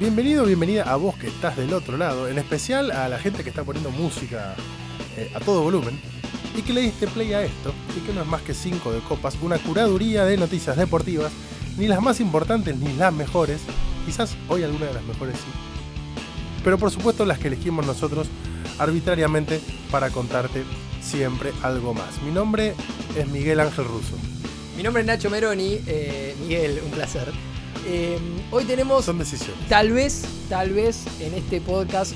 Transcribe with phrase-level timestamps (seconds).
[0.00, 3.50] Bienvenido, bienvenida a vos que estás del otro lado, en especial a la gente que
[3.50, 4.54] está poniendo música
[5.18, 6.00] eh, a todo volumen
[6.56, 9.00] y que le diste play a esto y que no es más que 5 de
[9.00, 11.30] copas, una curaduría de noticias deportivas,
[11.76, 13.60] ni las más importantes ni las mejores,
[14.06, 15.50] quizás hoy alguna de las mejores sí,
[16.64, 18.26] pero por supuesto las que elegimos nosotros
[18.78, 20.64] arbitrariamente para contarte
[21.02, 22.22] siempre algo más.
[22.22, 22.74] Mi nombre
[23.18, 24.16] es Miguel Ángel Russo.
[24.78, 25.78] Mi nombre es Nacho Meroni.
[25.86, 27.30] Eh, Miguel, un placer.
[27.86, 28.18] Eh,
[28.50, 29.68] hoy tenemos, Son decisiones.
[29.68, 32.12] tal vez, tal vez en este podcast,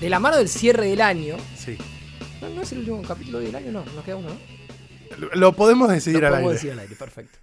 [0.00, 1.36] de la mano del cierre del año.
[1.56, 1.76] Sí.
[2.40, 5.28] No, no es el último capítulo del año, no, nos queda uno, ¿no?
[5.34, 6.54] Lo- podemos decidir Lo al podemos aire.
[6.58, 7.38] decir al aire, perfecto.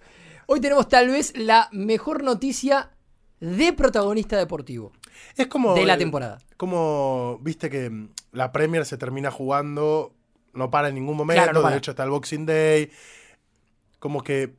[0.46, 2.90] Hoy tenemos tal vez la mejor noticia
[3.40, 4.92] de protagonista deportivo
[5.36, 6.38] Es como de la temporada.
[6.56, 10.14] Como, viste que mm, la Premier se termina jugando,
[10.54, 11.74] no para en ningún momento, Claro, no para.
[11.74, 12.90] de hecho está el Boxing Day.
[13.98, 14.54] Como que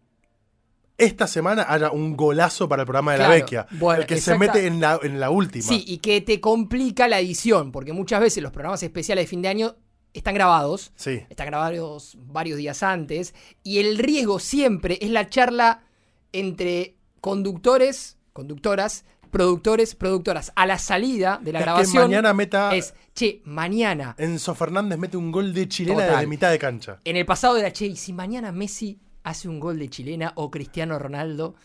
[0.97, 3.67] esta semana haya un golazo para el programa de la Vecchia.
[3.71, 5.63] bueno, el que se mete en la, en la última.
[5.65, 9.41] Sí, y que te complica la edición, porque muchas veces los programas especiales de fin
[9.41, 9.76] de año
[10.13, 10.91] están grabados.
[10.95, 11.21] Sí.
[11.29, 15.84] están grabados varios días antes, y el riesgo siempre es la charla
[16.34, 20.51] entre conductores, conductoras, productores, productoras.
[20.55, 22.76] A la salida de la Es que grabación mañana meta.
[22.76, 24.15] es, che, mañana.
[24.17, 26.99] Enzo Fernández mete un gol de chilena desde mitad de cancha.
[27.04, 30.49] En el pasado era, che, y si mañana Messi hace un gol de chilena o
[30.49, 31.55] Cristiano Ronaldo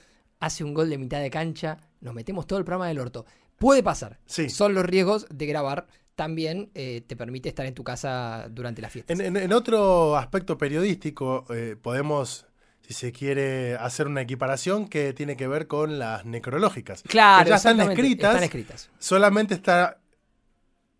[0.41, 3.25] hace un gol de mitad de cancha, nos metemos todo el programa del orto.
[3.59, 4.19] Puede pasar.
[4.27, 4.51] Sí.
[4.51, 5.87] Son los riesgos de grabar.
[6.17, 9.13] También eh, te permite estar en tu casa durante la fiesta.
[9.13, 12.47] En, en- en otro aspecto periodístico, eh, podemos,
[12.81, 17.03] si se quiere, hacer una equiparación que tiene que ver con las necrológicas.
[17.05, 18.31] Claro, que ya están exactamente, escritas.
[18.31, 18.91] Están escritas.
[18.99, 19.99] solamente está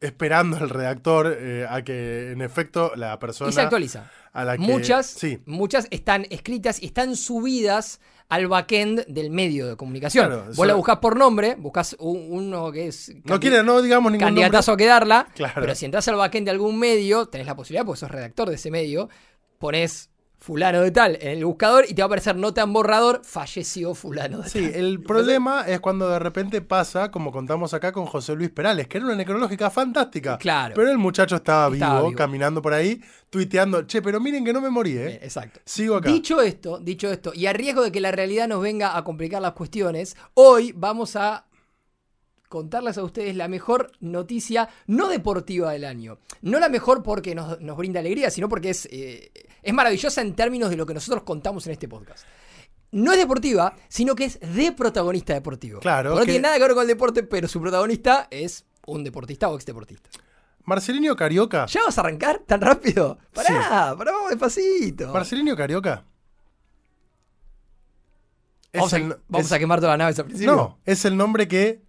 [0.01, 4.11] esperando el redactor eh, a que en efecto la persona Y se actualiza.
[4.33, 9.67] A la que Muchas, sí muchas están escritas y están subidas al backend del medio
[9.67, 10.27] de comunicación.
[10.27, 14.11] Claro, Vos la buscás por nombre, buscás un- uno que es no quiere no digamos
[14.11, 14.43] ningún nombre.
[14.45, 15.61] candidatazo a quedarla, Claro.
[15.61, 18.55] pero si entras al backend de algún medio, tenés la posibilidad, porque sos redactor de
[18.55, 19.11] ese medio,
[19.59, 20.09] ponés
[20.43, 23.95] fulano de tal en el buscador y te va a aparecer nota en borrador, falleció
[23.95, 24.75] fulano de Sí, tal.
[24.75, 28.99] el problema es cuando de repente pasa, como contamos acá con José Luis Perales, que
[28.99, 30.39] era una necrológica fantástica.
[30.39, 30.75] Claro.
[30.75, 32.19] Pero el muchacho estaba, Estaba vivo, vivo.
[32.19, 33.01] caminando por ahí,
[33.31, 35.07] tuiteando, che, pero miren que no me morí, ¿eh?
[35.13, 35.61] Eh, Exacto.
[35.65, 36.11] Sigo acá.
[36.11, 39.41] Dicho esto, dicho esto, y a riesgo de que la realidad nos venga a complicar
[39.41, 41.45] las cuestiones, hoy vamos a
[42.53, 46.19] contarles a ustedes la mejor noticia no deportiva del año.
[46.43, 49.33] No la mejor porque nos, nos brinda alegría, sino porque es, eh,
[49.63, 52.25] es maravillosa en términos de lo que nosotros contamos en este podcast.
[52.93, 55.81] No es deportiva, sino que es de protagonista deportivo.
[55.81, 58.67] Claro, Porque No que- tiene nada que ver con el deporte, pero su protagonista es
[58.87, 60.11] un deportista o ex deportista.
[60.65, 61.67] Marcelinho Carioca.
[61.67, 63.19] ¿Ya vas a arrancar tan rápido?
[63.33, 65.11] Pará, pará, vamos despacito.
[65.13, 66.05] Marcelinho Carioca.
[68.75, 68.99] Vamos, a,
[69.29, 70.55] vamos es- a quemar todas las naves al principio.
[70.55, 71.83] No, es el nombre que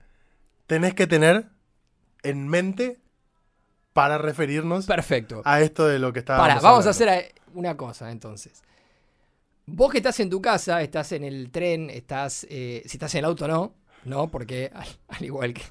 [0.68, 1.46] tenés que tener
[2.24, 3.00] en mente
[3.94, 5.41] para referirnos Perfecto.
[5.46, 6.38] a esto de lo que está.
[6.38, 8.63] Pará, vamos a hacer una cosa entonces.
[9.66, 12.46] Vos que estás en tu casa, estás en el tren, estás.
[12.50, 13.74] eh, si estás en el auto, no.
[14.03, 15.62] No, porque al, al igual que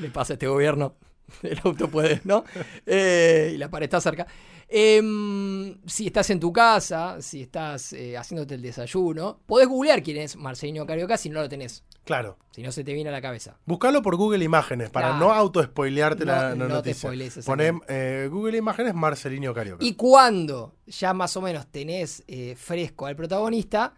[0.00, 0.94] le pasa a este gobierno,
[1.42, 2.44] el auto puede, ¿no?
[2.86, 4.26] Eh, y la pared está cerca.
[4.74, 10.16] Em, si estás en tu casa, si estás eh, haciéndote el desayuno, podés googlear quién
[10.16, 11.84] es Marcelino Carioca si no lo tenés.
[12.04, 12.38] Claro.
[12.52, 13.58] Si no se te viene a la cabeza.
[13.66, 15.24] Buscalo por Google Imágenes para Claro.
[15.26, 17.08] no auto-spoilearte la, la No- no te noticia.
[17.08, 19.84] spoilees, Poné eh, Google Imágenes Marcelinho Carioca.
[19.84, 22.24] Y cuando ya más o menos tenés
[22.56, 23.94] fresco al protagonista,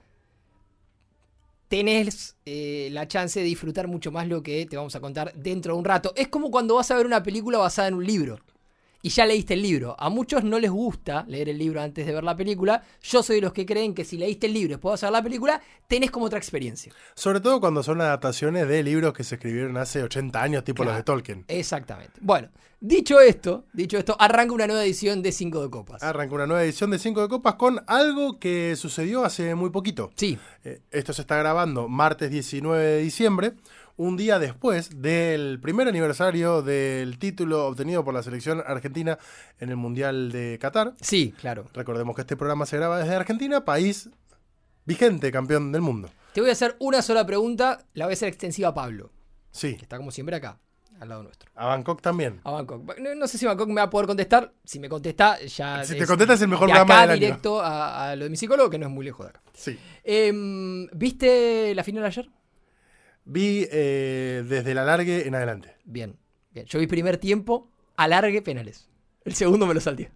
[1.74, 5.74] tenés eh, la chance de disfrutar mucho más lo que te vamos a contar dentro
[5.74, 6.12] de un rato.
[6.14, 8.38] Es como cuando vas a ver una película basada en un libro.
[9.04, 9.94] Y ya leíste el libro.
[9.98, 12.82] A muchos no les gusta leer el libro antes de ver la película.
[13.02, 15.08] Yo soy de los que creen que si leíste el libro y después vas a
[15.08, 16.90] ver la película, tenés como otra experiencia.
[17.14, 20.96] Sobre todo cuando son adaptaciones de libros que se escribieron hace 80 años, tipo los
[20.96, 21.44] de Tolkien.
[21.48, 22.14] Exactamente.
[22.22, 22.48] Bueno,
[22.80, 26.02] dicho esto, dicho esto, arranca una nueva edición de 5 de Copas.
[26.02, 30.12] Arranca una nueva edición de 5 de Copas con algo que sucedió hace muy poquito.
[30.16, 33.52] Sí, Eh, esto se está grabando martes 19 de diciembre,
[33.96, 39.18] un día después del primer aniversario del título obtenido por la selección argentina
[39.60, 40.94] en el Mundial de Qatar.
[41.00, 41.66] sí, claro.
[41.74, 44.08] Recordemos que este programa se graba desde Argentina, país
[44.84, 46.10] vigente campeón del mundo.
[46.32, 49.10] Te voy a hacer una sola pregunta, la voy a hacer extensiva a Pablo,
[49.52, 50.58] Sí, que está como siempre acá,
[50.98, 51.48] al lado nuestro.
[51.54, 52.40] a Bangkok también.
[52.42, 52.98] A Bangkok.
[52.98, 54.52] No, no sé si Bangkok me va a poder contestar.
[54.64, 55.84] Si me contesta, ya.
[55.84, 57.20] Si te contesta es el mejor de programa acá del año.
[57.20, 59.42] directo a, a lo de mi psicólogo, que no es muy lejos de acá.
[59.52, 59.78] Sí.
[60.02, 62.28] Em, ¿Viste la final ayer?
[63.24, 65.76] Vi eh, desde el alargue en adelante.
[65.84, 66.16] Bien,
[66.52, 66.66] bien.
[66.66, 68.88] Yo vi primer tiempo, alargue penales.
[69.24, 70.12] El segundo me lo salté.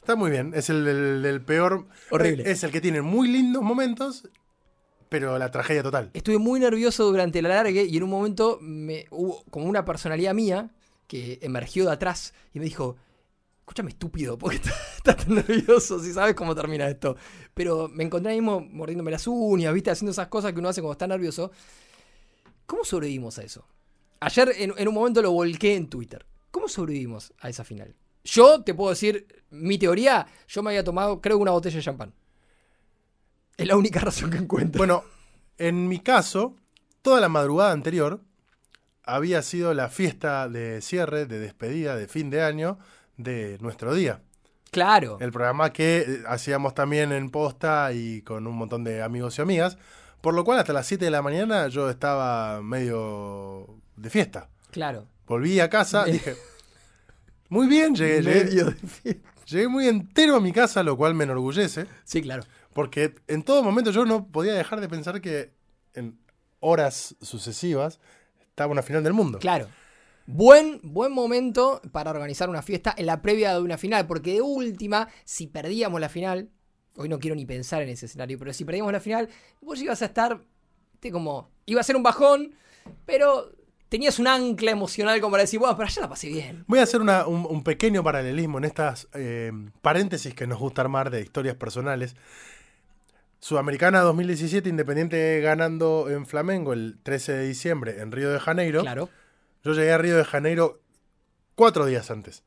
[0.00, 0.52] Está muy bien.
[0.54, 0.84] Es el
[1.22, 1.86] del, peor.
[2.10, 2.50] Horrible.
[2.50, 4.26] Es el que tiene muy lindos momentos,
[5.10, 6.10] pero la tragedia total.
[6.14, 10.32] Estuve muy nervioso durante el alargue y en un momento me hubo como una personalidad
[10.32, 10.70] mía
[11.06, 12.96] que emergió de atrás y me dijo,
[13.60, 17.16] escúchame estúpido, ¿por qué estás tan nervioso si sabes cómo termina esto?
[17.52, 20.80] Pero me encontré ahí mismo mordiéndome las uñas, viste, haciendo esas cosas que uno hace
[20.80, 21.50] cuando está nervioso.
[22.68, 23.66] ¿Cómo sobrevivimos a eso?
[24.20, 26.26] Ayer en, en un momento lo volqué en Twitter.
[26.50, 27.96] ¿Cómo sobrevivimos a esa final?
[28.24, 31.82] Yo te puedo decir, mi teoría, yo me había tomado, creo que una botella de
[31.82, 32.12] champán.
[33.56, 34.78] Es la única razón que encuentro.
[34.78, 35.02] Bueno,
[35.56, 36.56] en mi caso,
[37.00, 38.20] toda la madrugada anterior
[39.02, 42.78] había sido la fiesta de cierre, de despedida, de fin de año
[43.16, 44.20] de nuestro día.
[44.70, 45.16] claro.
[45.20, 49.42] El programa que eh, hacíamos también en posta y con un montón de amigos y
[49.42, 49.78] amigas.
[50.20, 54.48] Por lo cual hasta las 7 de la mañana yo estaba medio de fiesta.
[54.70, 55.06] Claro.
[55.26, 56.34] Volví a casa, dije,
[57.48, 59.30] muy bien, llegué, llegué, Medio de fiesta.
[59.46, 61.86] llegué muy entero a mi casa, lo cual me enorgullece.
[62.04, 62.42] Sí, claro.
[62.72, 65.52] Porque en todo momento yo no podía dejar de pensar que
[65.94, 66.18] en
[66.60, 68.00] horas sucesivas
[68.40, 69.38] estaba una final del mundo.
[69.38, 69.68] Claro.
[70.26, 74.42] Buen, buen momento para organizar una fiesta en la previa de una final, porque de
[74.42, 76.50] última, si perdíamos la final,
[76.98, 79.28] hoy no quiero ni pensar en ese escenario, pero si perdíamos la final,
[79.62, 80.40] vos ibas a estar,
[81.10, 82.54] como, iba a ser un bajón,
[83.06, 83.52] pero
[83.88, 86.64] tenías un ancla emocional como para decir, bueno, pero allá la pasé bien.
[86.66, 89.50] Voy a hacer una- un, un pequeño paralelismo en estas eh,
[89.80, 92.14] paréntesis que nos gusta armar de historias personales.
[93.40, 98.80] Sudamericana 2017, Independiente ganando en Flamengo el 13 de diciembre en Río de Janeiro.
[98.82, 99.08] Claro.
[99.64, 100.80] Yo llegué a Río de Janeiro
[101.54, 102.42] cuatro días antes.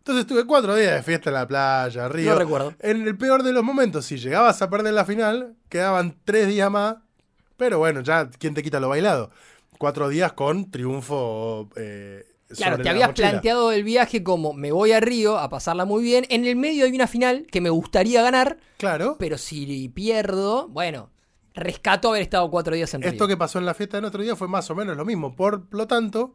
[0.00, 2.32] Entonces tuve cuatro días de fiesta en la playa, Río.
[2.32, 2.74] No recuerdo.
[2.80, 6.70] En el peor de los momentos, si llegabas a perder la final, quedaban tres días
[6.70, 6.96] más.
[7.56, 9.30] Pero bueno, ya, ¿quién te quita lo bailado?
[9.78, 11.68] Cuatro días con triunfo.
[11.76, 12.24] eh,
[12.56, 13.30] Claro, sobre te habías mochila.
[13.30, 16.26] planteado el viaje como me voy a Río a pasarla muy bien.
[16.30, 19.14] En el medio hay una final que me gustaría ganar, Claro.
[19.20, 21.10] pero si pierdo, bueno,
[21.54, 23.10] rescato haber estado cuatro días en Río.
[23.12, 25.36] Esto que pasó en la fiesta de otro día fue más o menos lo mismo.
[25.36, 26.34] Por lo tanto,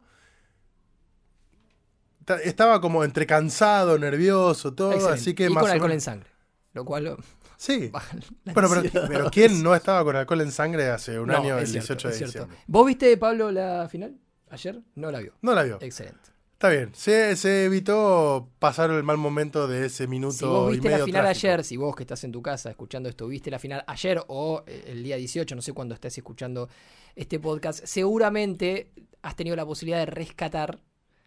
[2.44, 4.92] estaba como entre cansado, nervioso, todo.
[4.92, 5.20] Excelente.
[5.20, 6.24] Así que y más con alcohol en spero
[6.72, 7.16] Lo cual
[7.56, 7.90] Sí.
[8.44, 9.08] la pero, ansiedad.
[9.08, 12.08] pero ¿quién no estaba con alcohol en sangre hace un No, año, el cierto, 18
[12.08, 12.56] de diciembre?
[12.66, 14.16] ¿Vos viste, Pablo, la final?
[14.50, 14.80] ¿Ayer?
[14.94, 15.32] No la vio.
[15.42, 15.78] No la vio.
[15.80, 16.30] Excelente.
[16.52, 16.90] Está bien.
[16.94, 20.94] Se, se evitó pasar el mal momento de ese minuto Si vos y viste la
[20.96, 21.46] medio final trágico.
[21.48, 24.62] ayer, si vos que estás en tu casa escuchando esto, viste la final ayer o
[24.66, 26.68] eh, el día 18, no sé cuándo estés escuchando
[27.14, 28.90] este podcast, seguramente
[29.22, 30.78] has tenido la posibilidad de rescatar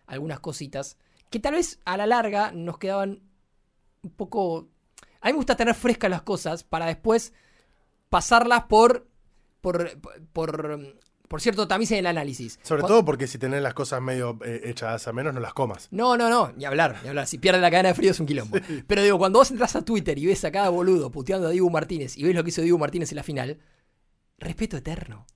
[0.09, 0.97] algunas cositas
[1.29, 3.21] que tal vez a la larga nos quedaban
[4.01, 4.67] un poco...
[5.21, 7.33] A mí me gusta tener frescas las cosas para después
[8.09, 9.07] pasarlas por...
[9.61, 9.99] por,
[10.33, 12.59] por, por cierto tamiz en el análisis.
[12.63, 15.87] Sobre todo porque si tenés las cosas medio eh, echadas a menos, no las comas.
[15.91, 17.27] no, no, no, ni hablar, ni hablar.
[17.27, 18.57] Si pierde la cadena de frío es un quilombo.
[18.87, 21.69] Pero digo, cuando vos entras a Twitter y ves a cada boludo puteando a Diego
[21.69, 23.59] Martínez y ves lo que hizo Diego Martínez en la final,
[24.39, 25.27] respeto eterno.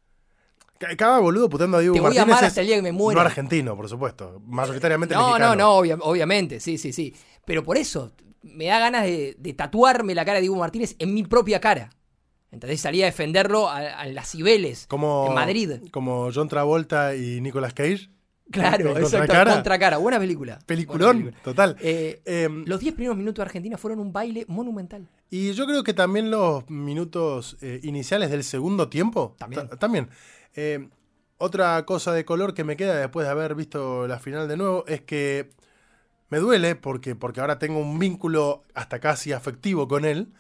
[0.78, 2.76] Ca- Cada boludo puteando a Diego Te voy a Martínez amar es hasta el día
[2.78, 3.22] que me muera.
[3.22, 4.42] no argentino, por supuesto.
[4.46, 5.56] Mayoritariamente No, mexicano.
[5.56, 7.14] no, no, obvia- obviamente, sí, sí, sí.
[7.46, 8.12] Pero por eso
[8.42, 11.90] me da ganas de, de tatuarme la cara de Diego Martínez en mi propia cara.
[12.52, 15.72] Entonces salía a defenderlo a, a las Cibeles, Como, en Madrid.
[15.92, 18.10] Como John Travolta y Nicolas Cage.
[18.52, 19.54] Claro, en exacto, Contracara.
[19.54, 19.98] Contracara.
[19.98, 20.54] Buena película.
[20.56, 21.44] Buena Peliculón, película.
[21.44, 21.78] total.
[21.80, 25.08] Eh, Em, los 10 primeros minutos de Argentina fueron un baile monumental.
[25.32, 29.36] Y yo creo que también los minutos eh, iniciales del segundo tiempo.
[29.40, 29.68] También.
[29.70, 30.10] ta- también.
[30.56, 30.90] Eh,
[31.38, 34.86] otra cosa de color que me queda después de haber visto la final de nuevo
[34.88, 35.52] es que
[36.30, 40.34] me duele porque, porque ahora tengo un vínculo hasta casi afectivo con él.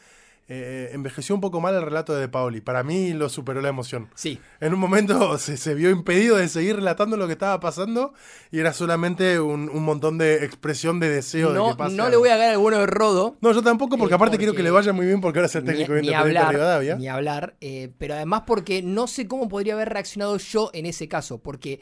[0.50, 2.60] Eh, envejeció un poco mal el relato de De Paoli.
[2.60, 4.10] Para mí lo superó la emoción.
[4.14, 8.14] Sí, En un momento se, se vio impedido de seguir relatando lo que estaba pasando
[8.52, 11.96] y era solamente un, un montón de expresión de deseo de no, que pase.
[11.96, 13.38] no le voy a ganar al bueno de Rodo.
[13.40, 15.56] No, yo tampoco, porque Eh, aparte quiero que le vaya muy bien porque ahora es
[15.56, 16.96] el Ni, técnico ni de hablar, Rivadavia.
[16.98, 21.08] ni hablar, eh, pero además porque no sé cómo podría haber reaccionado yo en ese
[21.08, 21.80] caso, porque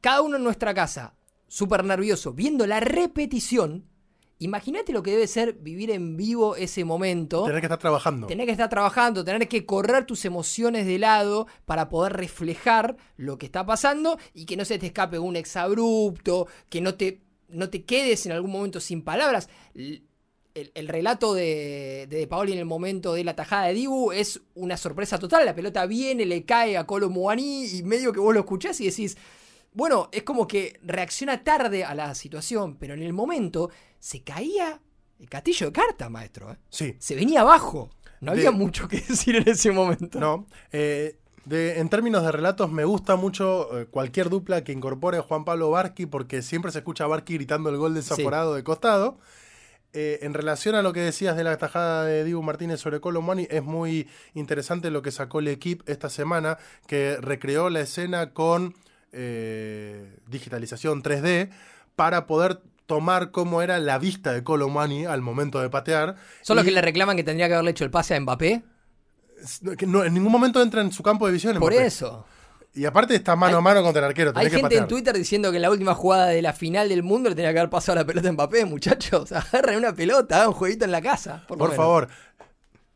[0.00, 1.14] cada uno en nuestra casa,
[1.46, 3.84] súper nervioso, viendo la repetición,
[4.44, 7.44] imagínate lo que debe ser vivir en vivo ese momento.
[7.44, 8.26] Tener que estar trabajando.
[8.26, 13.38] Tener que estar trabajando, tener que correr tus emociones de lado para poder reflejar lo
[13.38, 17.70] que está pasando y que no se te escape un exabrupto, que no te, no
[17.70, 19.48] te quedes en algún momento sin palabras.
[19.74, 24.40] El relato de, de, De Paoli en el momento de la tajada de Dibu es
[24.54, 25.46] una sorpresa total.
[25.46, 28.86] La pelota viene, le cae a Colo Muani y medio que vos lo escuchás y
[28.86, 29.16] decís,
[29.74, 33.70] bueno, es como que reacciona tarde a la situación, pero en el momento
[34.04, 34.80] se caía
[35.18, 36.52] el castillo de cartas, maestro.
[36.52, 36.56] ¿eh?
[36.68, 36.94] Sí.
[36.98, 37.88] se venía abajo.
[38.20, 40.20] No De- había mucho que decir en ese momento.
[40.20, 40.46] No.
[40.72, 45.22] eh, de- en términos de relatos, me gusta mucho eh, cualquier dupla que incorpore a
[45.22, 49.18] Juan Pablo Barqui porque siempre se escucha a Barqui gritando el gol desaforado de costado.
[49.94, 53.46] eh, en relación a lo que decías de la tajada de Dibu Martínez sobre Colomani,
[53.48, 58.74] es muy interesante lo que sacó el equipo esta semana, que recreó la escena con
[59.12, 61.50] eh, digitalización 3D
[61.96, 66.16] para poder tomar cómo era la vista de Colomani al momento de patear.
[66.42, 68.62] ¿Son los Y que le reclaman que tendría que haberle hecho el pase a Mbappé?
[69.76, 71.58] que no- en ningún momento entra en su campo de visión.
[71.58, 71.86] Por Mbappé.
[71.86, 72.24] eso.
[72.76, 74.32] Y aparte está mano Hay- a mano contra el arquero.
[74.34, 74.88] Hay que gente en.
[74.88, 77.58] Twitter diciendo que en la última jugada de la final del mundo le tenía que
[77.60, 79.30] haber pasado la pelota a Mbappé, muchachos.
[79.32, 81.44] Agarren una pelota, hagan un jueguito en la casa.
[81.46, 82.08] Por, favor.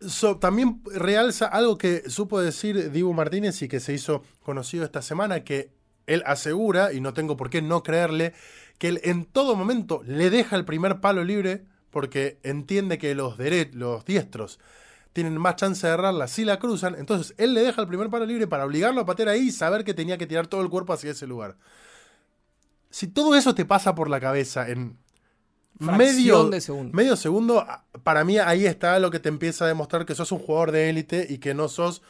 [0.00, 5.02] So, también realza algo que supo decir Dibu Martínez y que se hizo conocido esta
[5.02, 5.70] semana, que
[6.06, 8.32] él asegura, y no tengo por qué no creerle,
[8.78, 13.36] que él en todo momento le deja el primer palo libre porque entiende que los,
[13.72, 14.58] los diestros
[15.12, 16.94] tienen más chance de errarla si la cruzan.
[16.94, 19.84] Entonces él le deja el primer palo libre para obligarlo a patear ahí y saber
[19.84, 21.56] que tenía que tirar todo el cuerpo hacia ese lugar.
[22.90, 24.96] Si todo eso te pasa por la cabeza en
[25.78, 26.96] medio, de segundo.
[26.96, 27.66] medio segundo,
[28.02, 30.88] para mí ahí está lo que te empieza a demostrar que sos un jugador de
[30.88, 32.02] élite y que no sos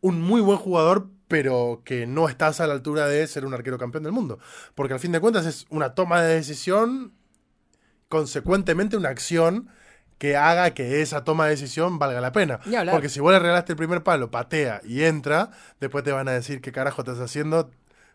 [0.00, 3.78] un muy buen jugador, pero que no estás a la altura de ser un arquero
[3.78, 4.38] campeón del mundo.
[4.74, 7.12] Porque al fin de cuentas es una toma de decisión,
[8.08, 9.68] consecuentemente una acción
[10.18, 12.60] que haga que esa toma de decisión valga la pena.
[12.92, 15.50] Porque si vos le regalaste el primer palo, patea y entra,
[15.80, 17.70] después te van a decir qué carajo estás haciendo,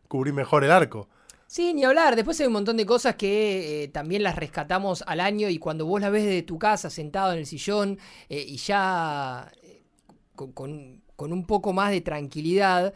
[0.07, 1.07] cubrí mejor el arco.
[1.47, 2.15] Sí, ni hablar.
[2.15, 5.85] Después hay un montón de cosas que eh, también las rescatamos al año y cuando
[5.85, 9.83] vos la ves desde tu casa sentado en el sillón eh, y ya eh,
[10.35, 12.93] con, con- con un poco más de tranquilidad,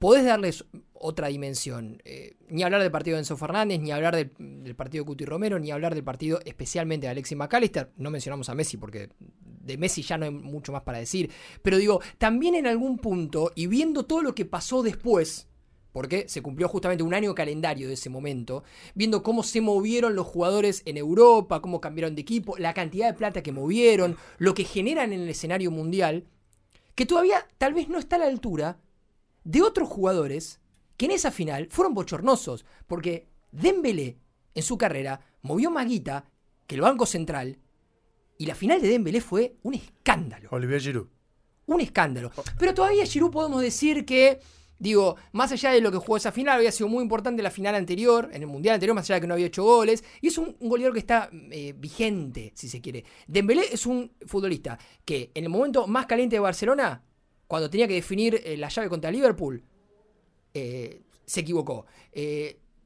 [0.00, 2.02] podés darles otra dimensión.
[2.04, 5.24] Eh, ni hablar del partido de Enzo Fernández, ni hablar del, del partido de Cuti
[5.24, 7.92] Romero, ni hablar del partido especialmente de Alexis McAllister.
[7.96, 11.30] No mencionamos a Messi porque de Messi ya no hay mucho más para decir.
[11.62, 15.46] Pero digo, también en algún punto, y viendo todo lo que pasó después,
[15.92, 18.64] porque se cumplió justamente un año calendario de ese momento,
[18.96, 23.14] viendo cómo se movieron los jugadores en Europa, cómo cambiaron de equipo, la cantidad de
[23.14, 26.24] plata que movieron, lo que generan en el escenario mundial,
[26.94, 28.78] que todavía tal vez no está a la altura
[29.44, 30.60] de otros jugadores
[30.96, 34.18] que en esa final fueron bochornosos, porque Dembélé
[34.54, 36.24] en su carrera movió más guita
[36.66, 37.58] que el Banco Central
[38.38, 41.08] y la final de Dembélé fue un escándalo Olivier Giroud.
[41.66, 42.30] un escándalo.
[42.58, 44.40] Pero todavía Giroud podemos decir que,
[44.84, 47.74] digo, más allá de lo que jugó esa final, había sido muy importante la final
[47.74, 50.36] anterior, en el Mundial anterior, más allá de que no había hecho goles, y es
[50.38, 53.02] un, goleador que está eh, vigente, si se quiere.
[53.26, 57.02] Dembélé es un futbolista que en el momento más caliente de Barcelona,
[57.46, 59.64] cuando tenía que definir eh, la llave contra Liverpool,
[60.52, 61.86] eh, se equivocó.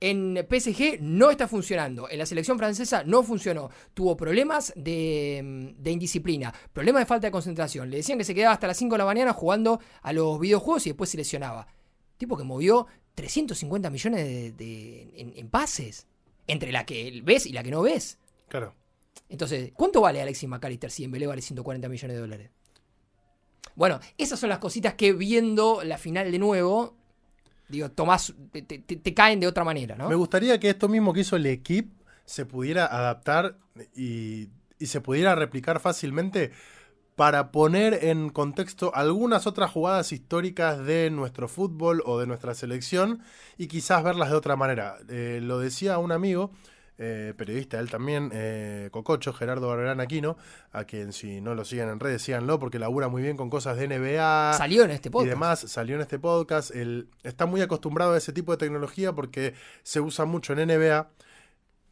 [0.01, 2.09] En PSG no está funcionando.
[2.09, 3.71] En la selección francesa no funcionó.
[3.95, 7.91] Tuvo problemas de, mm, de indisciplina, problemas de falta de concentración.
[7.91, 10.87] Le decían que se quedaba hasta las 5 de la mañana jugando a los videojuegos
[10.87, 11.67] y después se lesionaba.
[12.19, 16.07] Tipo que movió 350 millones de, de- en, en pases.
[16.47, 18.19] Entre la que ves y la que no ves.
[18.49, 18.75] Claro.
[19.29, 22.51] Entonces, ¿cuánto vale Alexis McAllister si Dembélé vale 140 millones de dólares?
[23.75, 26.97] Bueno, esas son las cositas que viendo la final de nuevo,
[27.69, 30.09] digo, tomás, te, te- te caen de otra manera, ¿no?
[30.09, 31.95] Me gustaría que esto mismo que hizo el equipo
[32.25, 33.59] se pudiera adaptar
[33.95, 34.49] y,
[34.79, 36.51] y se pudiera replicar fácilmente
[37.19, 43.23] para poner en contexto algunas otras jugadas históricas de nuestro fútbol o de nuestra selección
[43.57, 44.99] y quizás verlas de otra manera.
[45.09, 46.53] Eh, lo decía un amigo,
[46.97, 50.37] eh, periodista, él también, eh, Cococho, Gerardo Barberán Aquino,
[50.71, 53.77] a quien si no lo siguen en redes, síganlo porque labura muy bien con cosas
[53.77, 55.31] de NBA Salió en este y podcast.
[55.31, 56.71] demás, salió en este podcast.
[56.71, 61.09] Él está muy acostumbrado a ese tipo de tecnología porque se usa mucho en NBA.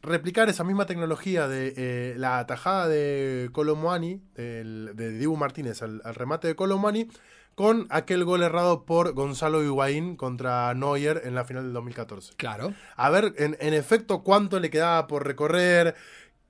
[0.07, 6.15] Replicar esa misma tecnología de eh, la atajada de Colomuani, de Dibu Martínez al, al
[6.15, 7.09] remate de Colomuani,
[7.55, 12.35] con aquel gol errado por Gonzalo Higuaín contra Neuer en la final del 2014.
[12.37, 12.73] Claro.
[12.95, 15.95] A ver, en, en efecto, cuánto le quedaba por recorrer,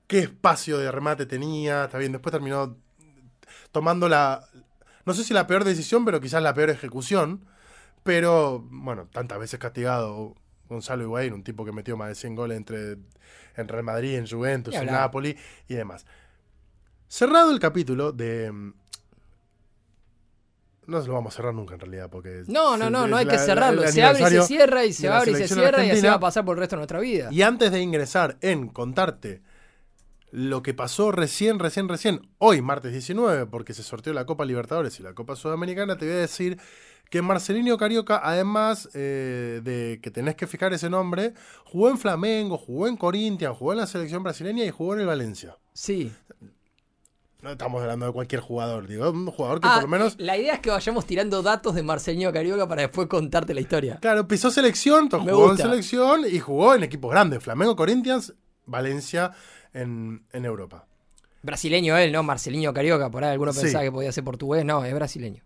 [0.06, 1.84] qué espacio de remate tenía.
[1.84, 2.76] Está bien, después terminó
[3.72, 4.44] tomando la.
[5.04, 7.44] No sé si la peor decisión, pero quizás la peor ejecución.
[8.02, 10.34] Pero, bueno, tantas veces castigado
[10.68, 12.98] Gonzalo Higuaín, un tipo que metió más de 100 goles entre
[13.58, 14.86] en Real Madrid, en Juventus, en.
[14.86, 15.36] Napoli
[15.68, 16.06] y demás.
[17.08, 18.50] Cerrado el capítulo de.
[18.52, 18.72] mm,
[20.86, 22.44] No se lo vamos a cerrar nunca en realidad, porque.
[22.46, 23.86] No, no, no, no hay que la- cerrarlo.
[23.88, 26.20] Se abre y se cierra y se abre y se cierra y así va a
[26.20, 27.28] pasar por el resto de nuestra vida.
[27.30, 29.42] Y antes de ingresar en contarte
[30.30, 34.98] lo que pasó recién, recién, recién, hoy, martes 19, porque se sorteó la Copa Libertadores
[35.00, 36.58] y la Copa Sudamericana, te voy a decir
[37.10, 41.34] que Marcelinho Carioca, además eh, de que tenés que fijar ese nombre,
[41.64, 45.06] jugó en Flamengo, jugó en Corinthians, jugó en la selección brasileña y jugó en el
[45.06, 45.56] Valencia.
[45.72, 46.12] Sí.
[47.40, 50.16] No estamos hablando de cualquier jugador, digo, un jugador que Ah, por lo menos...
[50.18, 53.98] La idea es que vayamos tirando datos de Marcelinho Carioca para después contarte la historia.
[54.00, 55.62] Claro, pisó selección, Me jugó gusta.
[55.62, 58.34] en selección y jugó en equipos grandes, Flamengo, Corinthians,
[58.66, 59.30] Valencia
[59.72, 60.86] en, en Europa.
[61.42, 62.24] Brasileño él, ¿no?
[62.24, 63.60] Marcelinho Carioca, por ahí alguno Sí.
[63.62, 64.64] pensaba que podía ser portugués.
[64.64, 65.44] No, es brasileño.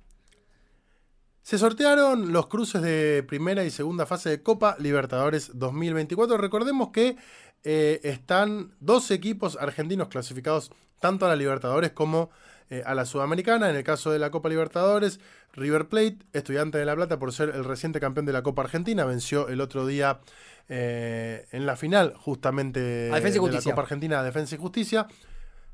[1.43, 6.37] Se sortearon los cruces de primera y segunda fase de Copa Libertadores 2024.
[6.39, 7.17] Recordemos que
[7.65, 10.71] eh, están dos equipos argentinos clasificados
[11.01, 12.31] tanto a la Libertadores como
[12.71, 13.69] eh, a la Sudamericana.
[13.71, 15.19] En el caso de la Copa Libertadores,
[15.53, 19.05] River Plate, estudiante de La Plata por ser el reciente campeón de la Copa Argentina,
[19.05, 20.21] venció el otro día
[20.69, 23.61] eh, en la final justamente de la.
[23.61, 25.09] Copa Argentina a Defensa y Justicia.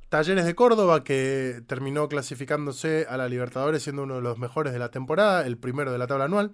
[0.09, 4.79] Talleres de Córdoba, que terminó clasificándose a la Libertadores siendo uno de los mejores de
[4.79, 6.53] la temporada, el primero de la tabla anual.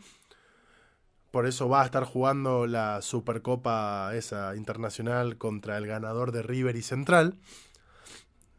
[1.31, 6.75] Por eso va a estar jugando la Supercopa esa internacional contra el ganador de River
[6.75, 7.37] y Central.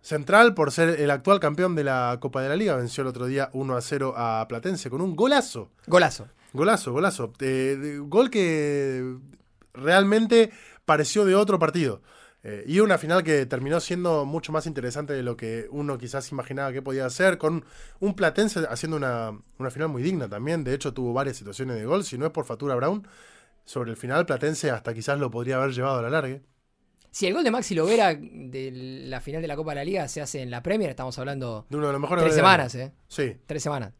[0.01, 3.25] Central, por ser el actual campeón de la Copa de la Liga, venció el otro
[3.25, 5.71] día 1 a 0 a Platense con un golazo.
[5.87, 6.27] Golazo.
[6.53, 7.33] Golazo, golazo.
[7.39, 9.17] Eh, gol que
[9.73, 10.51] realmente
[10.85, 12.01] pareció de otro partido.
[12.47, 16.31] Eh, y una final que terminó siendo mucho más interesante de lo que uno quizás
[16.31, 17.65] imaginaba que podía ser, con
[17.99, 20.63] un Platense haciendo una, una final muy digna también.
[20.63, 22.03] De hecho, tuvo varias situaciones de gol.
[22.03, 23.07] Si no es por Fatura Brown,
[23.63, 26.39] sobre el final Platense hasta quizás lo podría haber llevado a la larga.
[27.09, 28.71] Si el gol de Maxi Lovera de
[29.07, 31.65] la final de la Copa de la Liga se hace en la Premier, estamos hablando
[31.67, 32.91] De uno de los mejores tres semanas, ¿eh?
[33.07, 33.37] Sí.
[33.47, 33.93] Tres semanas.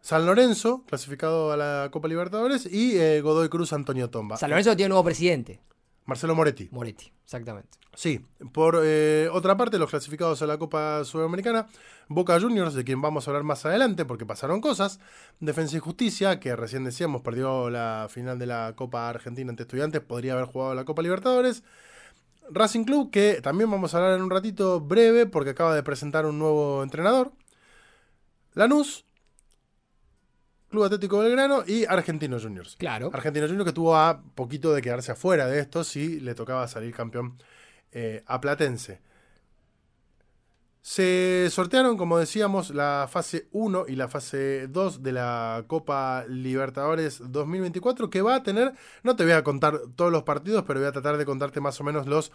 [0.00, 4.36] San Lorenzo, clasificado a la Copa Libertadores, y eh, Godoy Cruz Antonio Tomba.
[4.36, 5.60] San Lorenzo tiene un nuevo presidente,
[6.04, 6.68] Marcelo Moretti.
[6.70, 7.78] Moretti, exactamente.
[7.94, 11.68] Sí, por eh, otra parte, los clasificados a la Copa Sudamericana,
[12.08, 14.98] Boca Juniors, de quien vamos a hablar más adelante porque pasaron cosas,
[15.40, 20.00] Defensa y Justicia, que recién decíamos perdió la final de la Copa Argentina ante Estudiantes,
[20.00, 21.62] podría haber jugado la Copa Libertadores.
[22.50, 26.26] Racing Club, que también vamos a hablar en un ratito breve porque acaba de presentar
[26.26, 27.32] un nuevo entrenador.
[28.52, 29.04] Lanús,
[30.74, 32.74] Club Atlético Belgrano y Argentinos Juniors.
[32.76, 33.10] Claro.
[33.12, 36.92] Argentino Juniors que tuvo a poquito de quedarse afuera de esto si le tocaba salir
[36.92, 37.38] campeón
[37.92, 39.00] eh, a Platense.
[40.82, 47.22] Se sortearon, como decíamos, la fase 1 y la fase 2 de la Copa Libertadores
[47.24, 48.72] 2024, que va a tener,
[49.04, 51.80] no te voy a contar todos los partidos, pero voy a tratar de contarte más
[51.80, 52.32] o menos los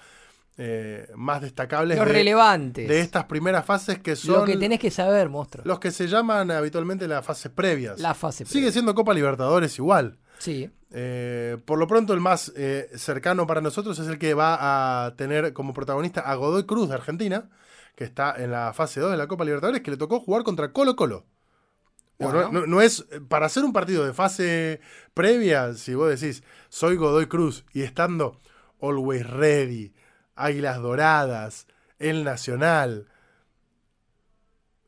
[0.62, 2.86] eh, más destacables Los de, relevantes.
[2.88, 5.64] de estas primeras fases que son Lo que tenés que saber, monstruo.
[5.66, 8.00] los que se llaman habitualmente las fases previas.
[8.02, 8.46] La fase.
[8.46, 10.18] Sigue siendo Copa Libertadores igual.
[10.40, 10.70] Sí.
[10.92, 15.16] Eh, por lo pronto, el más eh, cercano para nosotros es el que va a
[15.16, 17.50] tener como protagonista a Godoy Cruz de Argentina,
[17.96, 20.74] que está en la fase 2 de la Copa Libertadores, que le tocó jugar contra
[20.74, 21.26] Colo Colo.
[22.18, 22.52] Bueno, Bueno.
[22.52, 24.82] no, no es para hacer un partido de fase
[25.14, 28.38] previa, si vos decís, soy Godoy Cruz y estando
[28.82, 29.94] Always Ready,
[30.46, 31.68] Águilas Doradas,
[32.00, 33.08] El Nacional,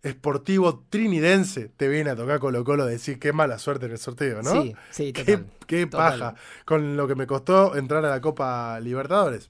[0.04, 4.42] Esportivo Trinidense, te viene a tocar Colo Colo decir qué mala suerte en el sorteo,
[4.42, 4.64] ¿no?
[4.64, 5.46] Sí, sí, Qué, total.
[5.68, 6.20] qué Total.
[6.20, 6.36] paja
[6.66, 9.50] con lo que me costó entrar a la Copa Libertadores.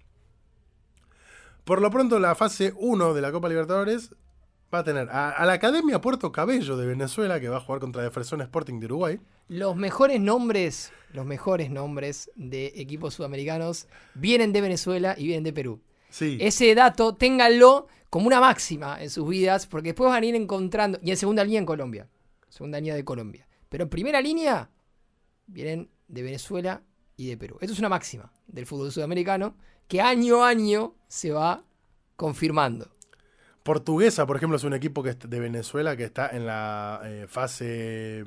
[1.63, 4.13] Por lo pronto, la fase 1 de la Copa Libertadores
[4.73, 7.79] va a tener a, a la Academia Puerto Cabello de Venezuela, que va a jugar
[7.79, 9.19] contra Defensor Sporting de Uruguay.
[9.47, 15.53] Los mejores nombres, los mejores nombres de equipos sudamericanos vienen de Venezuela y vienen de
[15.53, 15.81] Perú.
[16.11, 20.35] Sí, Ese dato, ténganlo como una máxima en sus vidas, porque después van a ir
[20.35, 20.99] encontrando.
[21.01, 22.07] Y en segunda línea en Colombia.
[22.49, 23.47] Segunda línea de Colombia.
[23.69, 24.69] Pero en primera línea
[25.47, 26.83] vienen de Venezuela
[27.15, 27.57] y de Perú.
[27.61, 29.55] Esto es una máxima del fútbol sudamericano
[29.87, 31.63] que año a año se va
[32.17, 32.91] confirmando.
[33.63, 38.23] Portuguesa, por ejemplo, es un equipo que de Venezuela que está en la eh, fase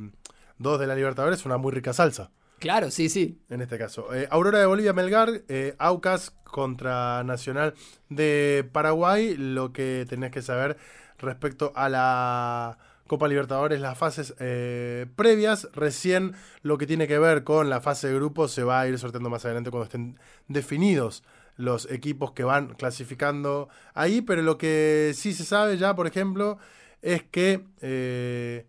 [0.58, 2.30] 2 de la Libertadores, una muy rica salsa.
[2.64, 3.42] Claro, sí, sí.
[3.50, 4.14] en este caso.
[4.14, 7.74] Eh, Aurora de Bolivia Melgar, eh, Aucas contra Nacional
[8.08, 9.36] de Paraguay.
[9.36, 10.78] Lo que tenés que saber
[11.18, 15.68] respecto a la Copa Libertadores, las fases eh, previas.
[15.74, 18.98] Recién lo que tiene que ver con la fase de grupos se va a ir
[18.98, 21.22] sorteando más adelante cuando estén definidos
[21.56, 24.22] los equipos que van clasificando ahí.
[24.22, 26.56] Pero lo que sí se sabe ya, por ejemplo,
[27.02, 28.64] es que...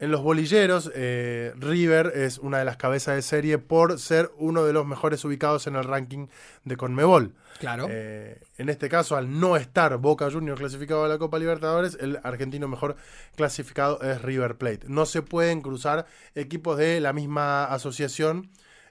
[0.00, 4.64] en los bolilleros, eh, River es una de las cabezas de serie por ser uno
[4.64, 6.28] de los mejores ubicados en el ranking
[6.64, 7.34] de Conmebol.
[7.58, 7.86] Claro.
[7.90, 12.18] Eh, en este caso, al no estar Boca Juniors clasificado a la Copa Libertadores, el
[12.22, 12.96] argentino mejor
[13.36, 14.86] clasificado es River Plate.
[14.88, 18.50] No se pueden cruzar equipos de la misma asociación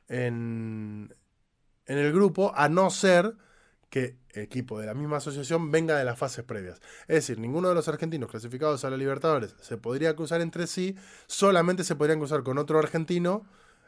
[0.10, 1.16] en,
[1.88, 3.34] en el grupo, a no ser
[3.90, 6.82] que equipo de la misma asociación venga de las fases previas.
[7.08, 10.96] Es decir, ninguno de los argentinos clasificados a la Libertadores se podría cruzar entre sí,
[11.28, 13.46] solamente se podrían cruzar con otro argentino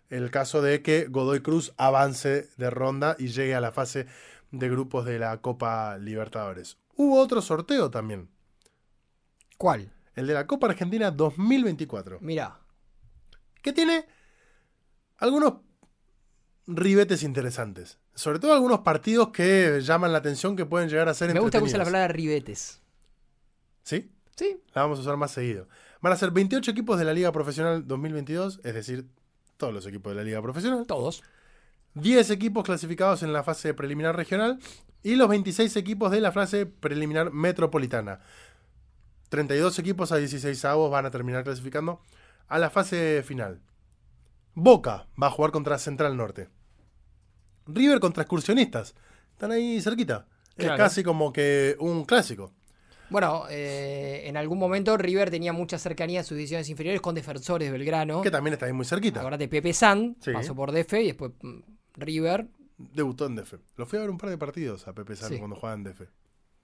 [0.09, 4.07] el caso de que Godoy Cruz avance de ronda y llegue a la fase
[4.51, 6.77] de grupos de la Copa Libertadores.
[6.97, 8.29] Hubo otro sorteo también,
[9.57, 9.93] ¿Cuál?
[10.15, 12.59] el de la Copa Argentina 2024, Mirá.
[13.61, 14.05] que tiene
[15.17, 15.53] algunos
[16.67, 17.97] ribetes interesantes.
[18.13, 21.61] Sobre todo algunos partidos que llaman la atención que pueden llegar a ser Me gusta
[21.61, 22.81] que la palabra ribetes.
[23.83, 24.11] ¿Sí?
[24.35, 25.67] Sí, La vamos a usar más seguido.
[26.01, 29.07] Van a ser 28 equipos de la Liga Profesional 2022, es decir,
[29.57, 30.85] todos los equipos de la Liga Profesional.
[30.87, 31.23] todos.
[31.93, 34.59] 10 equipos clasificados en la fase preliminar regional
[35.03, 38.19] y los 26 equipos de la fase preliminar metropolitana.
[39.29, 42.01] 32 equipos a 16 avos van a terminar clasificando
[42.47, 43.61] a la fase final.
[44.53, 46.49] Boca va a jugar contra Central Norte.
[47.67, 48.95] River contra Excursionistas.
[49.33, 50.25] Están ahí cerquita.
[50.55, 50.75] Claro.
[50.75, 52.51] Es casi como que un clásico.
[53.09, 57.67] Bueno, eh, en algún momento River tenía mucha cercanía en sus divisiones inferiores con defensores
[57.67, 58.21] de Belgrano.
[58.21, 59.19] Que también está ahí muy cerquita.
[59.19, 60.31] Acordate, Pepe San Sí.
[60.31, 61.59] pasó por DF y después mm,
[61.95, 62.47] River.
[62.77, 63.55] Debutó en DF.
[63.75, 65.37] Lo fui a ver un par de partidos a Pepe San Sí.
[65.39, 66.01] cuando jugaba en DF.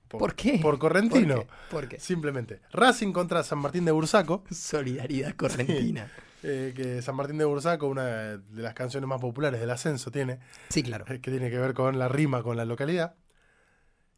[0.08, 0.60] ¿Por qué?
[0.62, 1.36] Por Correntino.
[1.36, 1.52] ¿Por qué?
[1.70, 2.00] ¿Por qué?
[2.00, 2.62] Simplemente.
[2.72, 4.44] Racing contra San Martín de Bursaco.
[4.52, 6.10] Solidaridad correntina.
[6.43, 8.06] Eh, que San Martín de Bursaco, una
[8.38, 11.06] de las canciones más populares del ascenso, tiene, Sí, claro.
[11.08, 13.15] eh, que tiene que ver con la rima con la localidad.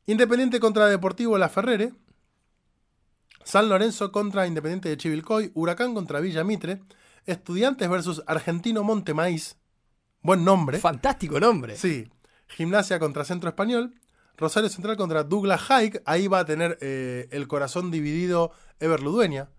[0.05, 1.93] Independiente contra Deportivo La Ferrere.
[3.43, 5.51] San Lorenzo contra Independiente de Chivilcoy.
[5.53, 6.81] Huracán contra Villa Mitre.
[7.25, 9.57] Estudiantes versus Argentino Montemaíz.
[10.21, 10.79] Buen nombre.
[10.79, 11.77] Fantástico nombre.
[11.77, 12.09] Sí.
[12.47, 13.93] Gimnasia contra Centro Español.
[14.37, 16.01] Rosario Central contra Douglas Haig.
[16.05, 19.49] Ahí va a tener eh, el corazón dividido Ever Ludueña.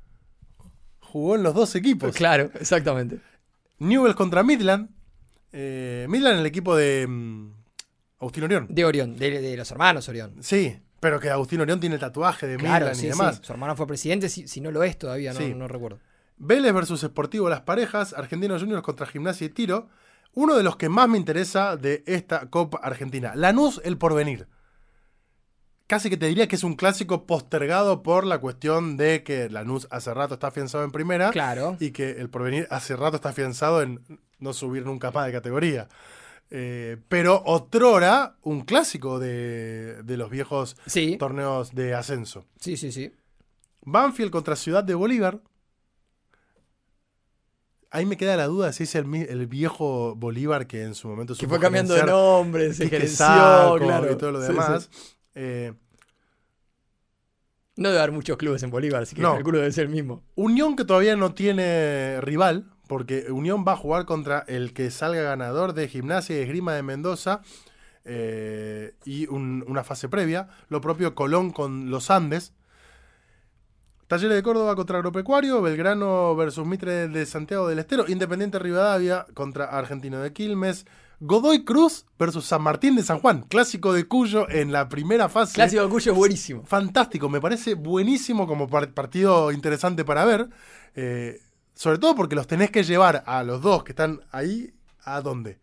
[1.10, 2.14] Jugó en los dos equipos.
[2.14, 3.18] Claro, exactamente.
[3.78, 4.90] Newell's contra Midland.
[5.52, 7.50] Eh, Midland el equipo de mm,
[8.20, 8.66] Agustín Orión.
[8.70, 10.34] De Orión, de, de los hermanos Orión.
[10.40, 13.36] Sí, pero que Agustín Orión tiene tatuaje de Claro, Midland sí, y demás.
[13.36, 13.42] sí.
[13.44, 15.54] Su hermano fue presidente, si, si no lo es todavía, no, Sí.
[15.54, 15.98] no recuerdo.
[16.36, 18.12] Vélez versus Sportivo Las Parejas.
[18.14, 19.88] Argentinos Juniors contra Gimnasia y Tiro.
[20.32, 23.32] Uno de los que más me interesa de esta Copa Argentina.
[23.34, 24.46] Lanús, el porvenir.
[25.90, 29.88] Casi que te diría que es un clásico postergado por la cuestión de que Lanús
[29.90, 31.30] hace rato está afianzado en primera.
[31.32, 31.76] Claro.
[31.80, 34.00] y que el porvenir hace rato está afianzado en
[34.38, 35.88] no subir nunca más de categoría.
[36.48, 42.44] Eh, pero otrora un clásico de, de los viejos Sí, torneos de ascenso.
[42.60, 43.12] sí, sí, sí.
[43.82, 45.40] Banfield contra Ciudad de Bolívar.
[47.90, 49.06] Ahí me queda la duda si es el,
[49.48, 54.12] viejo Bolívar que en su momento Que fue cambiando de nombre, se gerenció, claro.
[54.12, 54.88] y todo lo Sí, demás.
[54.92, 55.16] sí.
[55.34, 55.72] Eh,
[57.76, 59.34] No debe haber muchos clubes en Bolívar, así que No.
[59.34, 60.22] calculo debe ser el mismo.
[60.34, 65.22] Unión que todavía no tiene rival, porque Unión va a jugar contra el que salga
[65.22, 67.40] ganador de Gimnasia y Esgrima de Mendoza
[68.04, 70.48] eh, y un- una fase previa.
[70.68, 72.52] Lo propio Colón con los Andes.
[74.08, 79.66] Talleres de Córdoba contra Agropecuario, Belgrano versus Mitre de Santiago del Estero, Independiente Rivadavia contra
[79.66, 80.84] Argentino de Quilmes,
[81.20, 85.54] Godoy Cruz versus San Martín de San Juan, clásico de Cuyo en la primera fase.
[85.54, 86.64] Clásico de Cuyo es buenísimo.
[86.64, 90.48] Fantástico, me parece buenísimo como par- partido interesante para ver.
[90.94, 91.40] eh,
[91.74, 94.72] sobre todo porque los tenés que llevar a los dos que están ahí.
[95.04, 95.58] ¿A dónde?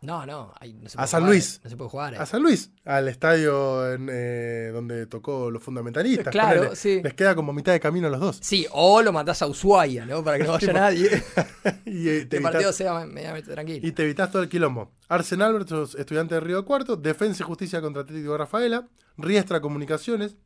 [0.00, 1.60] No, no, no se A puede San jugar, Luis.
[1.64, 2.14] No se puede jugar.
[2.14, 2.18] eh.
[2.18, 6.28] A San Luis, al estadio en, eh, donde tocó los fundamentalistas.
[6.30, 6.76] Claro, ponele.
[6.76, 7.00] sí.
[7.02, 8.38] Les queda como mitad de camino a los dos.
[8.40, 10.22] Sí, o lo mandás a Ushuaia, ¿no?
[10.22, 11.10] Para que no vaya nadie.
[11.84, 13.84] y, eh, te el partido sea medianamente tranquilo.
[13.86, 14.92] y te evitas todo el quilombo.
[15.08, 20.36] Arsenal versus Estudiantes de Río Cuarto, Defensa y Justicia contra Atlético de Rafaela, Riestra Comunicaciones,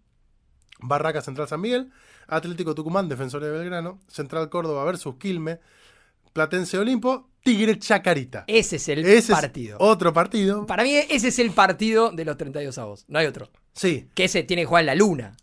[0.80, 1.90] Barraca Central San Miguel,
[2.26, 5.60] Atlético Tucumán, Defensor de Belgrano, Central Córdoba versus Quilme,
[6.32, 8.44] Platense Olimpo, Tigre Chacarita.
[8.46, 9.76] Ese es el Ese es partido.
[9.80, 10.66] otro partido.
[10.66, 13.04] Para mí, ese es el partido de los 32 avos.
[13.08, 13.50] No hay otro.
[13.74, 15.36] Sí, Que ese tiene que jugar en la luna.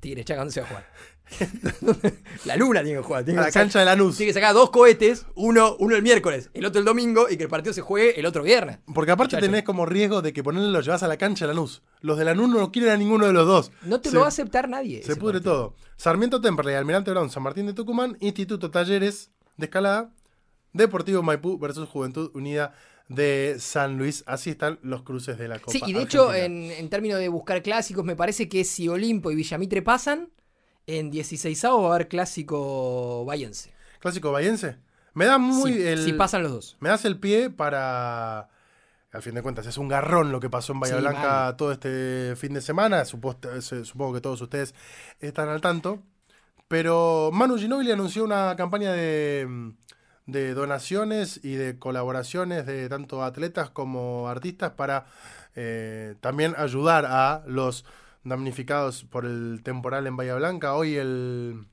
[0.00, 0.86] Tigre Chaca, ¿dónde se va a jugar?
[2.44, 3.24] la luna tiene que jugar.
[3.24, 4.16] Tiene a que la sacar- cancha de Lanús.
[4.16, 7.44] Tiene que sacar dos cohetes, uno, uno el miércoles, el otro el domingo, y que
[7.44, 8.78] el partido se juegue el otro viernes.
[8.92, 9.46] Porque aparte Muchacho.
[9.50, 11.82] tenés como riesgo de que ponerle lo llevas a la cancha de Lanús.
[12.00, 13.70] Los de Lanús no quieren a ninguno de los dos.
[13.82, 15.02] No te Se- lo va a aceptar nadie.
[15.04, 15.54] Se pudre partido.
[15.54, 15.74] todo.
[15.96, 20.10] Sarmiento Temperley, Almirante Brown, San Martín de Tucumán, Instituto Talleres de Escalada,
[20.72, 22.74] Deportivo Maipú versus Juventud Unida
[23.08, 24.24] de San Luis.
[24.26, 25.72] Así están los cruces de la Copa.
[25.72, 29.30] Sí, y de hecho, en, en términos de buscar clásicos, me parece que si Olimpo
[29.30, 30.30] y Villamitre pasan,
[30.86, 33.72] en 16 va a haber clásico bayense.
[34.00, 34.78] Clásico bayense.
[35.14, 35.74] Me da muy.
[35.74, 36.76] si, el, si pasan los dos.
[36.80, 38.48] Me das el pie para.
[39.12, 41.70] Al fin de cuentas, es un garrón lo que pasó en Bahía Sí, Blanca todo
[41.70, 43.04] este fin de semana.
[43.04, 44.74] Supuesto- se- supongo que todos ustedes
[45.20, 46.02] están al tanto.
[46.72, 49.74] Pero Manu Ginóbili anunció una campaña de,
[50.24, 55.04] de donaciones y de colaboraciones de tanto atletas como artistas para
[55.54, 57.84] eh, también ayudar a los
[58.24, 60.72] damnificados por el temporal en Bahía Blanca.
[60.72, 61.66] Hoy el,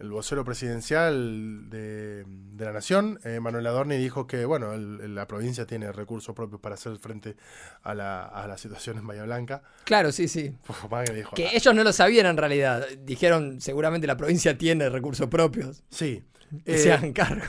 [0.00, 5.14] el vocero presidencial de, de la Nación, eh, Manuel Adorni, dijo que bueno, el- el-
[5.14, 7.36] la provincia tiene recursos propios para hacer frente
[7.82, 9.62] a la, a la situación en Bahía Blanca.
[9.84, 10.56] Claro, sí, sí.
[10.68, 10.84] Uf,
[11.14, 12.86] dijo, Que "Ah, ellos no lo sabían en realidad.
[13.00, 15.82] Dijeron, seguramente la provincia tiene recursos propios.
[15.90, 16.22] sí,
[16.64, 17.44] Que eh, se hagan cargo.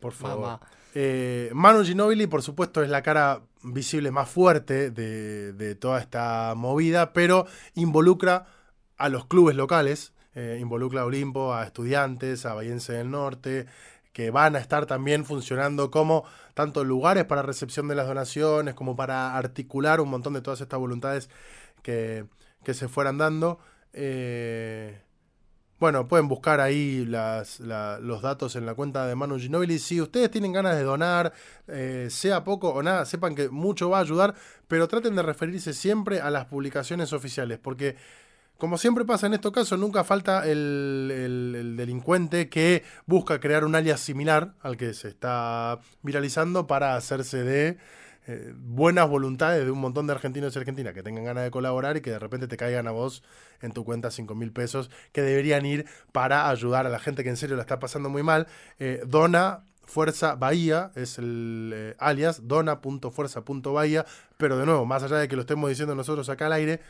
[0.00, 0.40] por favor.
[0.46, 0.60] Mamá.
[0.94, 6.52] Eh, Manu Ginobili, por supuesto, es la cara visible más fuerte de, de toda esta
[6.54, 8.44] movida, pero involucra
[8.98, 13.66] a los clubes locales, eh, involucra a Olimpo, a estudiantes, a Bahiense del Norte,
[14.12, 18.96] que van a estar también funcionando como tanto lugares para recepción de las donaciones, como
[18.96, 21.30] para articular un montón de todas estas voluntades
[21.82, 22.26] que,
[22.64, 23.58] que se fueran dando.
[23.92, 25.00] Eh,
[25.82, 29.80] bueno, pueden buscar ahí los datos en la cuenta de Manu Ginobili.
[29.80, 31.32] Si ustedes tienen ganas de donar,
[31.66, 34.36] eh, sea poco o nada, sepan que mucho va a ayudar,
[34.68, 37.96] pero traten de referirse siempre a las publicaciones oficiales, porque
[38.62, 43.98] como siempre pasa en estos casos, nunca falta el, delincuente que busca crear un alias
[43.98, 47.78] similar al que se está viralizando para hacerse de
[48.28, 51.96] eh, buenas voluntades de un montón de argentinos y argentinas que tengan ganas de colaborar
[51.96, 53.24] y que de repente te caigan a vos
[53.62, 57.30] en tu cuenta 5 mil pesos que deberían ir para ayudar a la gente que
[57.30, 58.46] en serio la está pasando muy mal.
[58.78, 65.28] Eh, dona Fuerza Bahía es el eh, alias, dona.fuerza.bahía, pero de nuevo, más allá de
[65.28, 66.80] que lo estemos diciendo nosotros acá al aire,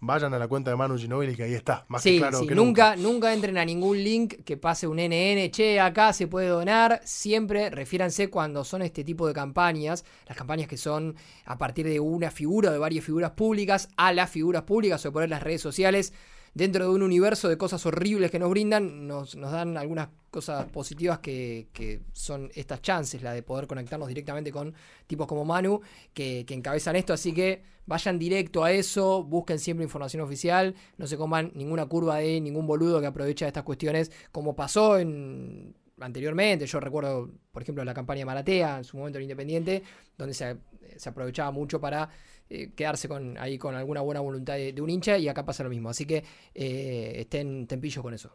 [0.00, 2.46] vayan a la cuenta de Manu Ginobili que ahí está, más sí, claro sí.
[2.46, 3.32] que nunca, nunca.
[3.32, 8.28] entren a ningún link que pase un NN, che, acá se puede donar, siempre refiéranse
[8.28, 12.70] cuando son este tipo de campañas, las campañas que son a partir de una figura
[12.70, 16.12] o de varias figuras públicas, a las figuras públicas o poner las redes sociales,
[16.54, 20.66] dentro de un universo de cosas horribles que nos brindan, nos, nos dan algunas cosas
[20.66, 24.74] positivas que, que, son estas chances, la de poder conectarnos directamente con
[25.06, 25.80] tipos como Manu,
[26.14, 31.06] que, que, encabezan esto, así que vayan directo a eso, busquen siempre información oficial, no
[31.06, 36.66] se coman ninguna curva de ningún boludo que aprovecha estas cuestiones, como pasó en anteriormente,
[36.66, 39.82] yo recuerdo, por ejemplo, la campaña Maratea, en su momento en Independiente,
[40.16, 40.56] donde se,
[40.96, 42.08] se aprovechaba mucho para
[42.50, 45.62] eh, quedarse con, ahí con alguna buena voluntad de, de, un hincha y acá pasa
[45.62, 45.88] lo mismo.
[45.88, 48.30] Así que eh, estén tempillos con eso.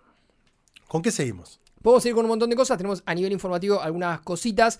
[0.87, 1.59] ¿Con qué seguimos?
[1.81, 2.77] Podemos seguir con un montón de cosas.
[2.77, 4.79] Tenemos a nivel informativo algunas cositas.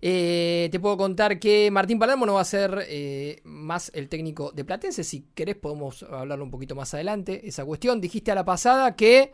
[0.00, 4.52] Eh, te puedo contar que Martín Palermo no va a ser eh, más el técnico
[4.52, 5.04] de Platense.
[5.04, 7.48] Si querés, podemos hablarlo un poquito más adelante.
[7.48, 8.00] Esa cuestión.
[8.00, 9.32] Dijiste a la pasada que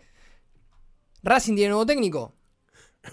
[1.23, 2.35] Racing tiene nuevo técnico.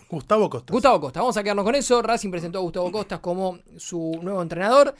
[0.09, 0.73] Gustavo Costas.
[0.73, 1.21] Gustavo Costas.
[1.21, 2.01] Vamos a quedarnos con eso.
[2.01, 4.93] Racing presentó a Gustavo Costas como su nuevo entrenador.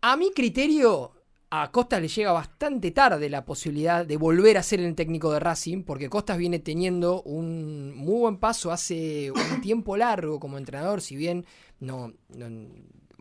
[0.00, 1.12] A mi criterio,
[1.50, 5.40] a Costas le llega bastante tarde la posibilidad de volver a ser el técnico de
[5.40, 11.00] Racing, porque Costas viene teniendo un muy buen paso hace un tiempo largo como entrenador,
[11.00, 11.44] si bien
[11.80, 12.12] no,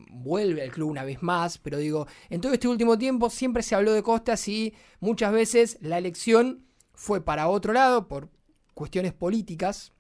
[0.10, 3.76] vuelve al club una vez más, pero digo, en todo este último tiempo siempre se
[3.76, 8.30] habló de Costas y muchas veces la elección fue para otro lado por
[8.74, 9.94] cuestiones políticas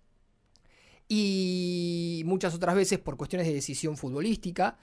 [1.07, 4.77] y muchas otras veces por cuestiones de decisión futbolística.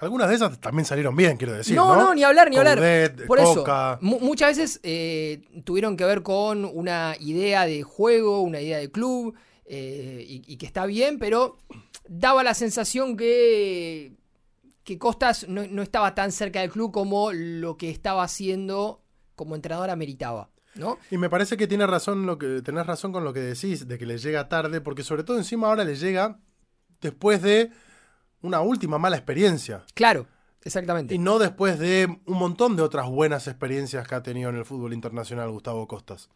[0.00, 1.74] Algunas de esas también salieron bien, quiero decir.
[1.74, 2.78] No, no, no ni hablar, ni hablar.
[3.26, 3.94] Por Coca.
[3.94, 8.78] eso, mu- muchas veces eh, tuvieron que ver con una idea de juego, una idea
[8.78, 11.56] de club, eh, y, y que está bien, pero
[12.08, 14.12] daba la sensación que,
[14.84, 19.02] que Costas no, no estaba tan cerca del club como lo que estaba haciendo
[19.34, 20.50] como entrenador ameritaba.
[20.74, 20.98] ¿no?
[21.10, 23.96] Y me parece que tiene razón lo que tenés razón con lo que decís de
[23.98, 26.38] que le llega tarde, porque sobre todo encima ahora le llega
[27.00, 27.70] después de
[28.42, 30.26] una última mala experiencia Claro,
[30.64, 31.14] exactamente.
[31.14, 34.64] y no después de un montón de otras buenas experiencias que ha tenido en el
[34.64, 36.28] fútbol internacional Gustavo Costas.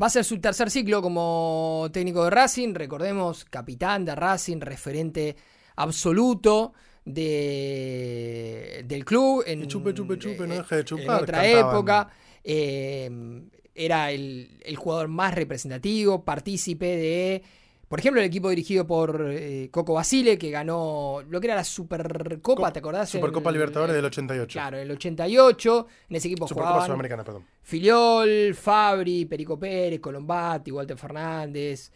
[0.00, 5.36] Va a ser su tercer ciclo como técnico de Racing, recordemos, capitán de Racing, referente
[5.76, 6.72] absoluto
[7.04, 9.44] de, del club.
[9.46, 11.74] En, Y chupe, chupe, chupe, no eh, deje de En chupar, otra cantaban.
[11.76, 12.08] época.
[12.42, 13.42] eh,
[13.76, 17.42] era el, el jugador más representativo, partícipe de,
[17.88, 21.64] por ejemplo, el equipo dirigido por eh, Coco Basile, que ganó lo que era la
[21.64, 23.10] Supercopa, Cop- ¿te acordás?
[23.10, 24.52] Supercopa el- Libertadores del 88.
[24.52, 25.86] Claro, en el 88.
[26.08, 27.44] En ese equipo Supercopa jugaban Sudamericana, perdón.
[27.62, 31.92] Filiol, Fabri, Perico Pérez, Colombati, Walter Fernández,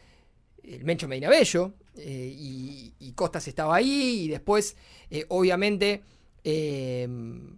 [0.62, 4.76] el Mencho Medina Bello, eh, y, y Costas estaba ahí, y después,
[5.10, 6.02] eh, obviamente,
[6.44, 7.08] eh,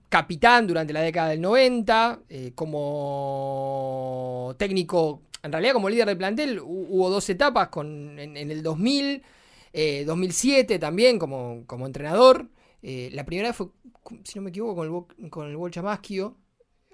[0.09, 6.61] capitán durante la década del 90, eh, como técnico, en realidad como líder del plantel,
[6.61, 9.23] hu- hubo dos etapas con, en, en el 2000,
[9.73, 12.49] eh, 2007 también como, como entrenador.
[12.83, 13.69] Eh, la primera fue,
[14.25, 16.37] si no me equivoco, con el, con el Bolcha Maschio,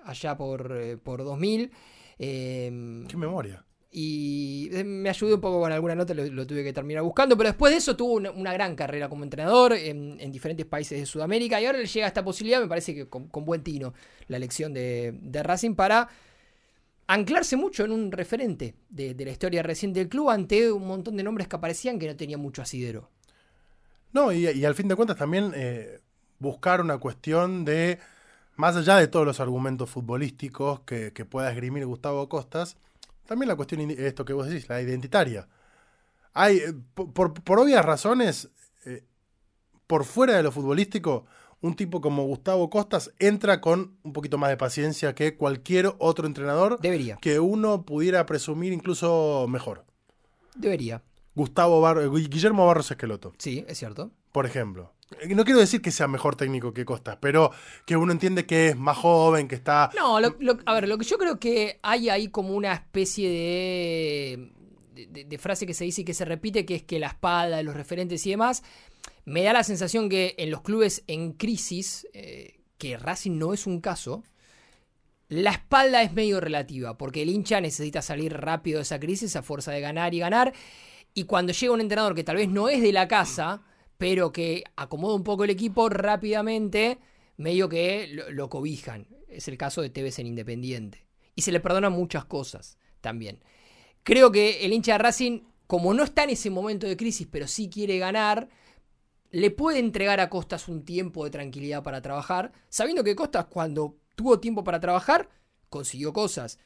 [0.04, 1.70] allá por, eh, por 2000.
[2.18, 3.64] eh, Qué memoria.
[3.90, 7.36] y eh, me ayudé un poco con alguna nota, lo, lo tuve que terminar buscando,
[7.36, 10.98] pero después de eso tuvo una, una gran carrera como entrenador en, en diferentes países
[11.00, 13.94] de Sudamérica y ahora le llega esta posibilidad, me parece que con, con buen tino,
[14.28, 16.08] la elección de, de Racing para
[17.06, 21.22] anclarse mucho en un referente de, la historia reciente del club ante un montón de
[21.22, 23.10] nombres que aparecían que no tenían mucho asidero.
[24.12, 26.00] No, y, al fin de cuentas también eh,
[26.38, 27.98] buscar una cuestión de,
[28.56, 32.76] más allá de todos los argumentos futbolísticos que, pueda esgrimir Gustavo Costas,
[33.26, 35.48] también la cuestión, esto que vos decís, la identitaria.
[36.32, 38.50] Hay, eh, po- por, por obvias razones,
[38.84, 39.04] eh,
[39.86, 41.26] por fuera de lo futbolístico,
[41.62, 46.26] un tipo como Gustavo Costas entra con un poquito más de paciencia que cualquier otro
[46.26, 49.84] entrenador Debería, que uno pudiera presumir incluso mejor.
[50.54, 51.02] debería.
[51.34, 54.10] Gustavo Bar- Guillermo Barros Esqueloto, Sí, es cierto.
[54.32, 54.92] por ejemplo.
[55.20, 57.50] Eh, No quiero decir que sea mejor técnico que Costas, pero
[57.84, 59.90] que uno entiende que es más joven, que está...
[59.96, 63.28] No, lo- lo- a ver, lo que yo creo que hay ahí como una especie
[63.28, 64.52] de,
[65.10, 67.58] de, de frase que se dice y que se repite, que es que la espalda
[67.58, 68.62] de los referentes y demás,
[69.26, 73.66] me da la sensación que en los clubes en crisis, eh, que Racing no es
[73.66, 74.22] un caso,
[75.28, 79.42] la espalda es medio relativa, porque el hincha necesita salir rápido de esa crisis a
[79.42, 80.54] fuerza de ganar y ganar,
[81.12, 83.62] y cuando llega un entrenador que tal vez no es de la casa,
[83.98, 86.98] pero que acomoda un poco el equipo rápidamente,
[87.36, 89.08] medio que lo, lo cobijan.
[89.26, 91.06] Es el caso de Tevez en Independiente.
[91.34, 93.42] Y se le perdonan muchas cosas también.
[94.04, 97.48] Creo que el hincha de Racing, como no está en ese momento de crisis, pero
[97.48, 98.48] sí quiere ganar,
[99.30, 103.96] le puede entregar a Costas un tiempo de tranquilidad para trabajar, sabiendo que Costas cuando
[104.14, 105.28] tuvo tiempo para trabajar,
[105.68, 106.58] consiguió cosas.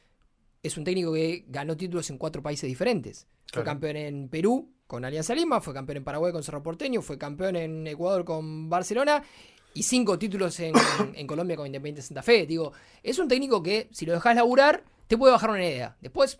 [0.63, 3.27] Es un técnico que ganó títulos en cuatro países diferentes.
[3.51, 7.17] Fue campeón en Perú con Alianza Lima, fue campeón en Paraguay con Cerro Porteño, fue
[7.17, 9.23] campeón en Ecuador con Barcelona
[9.73, 10.73] y cinco títulos en,
[11.13, 12.45] en Colombia con Independiente Santa Fe.
[12.45, 12.71] Digo,
[13.03, 15.97] es un técnico que si lo dejas laburar, te puede bajar una idea.
[15.99, 16.39] Después,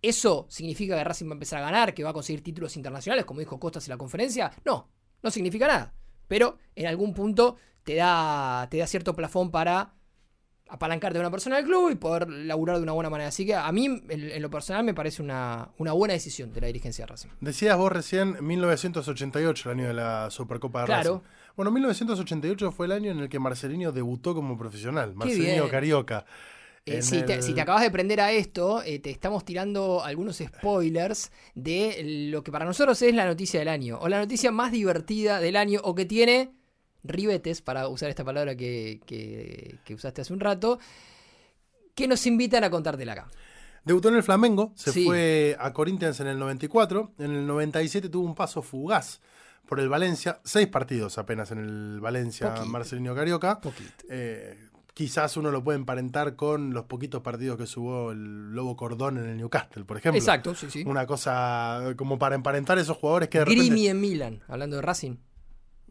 [0.00, 3.24] ¿eso significa que Racing va a empezar a ganar, que va a conseguir títulos internacionales,
[3.24, 4.52] como dijo Costas en la conferencia?
[4.64, 4.88] No,
[5.22, 5.92] no significa nada.
[6.26, 9.94] Pero en algún punto te da, te da cierto plafón para
[10.70, 13.28] apalancarte de una persona del club y poder laburar de una buena manera.
[13.28, 16.60] Así que a mí, en, en lo personal, me parece una, una buena decisión de
[16.60, 17.28] la dirigencia de Racing.
[17.40, 21.14] Decías vos recién 1988, el año de la Supercopa de Claro.
[21.14, 21.28] Racing.
[21.56, 25.14] Bueno, 1988 fue el año en el que Marcelino debutó como profesional.
[25.14, 25.68] Marcelino.
[25.68, 26.26] Carioca.
[26.86, 30.02] Eh, si, te, el- si te acabas de prender a esto, eh, te estamos tirando
[30.02, 34.50] algunos spoilers de lo que para nosotros es la noticia del año, o la noticia
[34.50, 36.52] más divertida del año, o que tiene
[37.04, 40.78] ribetes, para usar esta palabra que, que- que usaste hace un rato,
[41.94, 43.28] que nos invitan a contártela acá.
[43.84, 45.04] Debutó en el Flamengo, se Sí.
[45.04, 49.20] fue a Corinthians en el 94, en el 97 tuvo un paso fugaz
[49.66, 52.66] por el Valencia, seis partidos apenas en el Valencia Poquito.
[52.70, 53.60] Marcelino Carioca.
[53.60, 54.04] Poquito.
[54.10, 54.58] Eh,
[54.98, 59.28] quizás uno lo puede emparentar con los poquitos partidos que subió el Lobo Cordón en
[59.28, 60.18] el Newcastle, por ejemplo.
[60.18, 60.82] Exacto, sí, sí.
[60.84, 64.82] Una cosa como para emparentar esos jugadores que de repente- Grimi en Milan, hablando de
[64.82, 65.18] Racing.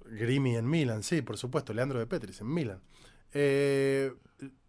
[0.07, 1.73] Grimi en Milan, sí, por supuesto.
[1.73, 2.81] Leandro de Petris en Milan.
[3.31, 4.11] Eh,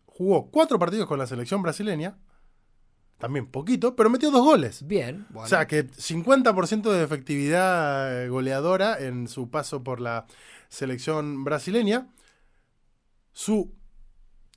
[0.06, 2.16] jugó cuatro partidos con la selección brasileña.
[3.18, 4.86] También poquito, pero metió dos goles.
[4.86, 5.46] Bien, bueno.
[5.46, 10.26] O sea que 50% de efectividad eh, goleadora en su paso por la
[10.68, 12.06] selección brasileña.
[13.32, 13.76] Su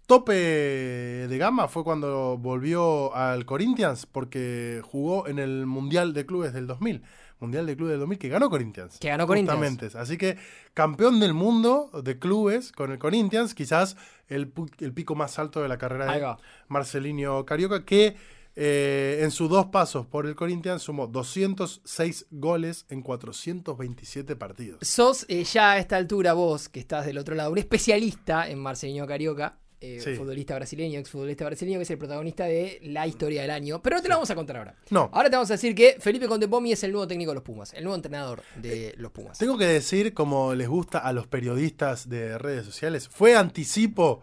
[0.06, 6.54] tope de gama fue cuando volvió al Corinthians porque jugó en el Mundial de Clubes
[6.54, 7.02] del 2000.
[7.40, 9.00] Mundial de Clubes del 2000 que ganó Corinthians.
[9.00, 9.60] Que ganó Corinthians.
[9.60, 9.98] Justamente.
[9.98, 10.38] Así que
[10.74, 15.78] campeón del mundo de clubes con el Corinthians, quizás el, pico más alto de la
[15.78, 16.36] carrera de.
[16.68, 18.16] Marcelinho Carioca, que
[18.56, 24.80] eh, en sus dos pasos por el Corinthians sumó 206 goles en 427 partidos.
[24.82, 28.60] Sos eh, ya a esta altura vos, que estás del otro lado, un especialista en
[28.60, 30.15] Marcelinho Carioca, eh, Sí.
[30.15, 33.82] futbolista brasileño, exfutbolista brasileño, que es el protagonista de la historia del año.
[33.82, 34.76] Pero no te lo vamos a contar ahora.
[34.91, 37.44] No, Ahora te vamos a decir que Felipe Contepomi es el nuevo técnico de los
[37.44, 39.38] Pumas, el nuevo entrenador de los Pumas.
[39.39, 44.22] tengo que decir, como les gusta a los periodistas de redes sociales, fue anticipo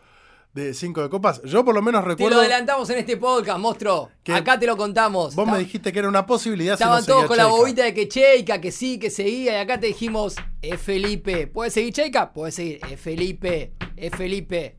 [0.54, 1.42] de 5 de copas.
[1.42, 4.10] Yo por lo menos Te lo recuerdo, adelantamos en este podcast, monstruo.
[4.24, 5.34] Que Acá te lo contamos.
[5.34, 6.76] vos me dijiste que era una posibilidad.
[6.76, 9.56] si Estaban no todos con la bobita de que Cheika, que sí, que seguía, y
[9.56, 11.46] acá te dijimos, es Felipe.
[11.46, 12.32] ¿Puedes seguir Cheika?
[12.32, 14.76] Puedes seguir, es Felipe, es Felipe.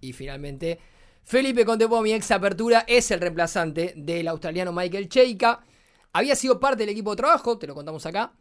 [0.00, 0.78] Y finalmente,
[1.22, 5.64] Felipe Contepomi, ex apertura, es el reemplazante del australiano Michael Cheika.
[6.12, 8.32] Había sido parte del equipo de trabajo, te lo contamos acá.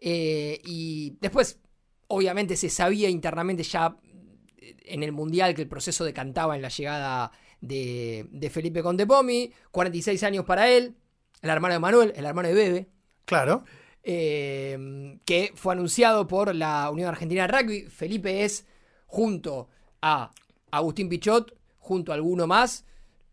[0.00, 1.58] Eh, y después,
[2.08, 3.96] obviamente, se sabía internamente ya
[4.58, 9.52] en el Mundial que el proceso decantaba en la llegada de, de Felipe Contepomi.
[9.70, 10.96] 46 años para él.
[11.42, 12.88] El hermano de Manuel, el hermano de Bebe.
[13.24, 13.64] Claro.
[14.08, 17.82] eh, que fue anunciado por la Unión Argentina de Rugby.
[17.90, 18.66] Felipe es,
[19.06, 19.68] junto
[20.00, 20.30] a
[20.70, 22.84] Agustín Pichot, junto a alguno más,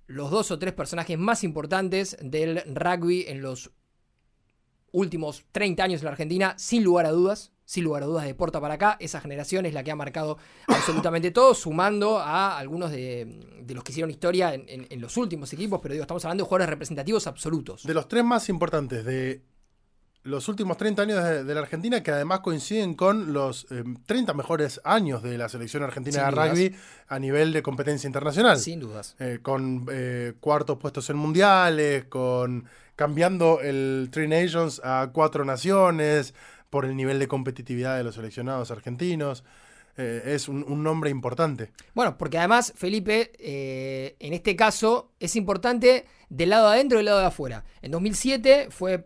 [0.07, 3.71] los dos o tres personajes más importantes del rugby en los
[4.91, 7.51] últimos 30 años en la Argentina, sin lugar a dudas.
[7.65, 10.37] Sin lugar a dudas, de Porta para acá, esa generación es la que ha marcado
[10.67, 15.51] absolutamente todo, sumando a algunos de, los que hicieron historia en, en- en los últimos
[15.53, 17.83] equipos, pero digo, estamos hablando de jugadores representativos absolutos.
[17.83, 19.41] De los tres más importantes de
[20.23, 24.33] los últimos 30 años de, de la Argentina, que además coinciden con los eh, 30
[24.33, 26.49] mejores años de la selección argentina Sin de dudas.
[26.49, 26.75] rugby
[27.07, 28.57] a nivel de competencia internacional.
[28.57, 29.15] Sin dudas.
[29.19, 32.65] Eh, con eh, cuartos puestos en mundiales, con
[32.95, 36.33] cambiando el Three Nations a cuatro naciones,
[36.69, 39.43] por el nivel de competitividad de los seleccionados argentinos.
[39.95, 41.71] Eh, es un, un nombre importante.
[41.93, 46.99] Bueno, porque además, Felipe, eh, en este caso, es importante del lado de adentro y
[46.99, 47.63] del lado de afuera.
[47.83, 49.05] En 2007 fue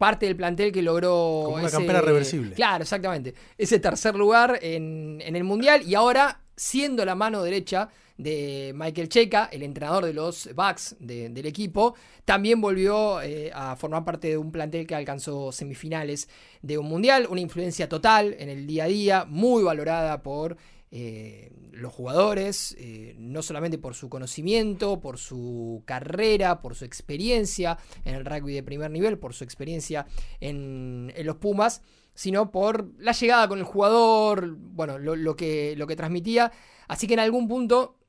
[0.00, 1.42] parte del plantel que logró.
[1.44, 2.54] Como una ese- campera reversible.
[2.54, 3.34] Claro, exactamente.
[3.58, 9.08] Ese tercer lugar en, en el Mundial y ahora siendo la mano derecha de Michael
[9.10, 11.94] Checa, el entrenador de los Bucks de- del equipo,
[12.24, 16.28] también volvió eh, a formar parte de un plantel que alcanzó semifinales
[16.62, 20.56] de un Mundial, una influencia total en el día a día, muy valorada por
[20.92, 27.78] eh, los jugadores, eh, no solamente por su conocimiento, por su carrera, por su experiencia
[28.04, 30.06] en el rugby de primer nivel, por su experiencia
[30.40, 31.82] en, los Pumas,
[32.14, 36.50] sino por la llegada con el jugador, bueno, lo, lo que, lo que transmitía.
[36.88, 38.00] Así que en algún punto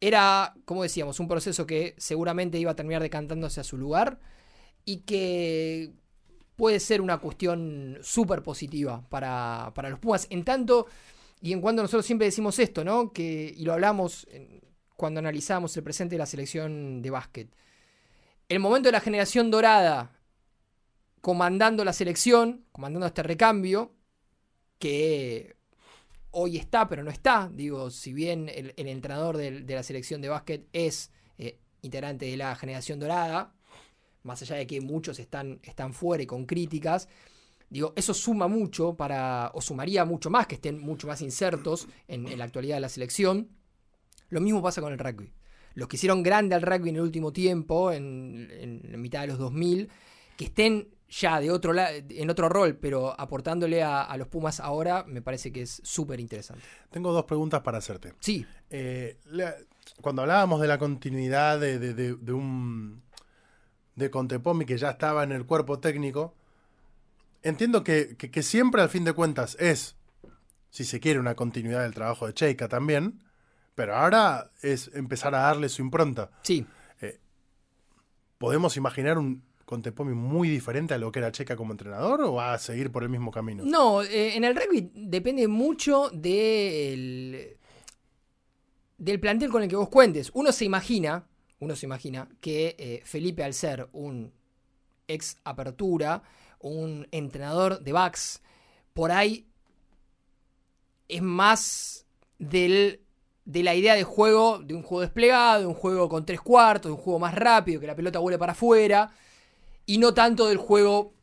[0.00, 4.18] era, como decíamos, un proceso que seguramente iba a terminar decantándose a su lugar
[4.86, 5.92] y que
[6.56, 10.26] puede ser una cuestión súper positiva para, para los Pumas.
[10.30, 10.86] En tanto
[11.40, 13.12] y en cuanto nosotros siempre decimos esto, ¿no?
[13.12, 14.26] Que, y lo hablamos
[14.96, 17.48] cuando analizamos el presente de la selección de básquet.
[18.48, 20.16] El momento de la generación dorada
[21.20, 23.92] comandando la selección, comandando este recambio,
[24.78, 25.56] que
[26.30, 27.50] hoy está, pero no está.
[27.52, 32.54] Digo, si bien el, entrenador de, la selección de básquet es eh, integrante de la
[32.54, 33.52] generación dorada,
[34.22, 37.08] más allá de que muchos están, están fuera y con críticas,
[37.70, 42.26] digo, eso suma mucho para, o sumaría mucho más, que estén mucho más insertos en,
[42.28, 43.48] en la actualidad de la selección.
[44.28, 45.32] Lo mismo pasa con el rugby.
[45.74, 49.88] Los que hicieron grande al rugby en el último tiempo, en, mitad de los 2000,
[50.36, 54.58] que estén ya de otro la- en otro rol, pero aportándole a, a los Pumas
[54.58, 56.64] ahora, me parece que es súper interesante.
[56.90, 58.14] Tengo dos preguntas para hacerte.
[58.20, 59.54] Sí, Eh, la-
[60.00, 63.02] cuando hablábamos de la continuidad de, de- de- de un
[63.94, 66.34] de Contepomi que ya estaba en el cuerpo técnico,
[67.48, 69.96] entiendo que, que- que siempre al fin de cuentas es,
[70.70, 73.22] si se quiere, una continuidad del trabajo de Cheika también,
[73.74, 76.30] pero ahora es empezar a darle su impronta.
[76.42, 76.66] sí.
[78.38, 82.52] ¿Podemos imaginar un Contepomi muy diferente a lo que era Cheika como entrenador o va
[82.52, 83.64] a seguir por el mismo camino?
[83.64, 87.56] No, eh, en el rugby depende mucho del,
[88.98, 90.30] del plantel con el que vos cuentes.
[90.34, 91.26] Uno se imagina,
[91.58, 94.32] uno se imagina que eh, Felipe al ser un
[95.08, 96.22] ex apertura,
[96.60, 98.42] un entrenador de backs,
[98.92, 99.48] por ahí
[101.08, 102.06] es más
[102.38, 103.02] del,
[103.44, 106.90] de la idea de juego, de un juego desplegado, de un juego con tres cuartos,
[106.90, 109.10] de un juego más rápido, que la pelota vuele para afuera,
[109.84, 111.14] y no tanto del juego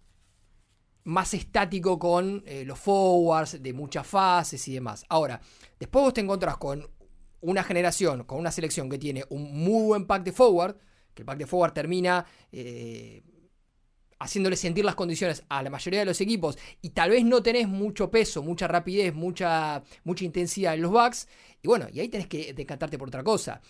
[1.03, 5.05] más estático con eh, los forwards, de muchas fases y demás.
[5.09, 5.41] Ahora,
[5.79, 6.87] después vos te encontrás con
[7.41, 10.77] una generación, con una selección que tiene un muy buen pack de forward,
[11.13, 13.21] que el pack de forward termina eh,
[14.23, 17.67] haciéndole sentir las condiciones a la mayoría de los equipos, y tal vez no tenés
[17.67, 21.27] mucho peso, mucha rapidez, mucha, mucha intensidad en los backs,
[21.61, 23.61] y bueno, y ahí tenés que decantarte por otra cosa.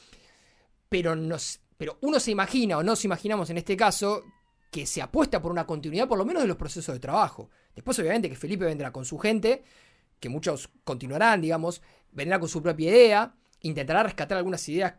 [0.89, 4.23] Pero, nos, pero uno se imagina, o nos imaginamos en este caso,
[4.71, 7.49] que se apuesta por una continuidad por lo menos de los procesos de trabajo.
[7.75, 9.63] Después obviamente que Felipe vendrá con su gente,
[10.19, 11.81] que muchos continuarán, digamos,
[12.11, 14.95] vendrá con su propia idea, intentará rescatar algunas ideas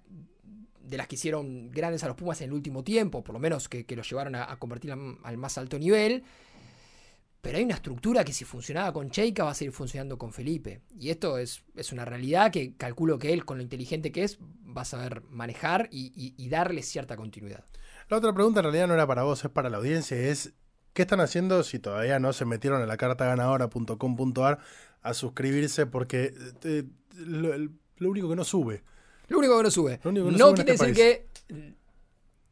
[0.85, 3.69] de las que hicieron grandes a los Pumas en el último tiempo, por lo menos
[3.69, 6.25] que, que los llevaron a, convertir al, más alto nivel.
[7.41, 10.81] Pero hay una estructura que si funcionaba con Cheika va a seguir funcionando con Felipe.
[10.99, 14.39] Y esto es, es una realidad que calculo que él, con lo inteligente que es,
[14.77, 17.65] va a saber manejar y, darle cierta continuidad.
[18.09, 20.55] La otra pregunta en realidad no era para vos, es para la audiencia, es
[20.93, 24.59] ¿qué están haciendo si todavía no se metieron a la cartaganadora.com.ar
[25.03, 25.87] a suscribirse?
[25.87, 26.85] Porque eh,
[27.17, 28.85] lo único que no sube.
[29.29, 29.99] Lo único que no sube.
[30.01, 31.75] Que no no sube en quiere este decir que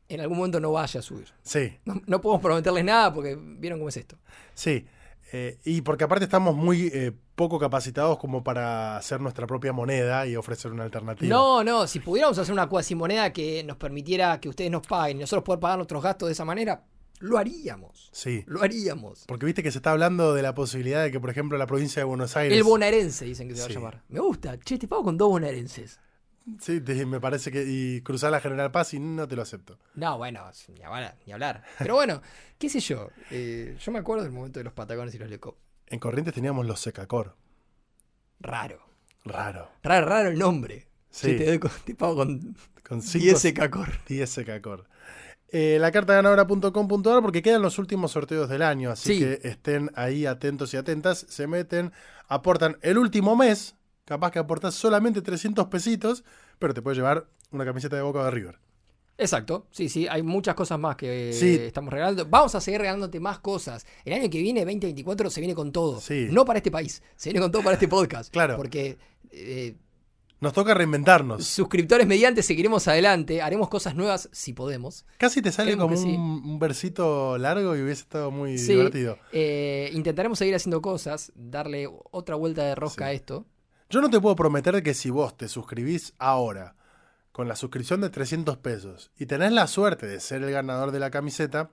[0.09, 1.29] en algún momento no vaya a subir.
[1.43, 4.19] Sí, No, no podemos prometerles nada porque vieron cómo es esto.
[4.55, 4.85] sí.
[5.35, 10.27] Eh, y porque aparte estamos muy eh, poco capacitados como para hacer nuestra propia moneda
[10.27, 11.27] y ofrecer una alternativa.
[11.35, 15.21] No, no, si pudiéramos hacer una cuasimoneda que nos permitiera que ustedes nos paguen y
[15.21, 16.85] nosotros poder pagar nuestros gastos de esa manera,
[17.21, 18.11] lo haríamos.
[18.13, 18.45] Sí.
[18.47, 19.25] Lo haríamos.
[19.27, 22.01] Porque viste que se está hablando de la posibilidad de que, por ejemplo, la provincia
[22.01, 22.55] de Buenos Aires.
[22.59, 23.73] El bonaerense dicen que se va Sí.
[23.73, 24.03] a llamar.
[24.11, 24.59] Me gusta.
[24.59, 25.99] Che, te pago con dos bonaerenses.
[26.61, 27.65] Sí, te- me parece que.
[27.67, 29.79] Y cruzar la General Paz y no te lo acepto.
[29.95, 30.43] No, bueno,
[30.77, 31.17] ni hablar.
[31.27, 31.63] Ni hablar.
[31.79, 32.21] Pero bueno,
[32.59, 33.09] qué sé yo.
[33.31, 35.57] eh, yo me acuerdo del momento de los patagones y los lecop.
[35.87, 37.37] En Corrientes teníamos los Secacor.
[38.41, 38.81] Raro.
[39.25, 39.71] Raro.
[39.83, 40.89] Raro, raro el nombre.
[41.11, 41.37] Sí.
[41.37, 43.89] Te, doy con- te pago con Con 5 10 secacor.
[44.09, 44.89] 10 Secacor.
[45.55, 49.21] Eh, la carta ganadora.com.ar porque quedan los últimos sorteos del año, así Sí.
[49.21, 51.93] que estén ahí atentos y atentas, se meten,
[52.27, 56.25] aportan el último mes, capaz que aportas solamente 300 pesitos,
[56.59, 58.59] pero te puede llevar una camiseta de Boca de River.
[59.19, 61.55] Exacto, sí, sí, hay muchas cosas más que Sí.
[61.61, 62.27] estamos regalando.
[62.27, 63.87] Vamos a seguir regalándote más cosas.
[64.05, 66.01] El año que viene, 2024, se viene con todo.
[66.01, 66.29] Sí.
[66.31, 68.33] No para este país, se viene con todo para este podcast.
[68.33, 68.57] Claro.
[68.57, 68.99] Porque
[69.31, 69.77] eh,
[70.41, 71.45] Nos toca reinventarnos.
[71.45, 75.05] suscriptores mediante seguiremos adelante, haremos cosas nuevas si podemos.
[75.19, 76.17] Casi te sale Creemos como sí.
[76.17, 79.19] un, un versito largo y hubiese estado muy Sí, divertido.
[79.33, 83.11] eh, intentaremos seguir haciendo cosas, darle otra vuelta de rosca Sí.
[83.11, 83.47] a esto.
[83.93, 86.77] Yo no te puedo prometer que si vos te suscribís ahora
[87.31, 90.99] con la suscripción de 300 pesos y tenés la suerte de ser el ganador de
[90.99, 91.71] la camiseta,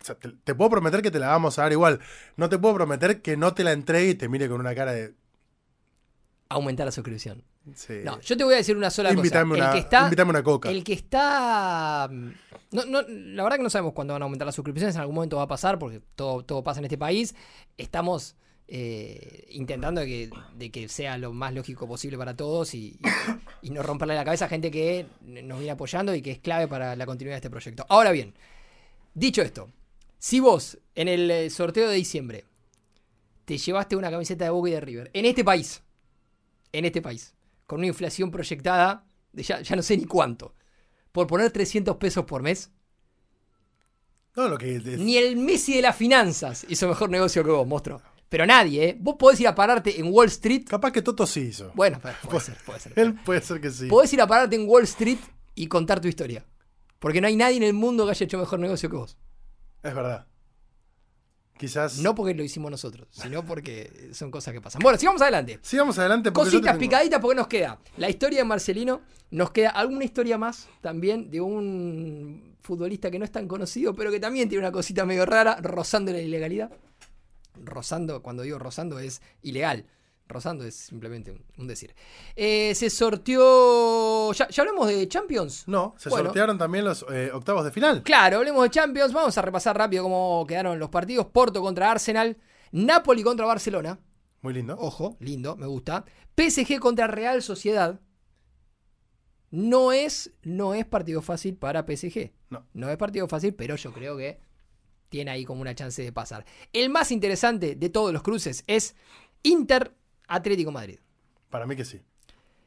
[0.00, 1.98] o sea, te, te puedo prometer que te la vamos a dar igual.
[2.36, 4.92] No te puedo prometer que no te la entregue y te mire con una cara
[4.92, 5.12] de...
[6.50, 7.42] Aumentar la suscripción.
[7.74, 9.64] sí, No, yo te voy a decir una sola invítame, cosa.
[9.64, 10.70] una, el que está, invítame una coca.
[10.70, 12.08] El que está.
[12.08, 12.30] mm,
[12.70, 14.94] No, no, la verdad que no sabemos cuándo van a aumentar las suscripciones.
[14.94, 17.34] En algún momento va a pasar porque todo, todo pasa en este país.
[17.76, 18.36] Estamos
[18.72, 23.00] eh, intentando de que, de que sea lo más lógico posible para todos y, y-
[23.62, 26.68] y no romperle la cabeza a gente que nos viene apoyando y que es clave
[26.68, 27.84] para la continuidad de este proyecto.
[27.88, 28.32] Ahora bien,
[29.14, 29.70] dicho esto,
[30.18, 32.44] si vos en el eh, sorteo de diciembre
[33.44, 35.82] te llevaste una camiseta de Boca y de River en este país,
[36.72, 37.34] en este país,
[37.66, 40.54] con una inflación proyectada de ya, ya no sé ni cuánto,
[41.10, 42.70] por poner 300 pesos por mes,
[44.36, 44.76] No, lo que...
[44.76, 48.00] es- ni el Messi de las finanzas hizo mejor negocio que vos, monstruo.
[48.30, 48.96] Pero nadie, ¿eh?
[48.98, 50.64] Vos podés ir a pararte en Wall Street.
[50.66, 51.72] Capaz que Toto sí hizo.
[51.74, 52.92] Bueno, puede ser, puede ser.
[52.96, 53.86] Él puede ser que sí.
[53.88, 55.18] Podés ir a pararte en Wall Street
[55.54, 56.46] y contar tu historia.
[56.98, 59.18] Porque no hay nadie en el mundo que haya hecho mejor negocio que vos.
[59.82, 60.26] Es verdad.
[61.58, 61.98] Quizás...
[61.98, 64.80] No porque lo hicimos nosotros, sino porque son cosas que pasan.
[64.82, 65.58] Bueno, sigamos adelante.
[65.60, 69.68] Sigamos adelante Cositas te tengo- picaditas porque nos queda la historia de Marcelino, nos queda
[69.70, 74.48] alguna historia más también de un futbolista que no es tan conocido, pero que también
[74.48, 76.70] tiene una cosita medio rara, rozando la ilegalidad.
[77.60, 79.86] Rozando, cuando digo rozando es ilegal.
[80.26, 81.94] Rozando es simplemente un, decir.
[82.36, 84.32] Eh, se sorteó...
[84.32, 85.64] ¿Ya, ya hablamos de Champions?
[85.66, 86.26] No, se Bueno.
[86.26, 88.02] sortearon también los eh, octavos de final.
[88.04, 89.12] Claro, hablemos de Champions.
[89.12, 91.26] Vamos a repasar rápido cómo quedaron los partidos.
[91.26, 92.36] Porto contra Arsenal.
[92.70, 93.98] Napoli contra Barcelona.
[94.42, 94.76] Muy lindo.
[94.78, 96.04] Ojo, lindo, me gusta.
[96.36, 98.00] PSG contra Real Sociedad.
[99.50, 102.30] No es, no es partido fácil para PSG.
[102.50, 102.66] No.
[102.72, 104.38] No es partido fácil, pero yo creo que
[105.10, 106.46] tiene ahí como una chance de pasar.
[106.72, 108.94] El más interesante de todos los cruces es
[109.42, 109.92] Inter
[110.28, 110.98] Atlético Madrid.
[111.50, 112.00] Para mí que sí.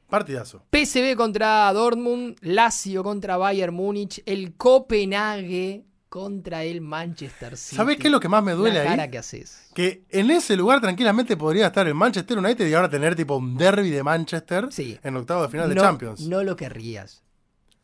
[0.10, 0.64] Partidazo.
[0.72, 7.76] PSV contra Dortmund, Lazio contra Bayern Múnich, el Copenhague contra el Manchester City.
[7.76, 9.10] ¿Sabés qué es lo que más me duele La ahí?
[9.10, 9.70] que haces.
[9.74, 13.58] Que en ese lugar tranquilamente podría estar el Manchester United y ahora tener tipo un
[13.58, 15.00] derby de Manchester Sí.
[15.02, 16.28] en octavo de final de Champions.
[16.28, 17.24] no lo querrías.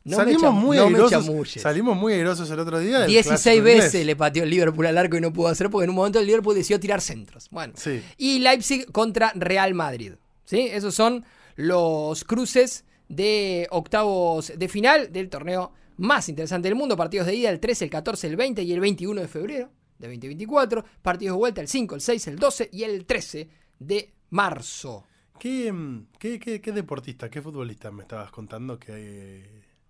[0.06, 1.26] No salimos, muy no airosos,
[1.62, 3.00] salimos muy airosos el otro día.
[3.00, 5.84] del 16 clásico veces le pateó el Liverpool al arco y no pudo hacer porque
[5.84, 7.48] en un momento el Liverpool decidió tirar centros.
[7.52, 7.74] Bueno.
[7.76, 8.02] Sí.
[8.18, 10.14] Y Leipzig contra Real Madrid.
[10.46, 10.62] ¿Sí?
[10.72, 11.26] Esos son
[11.58, 16.96] los cruces de octavos de final del torneo más interesante del mundo.
[16.96, 20.08] Partidos de ida el 13, el 14, el 20 y el 21 de febrero de
[20.08, 20.86] 2024.
[21.02, 25.06] Partidos de vuelta el 5, el 6, el 12 y el 13 de marzo.
[25.38, 29.46] ¿Qué, mm, qué, qué- qué deportista, qué futbolista me estabas contando que,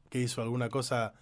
[0.10, 1.14] que hizo alguna cosa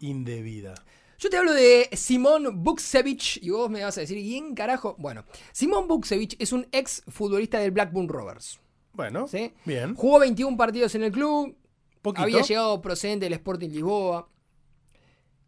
[0.00, 0.74] indebida?
[1.18, 4.96] Yo te hablo de Simón Buksevich y vos me vas a decir, ¿quién carajo?
[4.98, 8.58] Bueno, Simón Buksevich es un ex futbolista del Blackburn Rovers.
[8.94, 9.52] Bueno, ¿sí?
[9.66, 9.94] bien.
[9.94, 11.56] Jugó 21 partidos en el club,
[12.00, 12.22] Poquito.
[12.22, 14.30] había llegado procedente del Sporting Lisboa.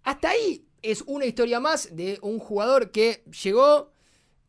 [0.03, 3.92] Hasta ahí es una historia más de un jugador que llegó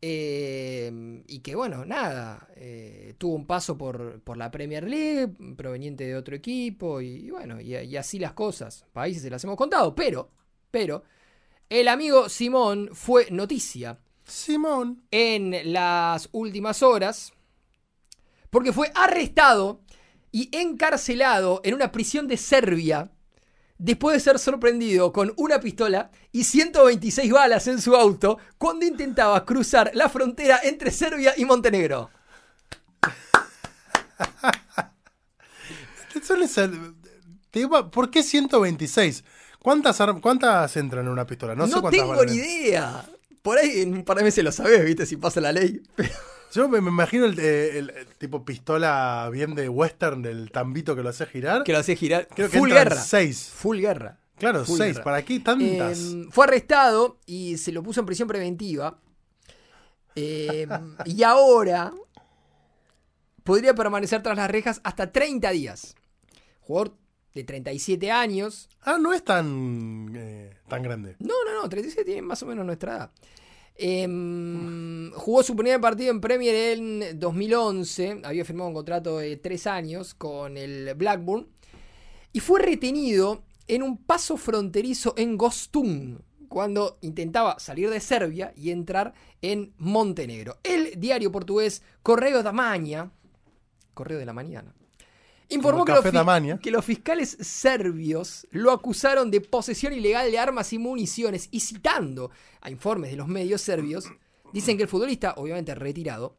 [0.06, 6.06] eh, y que, bueno, nada, eh, tuvo un paso por, por la Premier League, proveniente
[6.06, 8.86] de otro equipo, y, y bueno, y, y así las cosas.
[8.92, 10.30] Países se las hemos contado, pero,
[10.70, 11.04] pero,
[11.70, 15.06] el amigo Simón fue noticia Simón.
[15.10, 17.32] en las últimas horas
[18.50, 19.80] porque fue arrestado
[20.34, 23.10] y encarcelado en una prisión de Serbia
[23.78, 29.44] después de ser sorprendido con una pistola y 126 balas en su auto cuando intentaba
[29.46, 32.10] cruzar la frontera entre Serbia y Montenegro.
[37.92, 39.24] ¿Por qué 126?
[39.62, 41.56] ¿Cuántas, ¿Cuántas entran en una pistola?
[41.56, 43.06] No, No, sé cuántas tengo ni idea.
[43.42, 45.82] Por ahí en un par de meses lo sabés, viste, si pasa la ley.
[45.96, 46.10] Pero-
[46.54, 50.96] Yo me, me imagino el, eh, el- el tipo pistola bien de western del tambito
[50.96, 51.64] que lo hace girar.
[51.64, 52.28] que lo hace girar.
[52.28, 52.96] Creo Full guerra.
[52.96, 53.50] seis.
[53.56, 54.20] Full guerra.
[54.38, 54.94] Claro, Full seis.
[54.94, 55.04] guerra.
[55.04, 56.00] ¿Para qué tantas?
[56.00, 59.00] Eh, fue arrestado y se lo puso en prisión preventiva.
[60.16, 60.68] Eh,
[61.06, 61.92] y ahora
[63.44, 65.96] podría permanecer tras las rejas hasta 30 días.
[66.62, 66.96] Jugador
[67.34, 68.70] de 37 años.
[68.82, 71.16] ah, no es tan, eh, tan grande.
[71.20, 73.12] No, no, no, 37 tiene más o menos nuestra edad.
[73.76, 78.22] Em, jugó su primer partido en Premier en 2011.
[78.24, 81.48] Había firmado un contrato de 3 años con el Blackburn.
[82.32, 88.72] Y fue retenido en un paso fronterizo en Gostún, cuando intentaba salir de Serbia y
[88.72, 90.58] entrar en Montenegro.
[90.64, 93.12] El diario portugués Correo da Maña,
[93.94, 94.74] Correo de la Mañana,
[95.54, 100.78] informó que los, que los fiscales serbios lo acusaron de posesión ilegal de armas y
[100.78, 102.32] municiones y citando
[102.62, 104.06] a informes de los medios serbios,
[104.52, 106.38] dicen que el futbolista, obviamente retirado,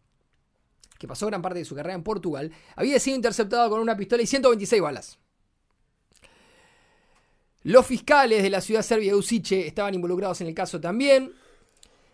[0.98, 4.22] que pasó gran parte de su carrera en Portugal, había sido interceptado con una pistola
[4.22, 5.18] y 126 balas.
[7.64, 11.32] Los fiscales de la ciudad serbia de Usice estaban involucrados en el caso también.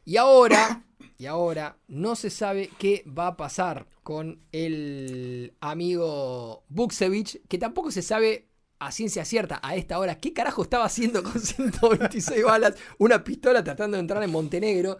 [0.04, 0.84] Y ahora,
[1.18, 7.92] y ahora no se sabe qué va a pasar con el amigo Buksevich, que tampoco
[7.92, 8.48] se sabe
[8.80, 13.62] a ciencia cierta a esta hora qué carajo estaba haciendo con 126 balas, una pistola
[13.62, 14.98] tratando de entrar en Montenegro.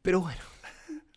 [0.00, 0.40] Pero bueno,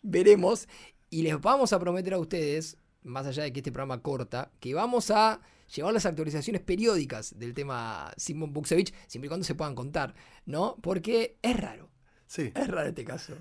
[0.02, 0.68] veremos.
[1.08, 4.74] Y les vamos a prometer a ustedes, más allá de que este programa corta, que
[4.74, 5.40] vamos a
[5.74, 10.76] llevar las actualizaciones periódicas del tema Simon Buksevich, siempre y cuando se puedan contar, ¿no?
[10.82, 11.88] Porque es raro.
[12.26, 12.52] Sí.
[12.54, 13.32] Es raro este caso.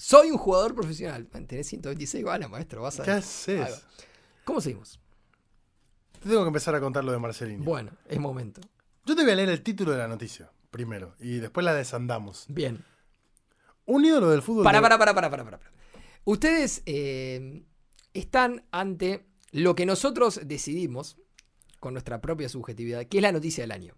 [0.00, 1.28] Soy un jugador profesional.
[1.32, 2.82] Man, Tenés 126 balas, maestro.
[2.82, 3.84] Vas a ¿Qué haces?
[4.44, 5.00] ¿Cómo seguimos?
[6.20, 7.64] Te tengo que empezar a contar lo de Marcelino.
[7.64, 8.60] Bueno, es momento.
[9.04, 12.44] Yo te voy a leer el título de la noticia primero y después la desandamos.
[12.48, 12.84] Bien.
[13.86, 14.62] Un ídolo del fútbol.
[14.64, 15.60] Para, de- para, para, para, para, para.
[16.24, 17.64] Ustedes eh,
[18.14, 21.16] están ante lo que nosotros decidimos
[21.80, 23.94] con nuestra propia subjetividad, que es la noticia del año.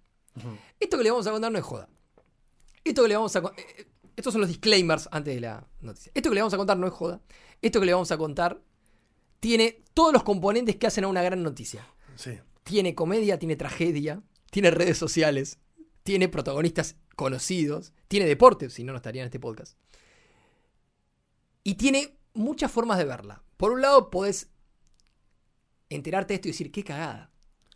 [0.79, 1.89] Esto que le vamos a contar no es joda.
[2.85, 3.87] Esto que le vamos a eh,
[4.21, 6.13] Estos son los disclaimers antes de la noticia.
[6.15, 7.23] Esto que le vamos a contar no es joda.
[7.63, 8.61] Esto que le vamos a contar
[9.41, 11.87] tiene todos los componentes que hacen a una gran noticia.
[12.17, 12.39] Sí.
[12.63, 15.59] Tiene comedia, tiene tragedia, tiene redes sociales,
[16.03, 19.79] tiene protagonistas conocidos, tiene deporte, si no, no estaría en este podcast.
[21.65, 23.43] Y tiene muchas formas de verla.
[23.57, 24.51] Por un lado, podés
[25.89, 27.31] enterarte de esto y decir, qué cagada.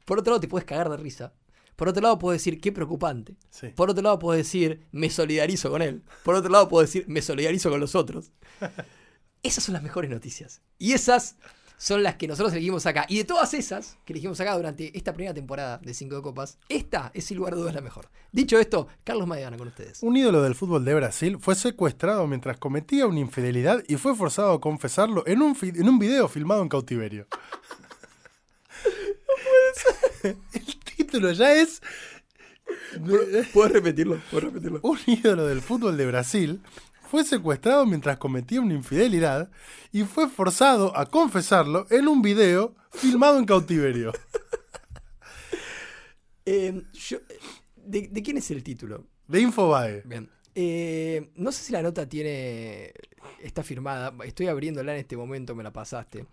[0.04, 1.32] Por otro lado, te puedes cagar de risa.
[1.76, 3.36] Por otro lado, puedes decir, qué preocupante.
[3.50, 3.68] Sí.
[3.68, 6.02] Por otro lado, puedo decir, me solidarizo con él.
[6.22, 8.30] Por otro lado, puedo decir, me solidarizo con los otros.
[9.42, 10.62] Esas son las mejores noticias.
[10.78, 11.36] Y esas
[11.76, 13.04] son las que nosotros elegimos acá.
[13.10, 16.56] Y de todas esas que elegimos acá durante esta primera temporada de Cinco de Copas,
[16.70, 18.08] esta es sin lugar a dudas la mejor.
[18.32, 20.02] Dicho esto, Carlos Maidana con ustedes.
[20.02, 24.52] Un ídolo del fútbol de Brasil fue secuestrado mientras cometía una infidelidad y fue forzado
[24.52, 27.26] a confesarlo en un, en un video filmado en cautiverio.
[30.24, 30.66] El
[30.96, 31.80] título ya es.
[33.52, 34.20] ¿Puedes repetirlo?
[34.30, 34.80] ¿Puedes repetirlo?
[34.82, 36.60] Un ídolo del fútbol de Brasil
[37.10, 39.50] fue secuestrado mientras cometía una infidelidad
[39.92, 44.12] y fue forzado a confesarlo en un video filmado en cautiverio.
[46.46, 47.20] Eh, yo-
[47.76, 49.06] ¿de, de quién es el título?
[49.26, 50.02] De Infobae.
[50.04, 50.28] Bien.
[50.54, 52.92] Eh, no sé si la nota tiene.
[53.42, 54.12] Está firmada.
[54.24, 56.26] Estoy abriéndola en este momento, me la pasaste.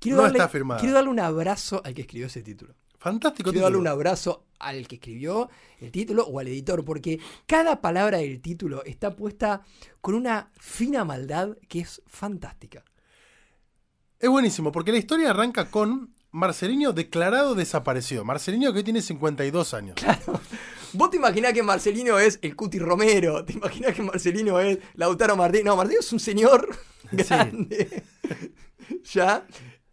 [0.00, 0.80] Quiero No darle, está firmada.
[0.80, 2.74] Quiero darle un abrazo al que escribió ese título.
[3.02, 5.50] Fantástico Quiero darle un abrazo al que escribió
[5.80, 9.62] el título o al editor, porque cada palabra del título está puesta
[10.00, 12.84] con una fina maldad que es fantástica.
[14.20, 18.24] Es buenísimo porque la historia arranca con Marcelinho declarado desaparecido.
[18.24, 19.96] Marcelinho que hoy tiene 52 años.
[20.92, 25.34] Vos te imaginás que Marcelino es el Cuti Romero, te imaginás que Marcelino es Lautaro
[25.34, 25.64] Martínez.
[25.64, 26.68] No, Martínez es un señor
[27.10, 28.04] grande.
[29.12, 29.44] ya,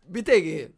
[0.03, 0.73] viste que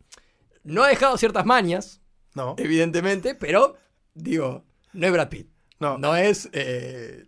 [0.63, 2.00] no ha dejado ciertas mañas,
[2.33, 3.77] No, evidentemente, pero
[4.13, 4.63] digo,
[4.93, 5.47] no es Brad Pitt.
[5.79, 5.97] no.
[5.97, 7.25] No es, eh,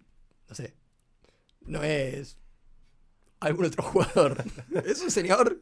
[0.49, 0.73] no sé,
[1.65, 2.37] no es
[3.39, 4.43] algún otro jugador.
[4.85, 5.61] es un señor,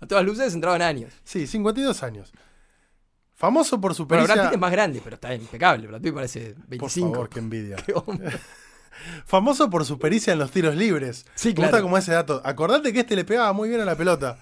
[0.00, 1.12] a todas luces, entrado en años.
[1.24, 2.32] Sí, 52 años.
[3.34, 4.34] Famoso por su Bueno, pericia.
[4.42, 5.86] Brad Pitt es más grande, pero está impecable.
[5.88, 6.78] Brad Pitt parece 25.
[7.08, 7.76] Por favor, qué envidia.
[7.86, 8.30] Qué hombre.
[9.26, 11.24] Famoso por su pericia en los tiros libres.
[11.34, 11.70] Sí, Me claro.
[11.70, 12.40] gusta como ese dato.
[12.44, 14.38] Acordate que este le pegaba muy bien a la pelota.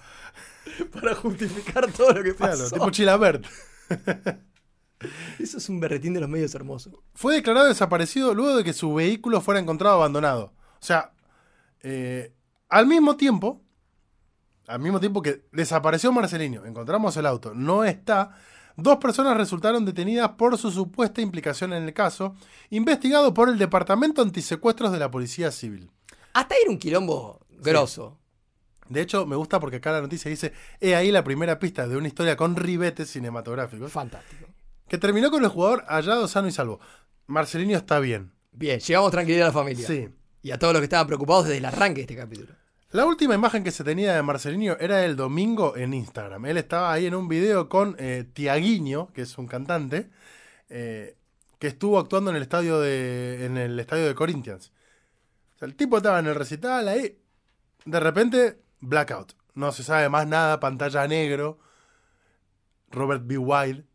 [0.91, 2.69] para justificar todo lo que Claro, pasó.
[2.75, 3.43] tipo Chilabert.
[5.39, 7.03] Eso es un berretín de los medios hermoso.
[7.13, 10.53] Fue declarado desaparecido luego de que su vehículo fuera encontrado abandonado.
[10.75, 11.13] O sea,
[11.81, 12.33] eh,
[12.69, 13.61] al mismo tiempo,
[14.67, 18.35] al mismo tiempo que desapareció Marcelino, encontramos el auto, no está,
[18.75, 22.35] dos personas resultaron detenidas por su supuesta implicación en el caso,
[22.69, 25.89] investigado por el Departamento Antisecuestros de la Policía Civil.
[26.33, 28.20] Hasta ahí era un quilombo grosso.
[28.91, 31.95] De hecho, me gusta porque acá la noticia dice, he ahí la primera pista de
[31.95, 34.47] una historia con ribetes cinematográficos, Fantástico.
[34.87, 36.79] que terminó con el jugador hallado sano y salvo.
[37.27, 38.33] Marcelino está bien.
[38.51, 39.87] Bien, llevamos tranquilidad a la familia.
[39.87, 40.09] Sí.
[40.43, 42.53] Y a todos los que estaban preocupados desde el arranque de este capítulo.
[42.91, 46.45] La última imagen que se tenía de Marcelinho era el domingo en Instagram.
[46.47, 50.09] Él estaba ahí en un video con eh, Tiaguinho, que es un cantante,
[50.67, 51.15] eh,
[51.57, 54.73] que estuvo actuando en el estadio de, en el estadio de Corinthians.
[55.55, 57.17] O sea, el tipo estaba en el recital ahí,
[57.85, 59.33] de repente, blackout.
[59.53, 61.59] No se sabe más nada, pantalla negro.
[62.89, 63.37] Robert B.
[63.37, 63.85] Wild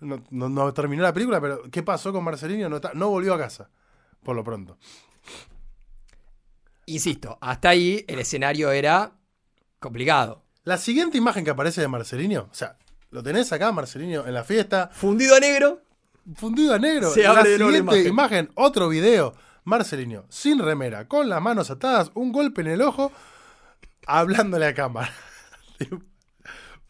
[0.00, 2.68] No, no- no terminó la película, pero ¿qué pasó con Marcelino?
[2.94, 3.68] No, volvió a casa,
[4.22, 4.78] por lo pronto.
[6.86, 9.12] Insisto, hasta ahí el escenario era
[9.78, 10.42] complicado.
[10.64, 12.76] La siguiente imagen que aparece de Marcelino, o sea,
[13.10, 15.82] lo tenés acá, Marcelino, en la fiesta, Fundido a negro.
[16.34, 17.10] fundido a negro.
[17.10, 18.06] Se la siguiente imagen.
[18.06, 23.12] imagen, otro video, Marcelino, sin remera, con las manos atadas, un golpe en el ojo,
[24.06, 25.12] hablándole a cámara.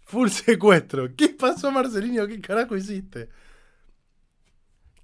[0.06, 1.14] Full secuestro.
[1.14, 2.26] ¿Qué pasó, Marcelino?
[2.26, 3.28] ¿Qué carajo hiciste?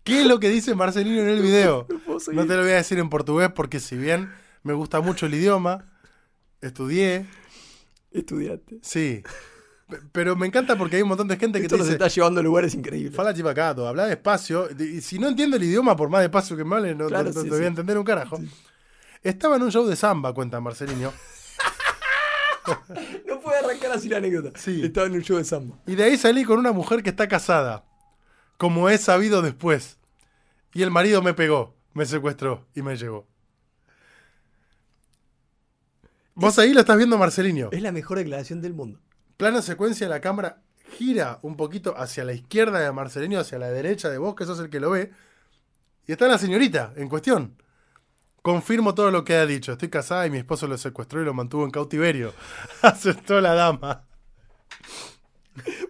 [0.03, 1.87] ¿Qué es lo que dice Marcelino en el video?
[2.33, 4.33] No te lo voy a decir en portugués porque si bien
[4.63, 5.93] me gusta mucho el idioma,
[6.61, 7.27] estudié,
[8.13, 8.79] Estudiante.
[8.83, 9.23] sí.
[10.11, 12.09] Pero me encanta porque hay un montón de gente que Esto te nos dice, está
[12.09, 13.15] llevando a lugares increíbles.
[13.15, 14.69] Fala chivacato, habla despacio.
[14.77, 17.35] Y si no entiendo el idioma, por más despacio que me hable, no, Claro, no-
[17.35, 18.41] no sí, te voy a entender un carajo.
[19.23, 21.13] Estaba en un show de samba, cuenta Marcelino.
[23.27, 24.59] No puede arrancar así la anécdota.
[24.59, 24.85] Sí.
[24.85, 25.77] Estaba en un show de samba.
[25.87, 27.85] Y de ahí salí con una mujer que está casada.
[28.57, 29.99] Como he sabido después.
[30.73, 33.27] Y el marido me pegó, me secuestró y me llevó.
[36.35, 37.71] Vos ahí lo estás viendo, Marcelino.
[37.73, 39.01] Es la mejor declaración del mundo.
[39.39, 40.62] Plano secuencia, la cámara
[40.99, 44.61] gira un poquito hacia la izquierda de Marcelino, hacia la derecha de vos, que sos
[44.61, 45.12] el que lo ve.
[46.07, 47.57] Y está la señorita en cuestión.
[48.47, 49.72] Confirmo todo lo que ha dicho.
[49.72, 52.32] Estoy casada y mi esposo lo secuestró y lo mantuvo en cautiverio.
[52.82, 54.05] Aceptó la dama.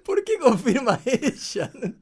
[0.02, 1.70] ¿Por qué confirma ella?
[1.74, 1.92] No.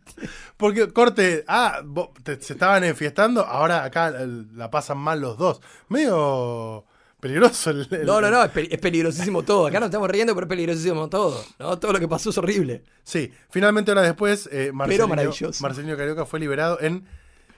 [0.57, 4.12] Porque, corte, ah, vos- te- se estaban enfiestando, ahora acá
[4.55, 5.61] la pasan mal los dos.
[5.88, 6.84] Medio
[7.18, 9.66] peligroso el, el- No, no, no, es, pe- es peligrosísimo todo.
[9.66, 11.44] Acá nos estamos riendo, pero es peligrosísimo todo.
[11.59, 11.76] ¿no?
[11.80, 12.84] Todo lo que pasó es horrible.
[13.02, 15.61] Sí, finalmente horas después, eh, Marcelino, maravilloso.
[15.61, 17.05] Marcelino Carioca fue liberado en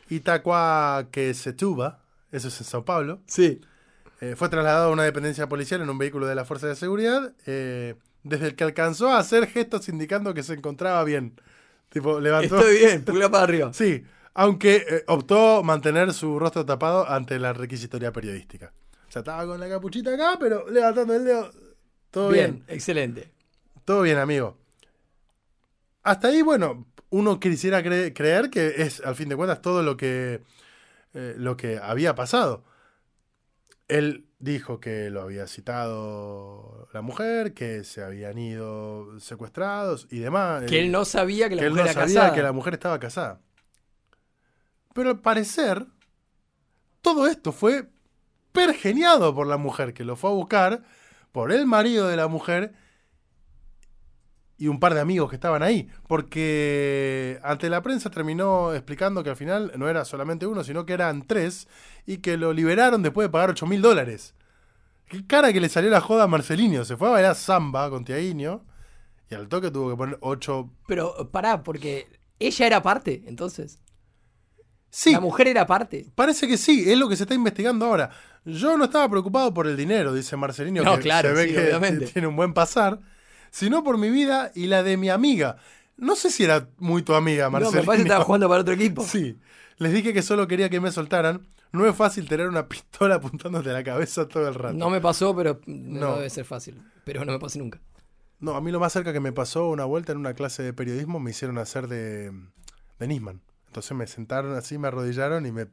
[0.08, 1.98] Itacoaquecetuba,
[2.36, 3.20] eso es en Sao Paulo.
[3.26, 3.60] Sí.
[4.20, 7.34] Eh, fue trasladado a una dependencia policial en un vehículo de la Fuerza de Seguridad,
[7.46, 11.38] eh, desde el que alcanzó a hacer gestos indicando que se encontraba bien.
[11.90, 12.58] Tipo, levantó.
[12.58, 13.70] Estoy bien, pulgar para arriba.
[13.74, 18.72] Sí, aunque eh, optó mantener su rostro tapado ante la requisitoria periodística.
[19.08, 21.50] O sea, estaba con la capuchita acá, pero levantando el dedo.
[22.10, 22.54] Todo bien.
[22.56, 23.30] Bien, excelente.
[23.84, 24.58] Todo bien, amigo.
[26.02, 29.96] Hasta ahí, bueno, uno quisiera cre- creer que es, al fin de cuentas, todo lo
[29.96, 30.40] que,
[31.16, 32.62] eh, lo que había pasado.
[33.88, 40.64] Él dijo que lo había citado la mujer, que se habían ido secuestrados y demás.
[40.64, 42.34] Que él no sabía que la que él mujer no era sabía casada.
[42.34, 43.40] que la mujer estaba casada.
[44.92, 45.86] Pero al parecer,
[47.00, 47.88] todo esto fue
[48.52, 50.82] pergeniado por la mujer, que lo fue a buscar,
[51.32, 52.74] por el marido de la mujer
[54.58, 55.88] y un par de amigos que estaban ahí.
[56.08, 60.92] Porque ante la prensa terminó explicando que al final no era solamente uno, sino que
[60.94, 61.68] eran tres,
[62.06, 64.34] y que lo liberaron después de pagar 8 mil dólares.
[65.08, 66.84] Qué cara que le salió la joda a Marcelinho.
[66.84, 68.64] Se fue a bailar samba con Tiaguinho.
[69.30, 72.06] Y al toque tuvo que poner 8 Pero pará, porque
[72.38, 73.78] ella era parte, entonces.
[74.90, 76.06] Sí, La mujer era parte.
[76.14, 78.10] parece que sí, es lo que se está investigando ahora.
[78.44, 81.54] Yo no estaba preocupado por el dinero, dice Marcelino, No, que claro, se ve sí,
[81.54, 82.06] que obviamente.
[82.06, 83.00] tiene un buen pasar,
[83.50, 85.56] sino por mi vida y la de mi amiga.
[85.96, 87.80] No sé si era muy tu amiga, No, Marcelino.
[87.80, 89.02] me parece que estaba jugando para otro equipo.
[89.02, 89.38] Sí,
[89.78, 91.46] les dije que solo quería que me soltaran.
[91.72, 94.74] No es fácil tener una pistola apuntándote a la cabeza todo el rato.
[94.76, 96.00] No me pasó, pero No.
[96.00, 96.16] no.
[96.16, 96.82] debe ser fácil.
[97.04, 97.80] Pero no me pasó nunca.
[98.38, 100.72] No, a mí lo más cerca que me pasó una vuelta en una clase de
[100.74, 102.30] periodismo me hicieron hacer de,
[102.98, 103.40] de Nisman.
[103.68, 105.66] Entonces me sentaron así, me arrodillaron y me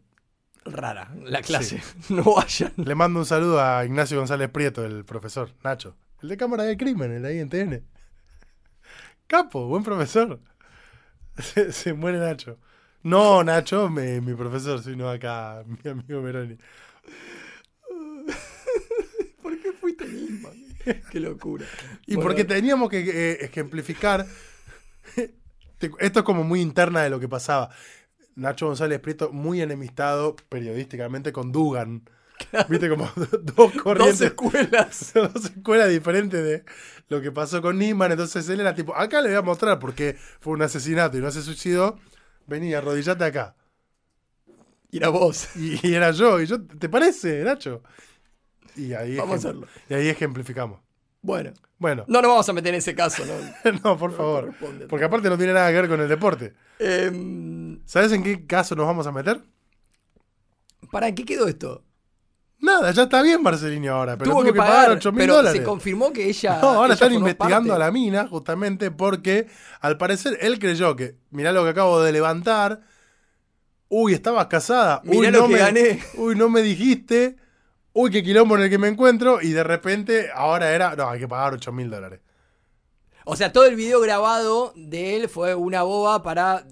[0.66, 1.82] Rara la clase.
[2.10, 2.72] No vayan.
[2.78, 5.96] Le mando un saludo a Ignacio González Prieto, el profesor, Nacho.
[6.24, 7.84] El de Cámara de Crimen, el ahí en TN.
[9.28, 10.40] Capo, buen profesor.
[11.38, 12.60] Se, se muere Nacho.
[13.02, 16.56] No, Nacho, mi, mi profesor, sino acá, mi amigo Meroni.
[19.42, 20.54] ¿Por qué fuiste Nisman?
[21.12, 21.66] Qué locura.
[22.06, 24.26] Y Bueno, porque teníamos que eh, ejemplificar.
[26.00, 27.70] Esto es como muy interna de lo que pasaba.
[28.36, 32.10] Nacho González Prieto, muy enemistado periodísticamente con Dugan.
[32.70, 34.22] Viste, como dos Dos corrientes.
[34.22, 35.12] escuelas.
[35.16, 36.64] dos escuelas diferentes de
[37.10, 38.12] lo que pasó con Nisman.
[38.12, 41.32] Entonces él era tipo, acá le voy a mostrar porque fue un asesinato y no
[41.32, 41.98] se suicidó.
[42.48, 43.56] Vení, arrodillate acá.
[44.92, 45.50] Y era vos.
[45.56, 46.40] Y, y era yo.
[46.42, 47.82] Y yo, ¿te parece, Nacho?
[48.76, 49.68] Y ahí, Vamos a hacerlo.
[49.90, 50.80] y ahí ejemplificamos.
[51.22, 51.54] Bueno.
[51.80, 53.72] Bueno, No nos vamos a meter en ese caso, ¿no?
[53.84, 54.54] no, por favor.
[54.88, 56.54] Porque aparte no tiene nada que ver con el deporte.
[56.80, 59.42] Em, ¿Sabes en qué caso nos vamos a meter?
[60.92, 61.84] ¿Para qué quedó esto?
[62.64, 65.28] Nada, ya está bien Marcelino ahora, pero Tuvo tuvo que que pagar pagar, 8 mil
[65.28, 65.60] dólares.
[65.60, 66.60] se confirmó que ella.
[66.62, 67.84] No, ahora ella están investigando parte.
[67.84, 69.48] a la mina justamente porque
[69.82, 72.80] al parecer él creyó que, mirá lo que acabo de levantar,
[73.90, 76.04] uy, estabas casada, uy, Mirá lo que me, gané.
[76.16, 77.36] uy, no me dijiste,
[77.92, 81.20] uy, qué quilombo en el que me encuentro, y de repente ahora era, no, hay
[81.20, 82.22] que pagar 8 mil dólares.
[83.26, 86.66] O sea, todo el video grabado de él fue una boba para,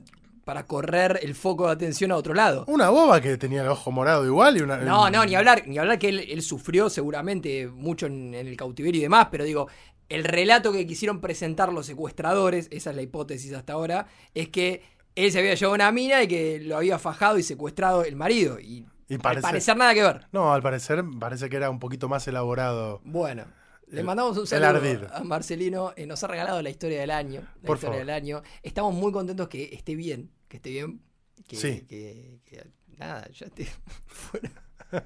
[0.51, 2.65] para correr el foco de atención a otro lado.
[2.67, 4.75] Una boba que tenía el ojo morado igual y una.
[4.75, 8.57] No, no, ni hablar, ni hablar que él, él sufrió seguramente mucho en, en el
[8.57, 9.69] cautiverio y demás, pero digo,
[10.09, 14.81] el relato que quisieron presentar los secuestradores, esa es la hipótesis hasta ahora, es que
[15.15, 18.59] él se había llevado una mina y que lo había fajado y secuestrado el marido.
[18.59, 20.27] Y, Y al parece- parecer nada que ver.
[20.33, 22.99] No, al parecer parece que era un poquito más elaborado.
[23.05, 23.45] Bueno,
[23.87, 25.91] le mandamos un saludo a Marcelino.
[25.97, 27.41] eh, nos ha regalado la historia del año.
[27.41, 28.05] La Por historia favor.
[28.05, 28.41] del año.
[28.63, 30.31] Estamos muy contentos que esté bien.
[30.51, 31.01] Que esté bien.
[31.47, 31.81] Que, Sí.
[31.87, 33.65] que- que- nada, ya esté
[34.07, 34.51] fuera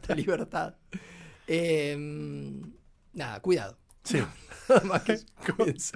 [0.08, 0.74] de libertad.
[1.46, 1.96] Eh,
[3.14, 3.78] nada, cuidado.
[4.04, 4.18] Sí.
[4.68, 5.20] Nada más que
[5.56, 5.96] cuídense.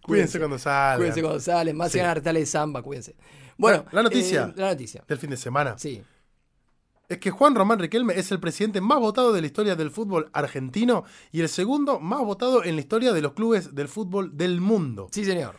[0.00, 0.98] Cuídense cuando salgan.
[0.98, 1.76] Cuídense cuando salen.
[1.76, 1.98] Más Sí.
[1.98, 3.16] si van a samba, cuídense.
[3.56, 4.44] Bueno, La noticia.
[4.44, 5.02] eh, la noticia.
[5.08, 5.76] Del fin de semana.
[5.76, 6.00] Sí.
[7.08, 10.30] Es que Juan Román Riquelme es el presidente más votado de la historia del fútbol
[10.32, 11.02] argentino
[11.32, 15.08] y el segundo más votado en la historia de los clubes del fútbol del mundo.
[15.10, 15.56] Sí, señor.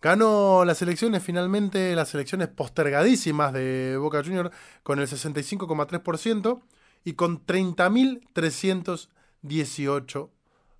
[0.00, 4.52] Ganó las elecciones finalmente, las elecciones postergadísimas de Boca Juniors
[4.84, 6.60] con el 65,3%
[7.04, 10.30] y con 30.318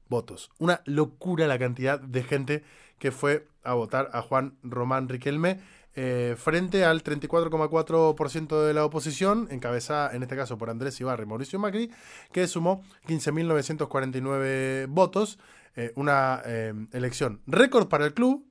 [0.09, 0.53] votos.
[0.59, 2.63] Una locura la cantidad de gente
[2.99, 5.59] que fue a votar a Juan Román Riquelme
[5.97, 11.27] eh, frente al 34,4% de la oposición, encabezada en este caso por Andrés Ibarra y
[11.27, 11.91] Mauricio Macri,
[12.31, 15.41] que sumó 15.949 votos.
[15.75, 18.48] eh, una eh, elección récord para el club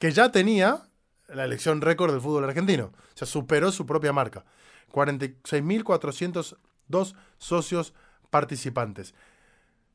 [0.00, 0.88] que ya tenía
[1.28, 2.86] la elección récord del fútbol argentino.
[2.86, 4.44] O sea, superó su propia marca.
[4.90, 7.94] 46.402 socios
[8.30, 9.14] participantes.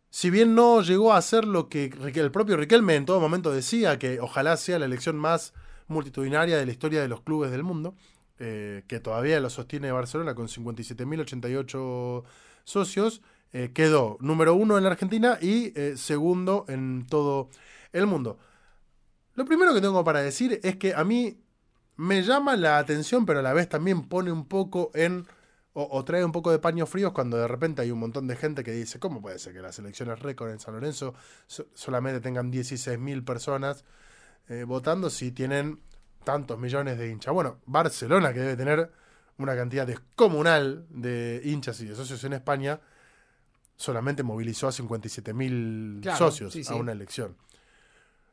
[0.09, 3.99] Si bien no llegó a ser lo que el propio Riquelme en todo momento decía,
[3.99, 5.53] que ojalá sea la elección más
[5.87, 7.95] multitudinaria de la historia de los clubes del mundo,
[8.39, 12.23] eh, que todavía lo sostiene Barcelona con 57.088
[12.63, 13.21] socios,
[13.53, 17.49] eh, quedó número uno en la Argentina y eh, segundo en todo
[17.91, 18.37] el mundo.
[19.35, 21.37] Lo primero que tengo para decir es que a mí
[21.97, 25.25] me llama la atención, pero a la vez también pone un poco en.
[25.77, 28.37] O, o trae un poco de paños fríos cuando de repente hay un montón de
[28.37, 31.13] gente que dice: ¿Cómo puede ser que las elecciones récord en San Lorenzo
[31.47, 33.83] so- solamente tengan 16.000 personas
[34.47, 35.81] eh, votando si tienen
[36.23, 37.33] tantos millones de hinchas?
[37.33, 38.89] Bueno, Barcelona, que debe tener
[39.37, 42.79] una cantidad descomunal de hinchas y de socios en España,
[43.75, 46.71] solamente movilizó a 57.000 Claro, socios sí, sí.
[46.73, 47.35] a una elección.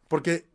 [0.06, 0.46] Porque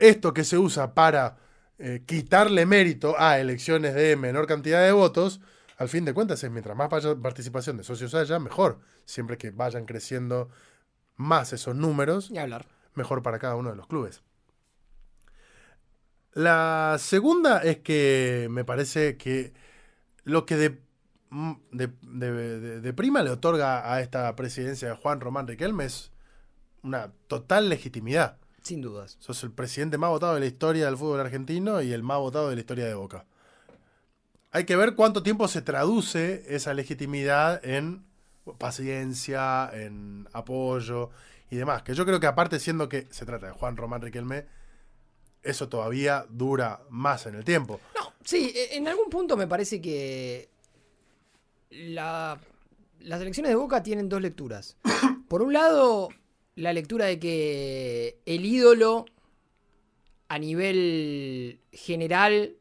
[0.00, 1.36] esto que se usa para
[1.78, 5.40] eh, quitarle mérito a elecciones de menor cantidad de votos,
[5.76, 6.88] al fin de cuentas es mientras más
[7.22, 8.80] participación de socios haya, mejor.
[9.04, 10.50] Siempre que vayan creciendo
[11.16, 12.66] más esos números, Ni hablar.
[12.94, 14.22] mejor para cada uno de los clubes.
[16.32, 19.52] La segunda es que me parece que
[20.24, 20.82] lo que de,
[21.30, 25.84] mm, de, de- de- de prima le otorga a esta presidencia de Juan Román Riquelme
[25.86, 26.12] es
[26.82, 28.38] una total legitimidad.
[28.62, 29.16] Sin dudas.
[29.20, 32.48] Sos el presidente más votado de la historia del fútbol argentino y el más votado
[32.50, 33.24] de la historia de Boca.
[34.52, 38.04] Hay que ver cuánto tiempo se traduce esa legitimidad en
[38.58, 41.10] paciencia, en apoyo
[41.50, 41.82] y demás.
[41.82, 44.46] Que yo creo que aparte siendo que se trata de Juan Román Riquelme,
[45.42, 47.80] eso todavía dura más en el tiempo.
[47.98, 50.50] No, sí, e- en algún punto me parece que
[51.70, 52.38] la-
[53.00, 54.76] las elecciones de Boca tienen dos lecturas.
[55.28, 56.08] Por un lado,
[56.60, 59.06] la lectura de que el ídolo
[60.28, 62.56] a nivel general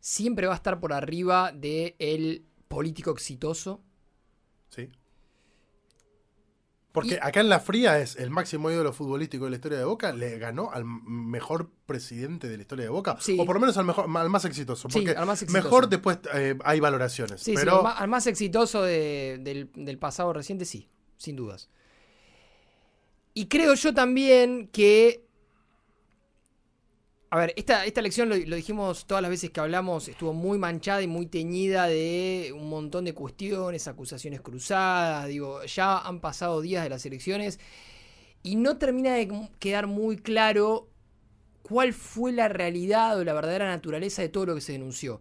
[0.00, 3.80] siempre va a estar por arriba del político exitoso.
[4.70, 4.90] ¿sí?
[6.92, 9.84] Porque Y- acá en la fría es el máximo ídolo futbolístico de la historia de
[9.84, 13.36] Boca, le ganó al mejor presidente de la historia de Boca, Sí.
[13.38, 14.88] o por lo menos al, mejor, al más exitoso.
[14.88, 15.64] Sí, Porque al más exitoso.
[15.64, 17.40] mejor después eh, hay valoraciones.
[17.40, 21.34] Sí, sí, pero al ma- al más exitoso de- del, del pasado reciente, sí, sin
[21.34, 21.68] dudas.
[23.34, 25.24] Y creo yo también que.
[27.30, 30.56] A ver, esta, esta elección, lo, lo dijimos todas las veces que hablamos, estuvo muy
[30.56, 35.26] manchada y muy teñida de un montón de cuestiones, acusaciones cruzadas.
[35.26, 37.58] Digo, ya han pasado días de las elecciones
[38.44, 40.88] y no termina de quedar muy claro
[41.62, 45.20] cuál fue la realidad o la verdadera naturaleza de todo lo que se denunció.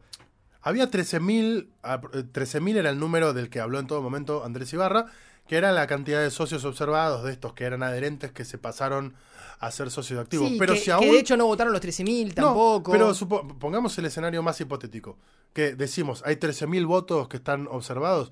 [0.61, 4.71] Había 13.000, ah, eh, 13.000 era el número del que habló en todo momento Andrés
[4.73, 5.07] Ibarra,
[5.53, 9.13] que era la cantidad de socios observados, de estos que eran adherentes que se pasaron
[9.59, 10.49] a ser socios activos.
[10.49, 11.11] Sí, pero que, si que aún...
[11.11, 12.91] de hecho no votaron los 13.000 No, tampoco.
[12.91, 15.19] pero supo- pongamos el escenario más hipotético,
[15.53, 18.31] que decimos, hay 13.000 votos que están observados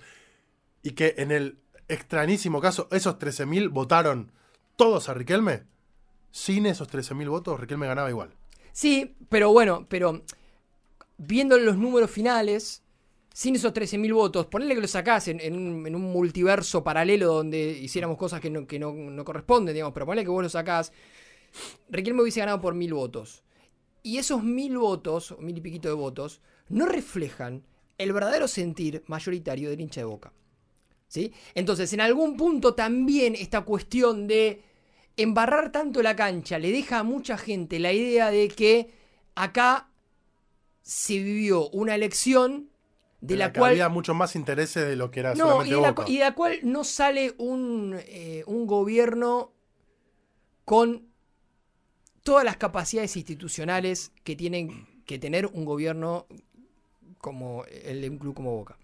[0.81, 1.59] y que en el
[1.89, 4.31] extrañísimo caso, esos 13.000 votaron
[4.75, 5.65] todos a Riquelme.
[6.31, 8.33] Sin esos 13.000 votos, Riquelme ganaba igual.
[8.71, 10.23] Sí, pero bueno, pero
[11.19, 12.80] viendo los números finales,
[13.33, 18.41] sin esos 13.000 votos, ponele que lo sacás en, un, multiverso paralelo donde hiciéramos cosas
[18.41, 20.91] que no, que no, no corresponden, digamos, pero ponele que vos lo sacás.
[21.89, 23.43] Riquelme hubiese ganado por mil votos.
[24.03, 27.63] Y esos mil votos, mil y piquito de votos, no reflejan
[27.97, 30.33] el verdadero sentir mayoritario del hincha de boca.
[31.07, 31.33] ¿Sí?
[31.55, 34.63] Entonces, en algún punto también esta cuestión de
[35.17, 38.91] embarrar tanto la cancha le deja a mucha gente la idea de que
[39.35, 39.89] acá
[40.81, 42.70] se vivió una elección
[43.21, 45.69] de En la, que cual había mucho más intereses de lo que era no, solamente
[45.69, 46.03] y de, la, Boca.
[46.05, 49.51] cu- y de la cual no sale un, eh, un gobierno
[50.65, 51.07] con
[52.23, 56.27] todas las capacidades institucionales que tienen que tener un gobierno
[57.19, 58.77] como el de un club como Boca.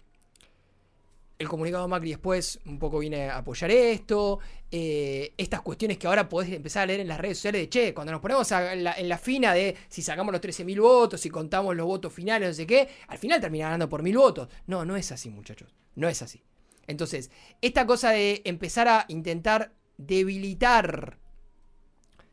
[1.38, 4.40] El comunicado Macri después un poco viene a apoyar esto,
[4.72, 7.94] eh, estas cuestiones que ahora podés empezar a leer en las redes sociales de, che,
[7.94, 11.86] cuando nos ponemos en, la, fina de si sacamos los 13.000 votos, si contamos los
[11.86, 14.48] votos finales, no sé qué, al final termina ganando por mil votos.
[14.66, 16.42] No, no es así, muchachos, no es así.
[16.88, 17.30] Entonces,
[17.60, 21.18] esta cosa de empezar a intentar debilitar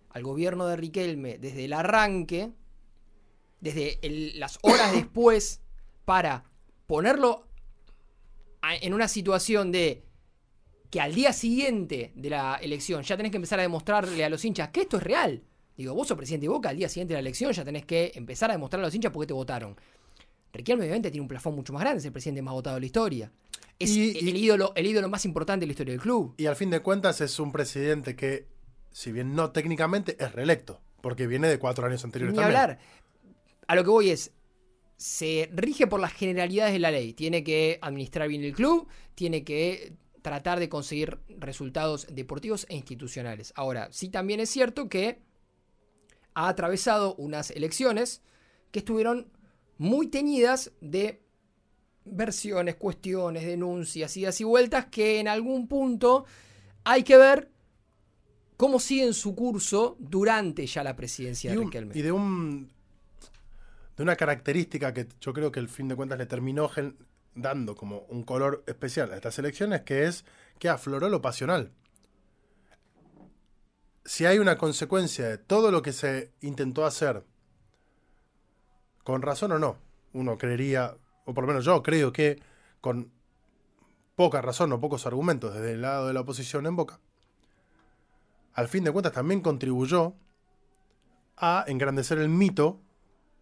[0.10, 2.54] al gobierno de Riquelme desde el arranque,
[3.60, 4.00] desde
[4.36, 5.62] las horas después,
[6.06, 6.46] para
[6.88, 7.46] ponerlo
[8.74, 10.04] en una situación de
[10.90, 14.44] que al día siguiente de la elección ya tenés que empezar a demostrarle a los
[14.46, 15.44] hinchas que esto es real.
[15.78, 18.14] Digo, vos sos presidente de Boca, al día siguiente de la elección ya tenés que
[18.16, 19.76] empezar a demostrarle a los hinchas por qué te votaron.
[20.54, 22.86] Riquelme obviamente tiene un plafón mucho más grande, es el presidente más votado de la
[22.86, 23.32] historia.
[23.78, 26.34] Es Y- el, ídolo, el ídolo más importante de la historia del club.
[26.38, 28.48] Y al fin de cuentas es un presidente que,
[28.92, 30.80] si bien no técnicamente, es reelecto.
[31.02, 32.58] Porque viene de cuatro años anteriores Ni también.
[32.62, 32.80] hablar.
[33.68, 34.32] A lo que voy es,
[34.98, 37.14] se rige por las generalidades de la ley.
[37.14, 43.54] Tiene que administrar bien el club, tiene que tratar de conseguir resultados deportivos e institucionales.
[43.56, 45.22] Ahora, sí también es cierto que
[46.34, 48.22] ha atravesado unas elecciones
[48.72, 49.32] que estuvieron
[49.78, 51.22] muy teñidas de
[52.06, 56.26] versiones, cuestiones, denuncias, idas y vueltas que en algún punto
[56.84, 57.52] hay que ver
[58.58, 61.94] cómo siguen su curso durante ya la presidencia y, de un- Riquelme.
[61.98, 62.72] y de un
[63.96, 66.70] de una característica que yo creo que el fin de cuentas le terminó
[67.34, 70.26] dando como un color especial a estas elecciones, que es
[70.60, 71.72] que afloró lo pasional.
[74.04, 77.24] Si hay una consecuencia de todo lo que se intentó hacer,
[79.04, 79.78] con razón o no,
[80.14, 82.42] uno creería, o por lo menos yo creo que
[82.82, 83.12] con
[84.16, 87.00] poca razón o pocos argumentos desde el lado de la oposición en Boca,
[88.54, 90.14] al fin de cuentas también contribuyó
[91.36, 92.80] a engrandecer el mito,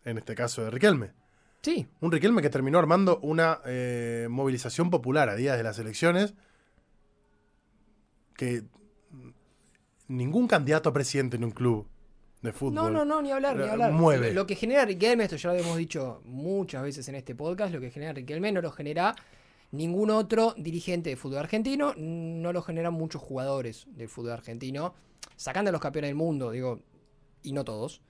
[0.05, 1.11] en este caso de Riquelme.
[1.61, 6.33] Sí, Un Riquelme que terminó armando una eh, movilización popular a días de las elecciones
[8.35, 8.63] que
[10.09, 11.87] ningún candidato a presidente en un club
[12.41, 12.75] de fútbol.
[12.75, 13.93] No, no, no, ni hablar, ni hablar.
[13.93, 14.33] mueve.
[14.33, 17.79] Lo que genera Riquelme, esto ya lo hemos dicho muchas veces en este podcast, lo
[17.79, 19.15] que genera Riquelme no lo genera
[19.71, 24.93] ningún otro dirigente de fútbol argentino, no lo generan muchos jugadores del fútbol argentino,
[25.35, 26.81] sacando a los campeones del mundo, digo,
[27.41, 28.01] y no todos.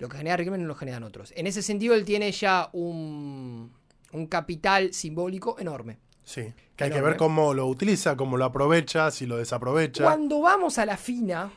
[0.00, 1.32] Lo que genera Riquelme no lo generan otros.
[1.36, 3.70] En ese sentido, él tiene ya un,
[4.12, 5.98] un capital simbólico enorme.
[6.24, 10.02] Sí, que hay que ver cómo lo utiliza, cómo lo aprovecha, si lo desaprovecha.
[10.04, 11.50] Cuando vamos a la fina,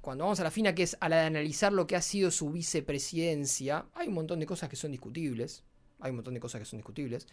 [0.00, 2.30] cuando vamos a la fina, que es a la de analizar lo que ha sido
[2.30, 5.62] su vicepresidencia, hay un montón de cosas que son discutibles.
[6.00, 7.26] Hay un montón de cosas que son discutibles.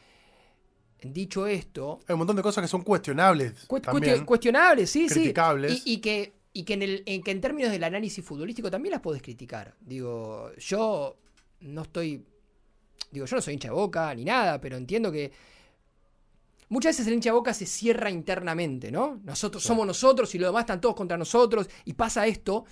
[1.02, 3.66] Dicho esto, Hay un montón de cosas que son cuestionables.
[3.68, 4.16] cu- también.
[4.16, 5.14] cuestio- cuestionables, sí, sí.
[5.16, 5.82] Criticables.
[5.86, 8.92] Y, y que, y que, en el, en que en términos del análisis futbolístico también
[8.92, 9.76] las podés criticar.
[9.80, 11.18] Digo, yo
[11.62, 12.26] no estoy.
[13.12, 15.32] Digo, yo no soy hincha de boca ni nada, pero entiendo que.
[16.70, 19.20] Muchas veces el hincha de boca se cierra internamente, ¿no?
[19.24, 19.68] Nosotros Sí.
[19.68, 21.68] somos nosotros y los demás están todos contra nosotros.
[21.86, 22.66] Y pasa esto,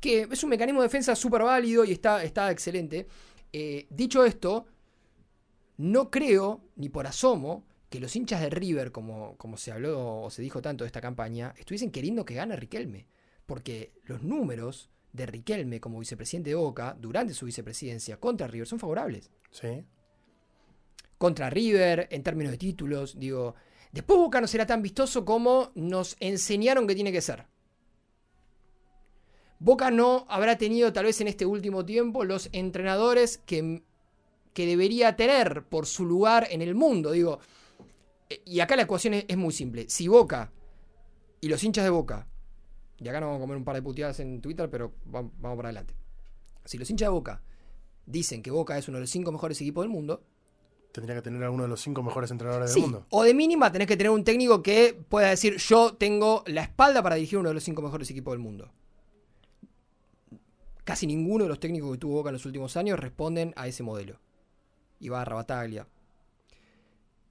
[0.00, 3.06] que es un mecanismo de defensa súper válido y está, está excelente.
[3.52, 4.66] Eh, dicho esto,
[5.76, 10.30] no creo, ni por asomo, que los hinchas de River, como, como se habló o
[10.30, 13.06] se dijo tanto de esta campaña, estuviesen queriendo que gane Riquelme.
[13.46, 18.78] Porque los números de Riquelme como vicepresidente de Boca durante su vicepresidencia contra River son
[18.78, 19.30] favorables.
[19.50, 19.84] Sí.
[21.18, 23.54] Contra River, en términos de títulos, digo.
[23.92, 27.44] Después Boca no será tan vistoso como nos enseñaron que tiene que ser.
[29.58, 33.82] Boca no habrá tenido, tal vez en este último tiempo, los entrenadores que,
[34.54, 37.12] que debería tener por su lugar en el mundo.
[37.12, 37.38] Digo,
[38.30, 39.88] eh, y acá la ecuación es, es muy simple.
[39.88, 40.50] Si Boca
[41.40, 42.26] y los hinchas de Boca,
[43.02, 45.56] y acá nos vamos a comer un par de puteadas en Twitter, pero va- vamos
[45.56, 45.94] para adelante.
[46.64, 47.42] Si los hinchas de Boca
[48.06, 50.22] dicen que Boca es uno de los cinco mejores equipos del mundo,
[50.92, 53.06] Tendría que tener a uno de los cinco mejores entrenadores Sí, del mundo.
[53.08, 57.02] o de mínima tenés que tener un técnico que pueda decir yo tengo la espalda
[57.02, 58.70] para dirigir uno de los cinco mejores equipos del mundo.
[60.84, 63.82] Casi ninguno de los técnicos que tuvo Boca en los últimos años responden a ese
[63.82, 64.18] modelo.
[65.00, 65.86] Ibarra, Bataglia.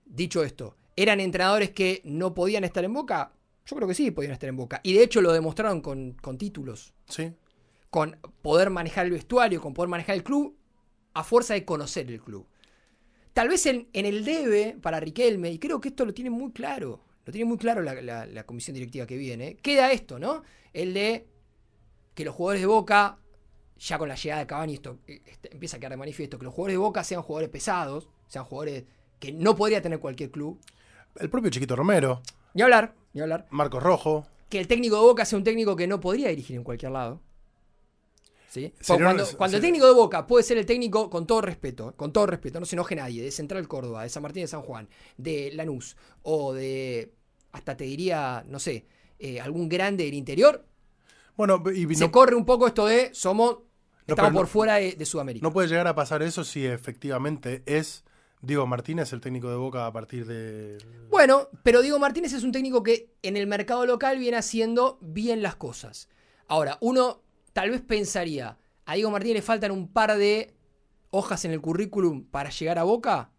[0.06, 3.32] Dicho esto, ¿eran entrenadores que no podían estar en Boca?
[3.66, 4.80] Yo creo que sí podían estar en Boca.
[4.84, 6.94] Y de hecho lo demostraron con, con títulos.
[7.08, 7.34] Sí.
[7.90, 10.56] con poder manejar el vestuario, con poder manejar el club,
[11.14, 12.48] a fuerza de conocer el club.
[13.34, 16.52] Tal vez en, en el debe para Riquelme, y creo que esto lo tiene muy
[16.54, 20.42] claro, lo tiene muy claro la, la- la comisión directiva que viene, queda esto, ¿no?
[20.74, 21.28] El de
[22.14, 23.18] que los jugadores de Boca,
[23.78, 26.46] ya con la llegada de Cavani, esto eh, este, empieza a quedar de manifiesto, que
[26.46, 28.86] los jugadores de Boca sean jugadores pesados, sean jugadores
[29.20, 30.60] que no podría tener cualquier club.
[31.20, 32.22] El propio Chiquito Romero,
[32.54, 33.48] Ni hablar, ni hablar.
[33.50, 34.26] Marcos Rojo.
[34.50, 37.22] Que el técnico de Boca sea un técnico que no podría dirigir en cualquier lado.
[38.50, 38.74] ¿Sí?
[38.86, 42.60] Cuando, el técnico de Boca puede ser el técnico, con todo respeto, con todo respeto,
[42.60, 45.96] no se enoje nadie, de Central Córdoba, de San Martín de San Juan, de Lanús,
[46.24, 47.14] o de,
[47.54, 48.86] hasta te diría, no sé,
[49.20, 50.66] eh, algún grande del interior,
[51.38, 53.62] Bueno, y se no, corre un poco esto de somos, No,
[54.06, 55.48] estamos por no- fuera de, de Sudamérica.
[55.48, 58.04] no puede llegar a pasar eso si efectivamente es
[58.42, 60.78] Diego Martínez el técnico de Boca a partir de...
[61.10, 65.42] Bueno, pero Diego Martínez es un técnico que en el mercado local viene haciendo bien
[65.42, 66.10] las cosas.
[66.48, 67.22] Ahora, uno
[67.54, 70.54] tal vez pensaría, a Diego Martínez le faltan un par de
[71.12, 73.32] hojas en el currículum para llegar a Boca,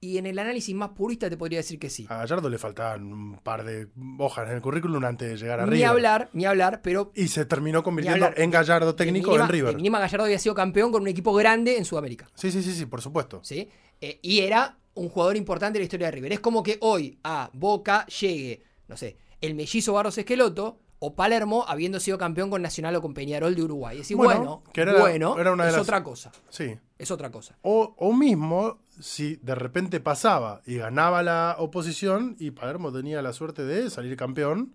[0.00, 2.06] y en el análisis más purista te podría decir que sí.
[2.08, 3.88] A Gallardo le faltaban un par de
[4.18, 5.86] hojas en el currículum antes de llegar a Ni River.
[5.86, 9.70] hablar, ni hablar, pero Y se terminó convirtiendo en Gallardo técnico mínima, en River.
[9.70, 12.28] de mínima Gallardo había sido campeón con un equipo grande en Sudamérica.
[12.34, 13.40] Sí, sí, sí, sí, por supuesto.
[13.42, 13.68] ¿sí?
[14.00, 16.32] Eh, y era un jugador importante en la historia de River.
[16.32, 21.64] Es como que hoy a Boca llegue, no sé, el mellizo Barros Esqueloto o Palermo
[21.68, 23.98] habiendo sido campeón con Nacional o con Peñarol de Uruguay.
[23.98, 26.32] Decir, Bueno, bueno, que era- bueno, era una de es las- otra cosa.
[26.48, 26.74] Sí.
[26.98, 27.58] Es otra cosa.
[27.60, 33.34] O, o mismo si de repente pasaba y ganaba la oposición y Palermo tenía la
[33.34, 34.74] suerte de salir campeón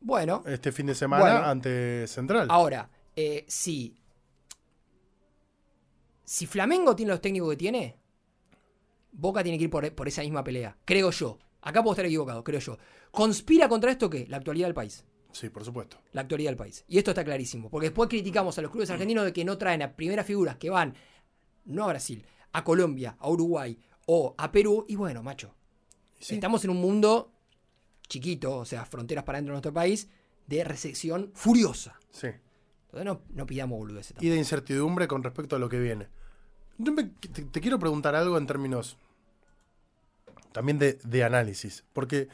[0.00, 1.46] Bueno, este fin de semana Bueno.
[1.46, 2.46] ante Central.
[2.50, 3.94] ahora, eh, si,
[6.34, 7.96] si Flamengo tiene los técnicos que tiene,
[9.12, 10.76] Boca tiene que ir por, por esa misma pelea.
[10.84, 11.38] Creo yo.
[11.62, 12.76] Acá puedo estar equivocado, creo yo.
[13.12, 14.26] ¿Conspira contra esto qué?
[14.28, 15.04] La actualidad del país.
[15.30, 15.98] Sí, por supuesto.
[16.12, 16.84] la actualidad del país.
[16.88, 19.82] Y esto está clarísimo, porque después criticamos a los clubes argentinos de que no traen
[19.82, 20.94] a primeras figuras que van,
[21.64, 25.54] no a Brasil, a Colombia, a Uruguay o a Perú, y bueno, macho,
[26.20, 26.34] Sí.
[26.34, 27.32] estamos en un mundo
[28.08, 30.08] chiquito, o sea, fronteras para dentro de nuestro país,
[30.46, 31.98] de recesión furiosa.
[32.10, 32.28] Sí.
[32.86, 34.32] Entonces no, no pidamos boludeces Y tampoco.
[34.32, 36.08] de incertidumbre con respecto a lo que viene.
[36.78, 38.96] Yo me- te, quiero preguntar algo en términos
[40.52, 41.84] también de, de análisis.
[41.92, 42.28] Porque,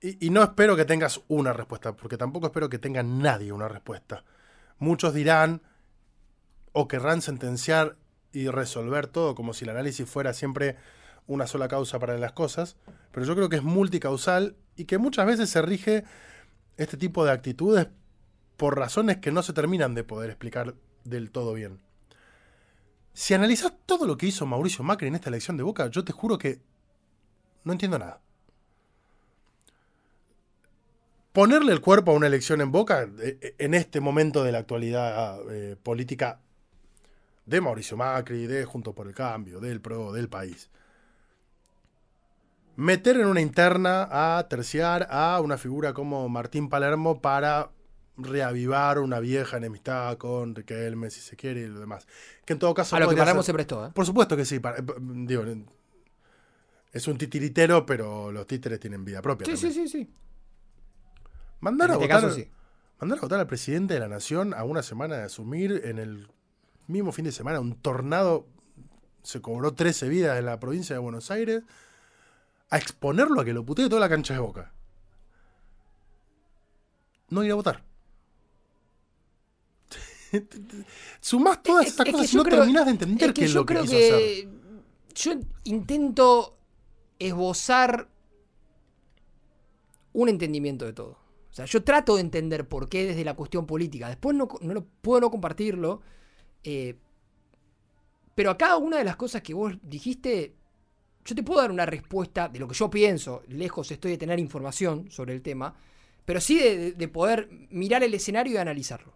[0.00, 3.68] y, y no espero que tengas una respuesta, porque tampoco espero que tenga nadie una
[3.68, 4.24] respuesta.
[4.78, 5.62] Muchos dirán
[6.72, 7.96] o querrán sentenciar
[8.32, 10.76] y resolver todo como si el análisis fuera siempre
[11.26, 12.76] una sola causa para las cosas,
[13.12, 16.04] pero yo creo que es multicausal y que muchas veces se rige
[16.76, 17.88] este tipo de actitudes
[18.56, 21.80] por razones que no se terminan de poder explicar del todo bien.
[23.14, 26.12] Si analizás todo lo que hizo Mauricio Macri en esta elección de Boca, yo te
[26.12, 26.60] juro que
[27.62, 28.20] no entiendo nada.
[31.32, 35.40] Ponerle el cuerpo a una elección en Boca, eh, en este momento de la actualidad
[35.50, 36.40] eh, política
[37.46, 40.68] de Mauricio Macri, de Junto por el Cambio, del PRO, del país.
[42.74, 47.70] Meter en una interna a terciar a una figura como Martín Palermo para
[48.16, 52.06] reavivar una vieja enemistad con Riquelme, si se quiere, y lo demás.
[52.44, 52.94] Que en todo caso.
[52.96, 53.90] A lo que Palermo ser- se prestó, ¿eh?
[53.94, 54.60] Por supuesto que sí.
[54.60, 55.42] para- eh, digo,
[56.92, 59.46] es un titiritero, pero los títeres tienen vida propia.
[59.46, 59.88] Sí, sí, también.
[59.88, 60.14] sí, sí.
[61.60, 62.48] Mandar, a este votar, caso sí.
[63.00, 66.28] mandar a votar al presidente de la nación a una semana de asumir en el
[66.86, 68.46] mismo fin de semana un tornado.
[69.22, 71.62] Se cobró 13 vidas en la provincia de Buenos Aires.
[72.70, 74.72] A exponerlo a que lo putee toda la cancha de boca.
[77.30, 77.82] No ir a votar.
[81.20, 83.44] Sumás todas Es- estas es cosas y no creo- terminás de entender Es que qué
[83.46, 84.10] es lo que creo quiso hacer.
[84.18, 84.48] que
[85.14, 85.32] yo
[85.64, 86.56] intento
[87.18, 88.08] esbozar
[90.12, 91.18] un entendimiento de todo.
[91.50, 94.08] O sea, yo trato de entender por qué desde la cuestión política.
[94.08, 96.00] Después no, no lo, puedo no compartirlo.
[96.64, 96.96] eh,
[98.34, 100.54] pero a cada una de las cosas que vos dijiste,
[101.24, 103.42] yo te puedo dar una respuesta de lo que yo pienso.
[103.48, 105.74] Lejos estoy de tener información sobre el tema.
[106.24, 109.14] Pero sí de poder mirar el escenario y analizarlo.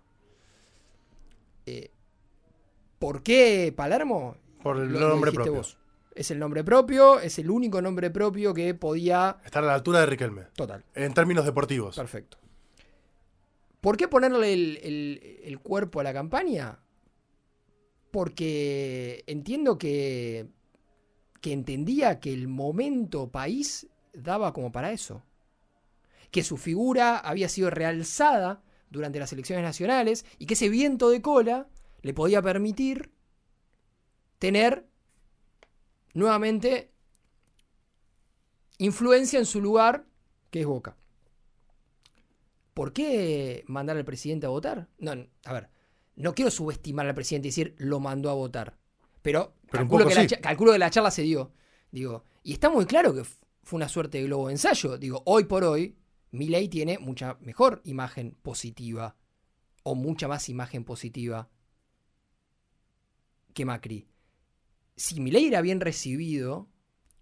[1.68, 1.90] Eh,
[2.98, 4.36] ¿Por qué Palermo?
[4.62, 5.54] Por el Lo- nombre propio.
[5.54, 5.78] vos.
[6.14, 9.38] Es el nombre propio, es el único nombre propio que podía.
[9.44, 10.42] Estar a la altura de Riquelme.
[10.56, 11.94] Total, En términos deportivos.
[11.96, 12.38] perfecto.
[13.80, 16.80] ¿Por qué ponerle el, el- el cuerpo a la campaña?
[18.10, 20.48] Porque entiendo que,
[21.40, 25.22] que entendía que el momento país daba como para eso.
[26.30, 31.22] Que su figura había sido realzada durante las elecciones nacionales y que ese viento de
[31.22, 31.68] cola
[32.02, 33.10] le podía permitir
[34.38, 34.86] tener
[36.14, 36.92] nuevamente
[38.78, 40.06] influencia en su lugar,
[40.50, 40.96] que es Boca.
[42.74, 44.88] ¿Por qué mandar al presidente a votar?
[44.98, 45.12] No,
[45.44, 45.68] a ver,
[46.14, 48.78] no quiero subestimar al presidente y decir lo mandó a votar.
[49.20, 50.36] Pero, calculo, que la, sí.
[50.36, 51.52] calculo que la charla se dio.
[51.90, 54.96] Digo, y está muy claro que fue una suerte de globo de ensayo.
[54.96, 55.97] Digo, hoy por hoy,
[56.30, 59.16] Milei tiene mucha mejor imagen positiva.
[59.82, 61.48] O mucha más imagen positiva
[63.54, 64.06] que Macri.
[64.96, 66.68] Si Milei era bien recibido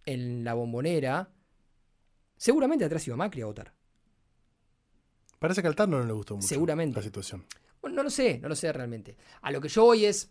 [0.04, 1.30] en la bombonera,
[2.36, 3.74] seguramente atrás iba Macri a votar.
[5.38, 6.96] Parece que al Tano no le gustó mucho Seguramente.
[6.96, 7.44] la situación.
[7.80, 9.16] Bueno, no lo sé, no lo sé realmente.
[9.42, 10.30] A lo que yo voy es.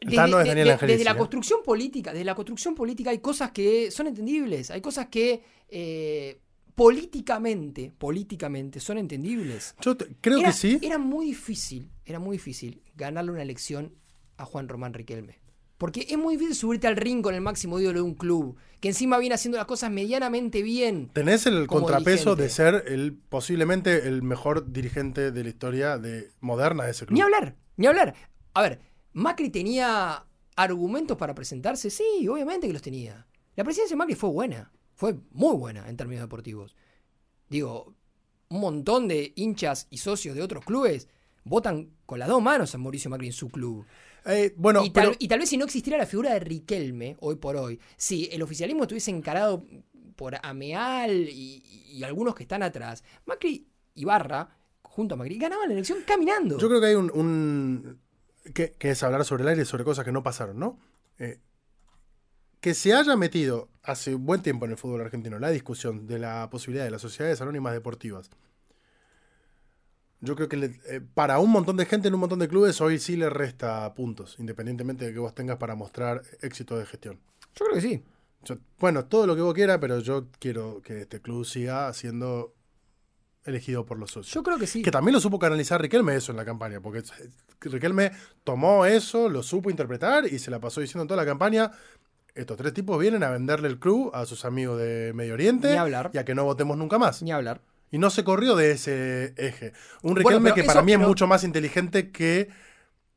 [0.00, 1.16] Desde la ¿eh?
[1.16, 6.40] construcción política, desde la construcción política hay cosas que son entendibles, hay cosas que eh,
[6.74, 9.74] políticamente, políticamente son entendibles.
[9.80, 10.78] Yo te- creo era, que sí.
[10.82, 13.94] Era muy difícil, era muy difícil ganarle una elección
[14.36, 15.40] a Juan Román Riquelme.
[15.78, 18.88] Porque es muy difícil subirte al ring con el máximo ídolo de un club, que
[18.88, 21.10] encima viene haciendo las cosas medianamente bien.
[21.12, 26.84] Tenés el contrapeso de ser el posiblemente el mejor dirigente de la historia de moderna
[26.84, 27.16] de ese club.
[27.16, 28.14] Ni hablar, ni hablar.
[28.54, 28.80] A ver,
[29.12, 30.24] Macri tenía
[30.54, 33.26] argumentos para presentarse, sí, obviamente que los tenía.
[33.56, 34.70] La presidencia de Macri fue buena,
[35.02, 36.76] fue muy buena en términos deportivos.
[37.50, 37.92] Digo,
[38.50, 41.08] un montón de hinchas y socios de otros clubes
[41.42, 43.84] votan con las dos manos a Mauricio Macri en su club.
[44.26, 47.16] Eh, bueno, y, tal, pero y tal vez si no existiera la figura de Riquelme,
[47.18, 49.66] hoy por hoy, si el oficialismo estuviese encarado
[50.14, 53.66] por Ameal y, y algunos que están atrás, Macri
[53.96, 56.58] y Barra, junto a Macri, ganaban la elección caminando.
[56.60, 57.10] yo creo que hay un...
[57.12, 57.98] un-
[58.54, 60.78] que, que es hablar sobre el aire, sobre cosas que no pasaron, ¿no?
[61.18, 61.40] Eh,
[62.62, 66.18] que se haya metido hace un buen tiempo en el fútbol argentino la discusión de
[66.20, 68.30] la posibilidad de las sociedades anónimas deportivas.
[70.20, 72.80] Yo creo que le- eh, para un montón de gente en un montón de clubes
[72.80, 77.18] hoy sí le resta puntos, independientemente de que vos tengas para mostrar éxito de gestión.
[77.56, 78.04] Yo creo que sí.
[78.44, 82.54] Yo- bueno, todo lo que vos quieras, pero yo quiero que este club siga siendo
[83.44, 84.32] elegido por los socios.
[84.32, 84.82] Yo creo que sí.
[84.82, 87.12] Que también lo supo canalizar Riquelme eso en la campaña, porque es-
[87.60, 88.12] Riquelme
[88.44, 91.72] tomó eso, lo supo interpretar y se la pasó diciendo en toda la campaña,
[92.34, 95.76] estos tres tipos vienen a venderle el club a sus amigos de Medio Oriente Ni
[95.76, 96.10] hablar.
[96.14, 97.22] y a que no votemos nunca más.
[97.22, 97.60] Ni hablar.
[97.90, 99.72] Y no se corrió de ese eje.
[100.02, 102.48] Un Riquelme que eso- para mí es mucho más inteligente que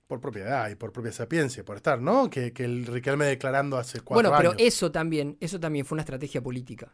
[0.07, 2.29] por propiedad y por propia sapiencia, por estar, ¿no?
[2.29, 4.61] Que, que el Riquelme declarando hace cuatro Bueno, pero años.
[4.61, 6.91] eso también, eso también fue una estrategia política.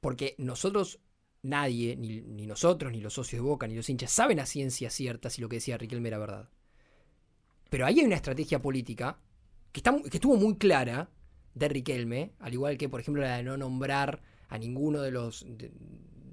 [0.00, 0.98] Porque nosotros,
[1.42, 4.90] nadie, ni, ni nosotros, ni los socios de Boca, ni los hinchas, saben a ciencia
[4.90, 6.48] cierta si lo que decía Riquelme era verdad.
[7.70, 9.18] Pero ahí hay una estrategia política
[9.74, 11.10] que, está, mu- que estuvo muy clara
[11.52, 15.44] de Riquelme, al igual que, por ejemplo, la de no nombrar a ninguno de los
[15.48, 15.72] de,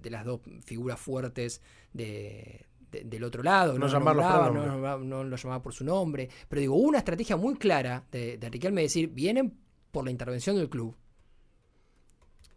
[0.02, 1.60] de las dos figuras fuertes
[1.92, 3.74] de, de- del otro lado.
[3.80, 3.88] No
[4.22, 6.30] nombraba, no, nombraba- no lo llamaba por su nombre.
[6.48, 9.58] Pero digo, hubo una estrategia muy clara de, de Riquelme decir, vienen
[9.92, 10.96] por la intervención del club.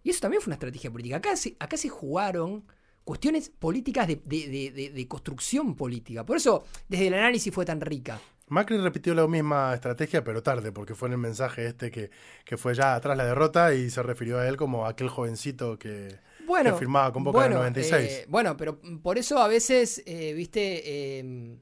[0.02, 1.16] Y eso también fue una estrategia política.
[1.16, 2.64] Acá se, acá se jugaron
[3.04, 6.26] cuestiones políticas de, de- de- de- de construcción política.
[6.26, 8.20] Por eso, desde el análisis fue tan rica.
[8.48, 12.10] Macri repitió la misma estrategia, pero tarde, porque fue en el mensaje este que,
[12.44, 16.18] que fue ya atrás la derrota y se refirió a él como aquel jovencito que,
[16.46, 18.10] Bueno, que firmaba con Boca en el bueno, 96.
[18.12, 20.82] eh, bueno, pero por eso a veces, eh, viste,
[21.18, 21.56] eh,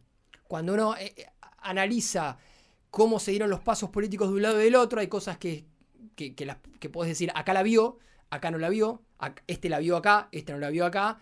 [0.48, 1.14] cuando uno eh,
[1.59, 2.38] analiza
[2.90, 5.64] cómo se dieron los pasos políticos de un lado y del otro, hay cosas que,
[6.16, 7.98] que, que las, que podés decir, acá la vio,
[8.28, 9.02] acá no la vio,
[9.46, 11.20] este la vio acá, este no la vio acá.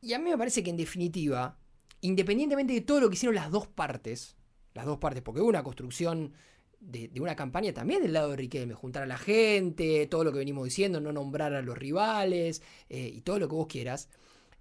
[0.00, 1.58] Y a mí me parece que en definitiva,
[2.00, 4.36] independientemente de todo lo que hicieron las dos partes,
[4.74, 6.32] las dos partes, porque hubo una construcción
[6.80, 10.32] de, de una campaña también del lado de Riquelme, juntar a la gente, todo lo
[10.32, 14.08] que venimos diciendo, no nombrar a los rivales eh, y todo lo que vos quieras.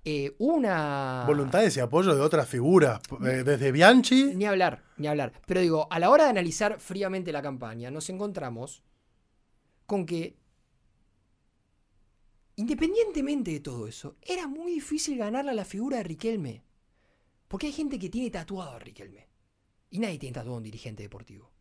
[0.06, 1.24] Eh, una...
[1.26, 4.36] Voluntades y apoyo de otras figuras, eh, desde Bianchi.
[4.36, 5.34] Ni hablar, ni hablar.
[5.46, 8.84] Pero digo, a la hora de analizar fríamente la campaña, nos encontramos
[9.86, 10.36] con que,
[12.58, 16.64] independientemente de todo eso, era muy difícil ganarle a la figura de Riquelme.
[17.48, 19.33] Porque hay gente que tiene tatuado a Riquelme.
[19.94, 21.52] Y nadie tiene tatuado a un dirigente deportivo.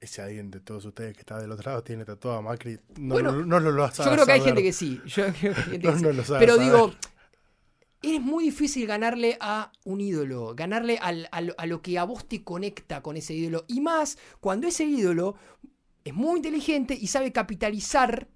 [0.00, 2.78] Ese alguien de todos ustedes que está del otro lado tiene tatuado a Macri.
[2.96, 5.00] No, Bueno, no, no lo, lo Yo creo que hay gente que sí.
[5.06, 6.04] Yo creo que hay gente No, que sí.
[6.12, 6.72] lo sabe Pero saber.
[6.72, 6.90] digo,
[8.02, 12.04] es muy difícil ganarle a un ídolo, ganarle al- a, lo, a lo que a
[12.04, 13.64] vos te conecta con ese ídolo.
[13.68, 15.36] Y más cuando ese ídolo
[16.04, 18.28] es muy inteligente y sabe capitalizar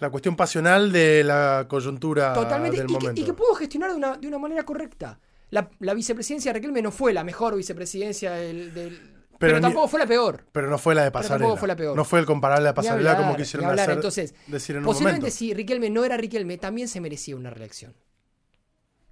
[0.00, 3.20] La cuestión pasional de la coyuntura totalmente del y que, momento.
[3.20, 5.20] y que pudo gestionar de una, de una manera correcta.
[5.50, 8.72] La, la vicepresidencia de Riquelme no fue la mejor vicepresidencia del...
[8.74, 10.44] del- pero tampoco fue la peor.
[10.52, 11.38] Pero no fue la de Pero pasarela.
[11.38, 11.96] tampoco fue la peor.
[11.96, 13.84] No fue el comparable a pasarela hablar, como quisieron hablar.
[13.84, 15.36] hacer, Entonces, decir en un Posiblemente momento.
[15.36, 17.94] si Riquelme no era Riquelme, también se merecía una reelección.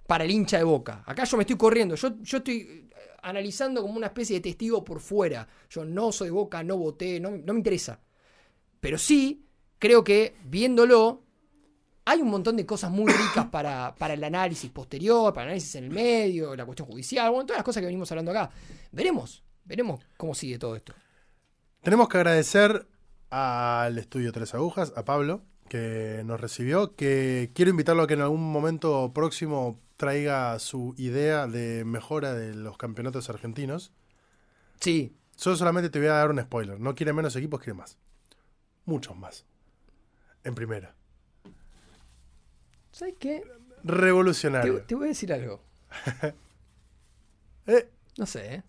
[0.05, 1.03] Para el hincha de boca.
[1.07, 1.95] Acá yo me estoy corriendo.
[1.95, 2.89] Yo, yo estoy eh,
[3.23, 5.47] analizando como una especie de testigo por fuera.
[5.69, 7.99] Yo no soy boca, no voté, no, no me interesa.
[8.79, 9.45] Pero sí,
[9.79, 11.23] creo que viéndolo,
[12.09, 15.75] Hay un montón de cosas muy ricas para, para el análisis posterior, para el análisis
[15.75, 18.49] en el medio, la cuestión judicial, bueno, todas las cosas que venimos hablando acá.
[18.91, 20.91] Veremos, veremos cómo sigue todo esto.
[21.83, 22.87] Tenemos que agradecer
[23.29, 28.21] al estudio Tres Agujas, a Pablo, que nos recibió, que quiero invitarlo a que en
[28.21, 33.93] algún momento próximo traiga su idea de mejora de los campeonatos argentinos.
[34.79, 35.15] Sí.
[35.37, 36.79] Yo solamente te voy a dar un spoiler.
[36.79, 37.99] No quiere menos equipos, quiere más.
[38.85, 39.45] Muchos más.
[40.43, 40.95] En primera.
[42.99, 43.43] ¿Sabes qué?
[43.83, 44.79] Revolucionario.
[44.79, 45.61] Te, te voy a decir algo.
[47.67, 48.63] Eh, No sé, ¿eh?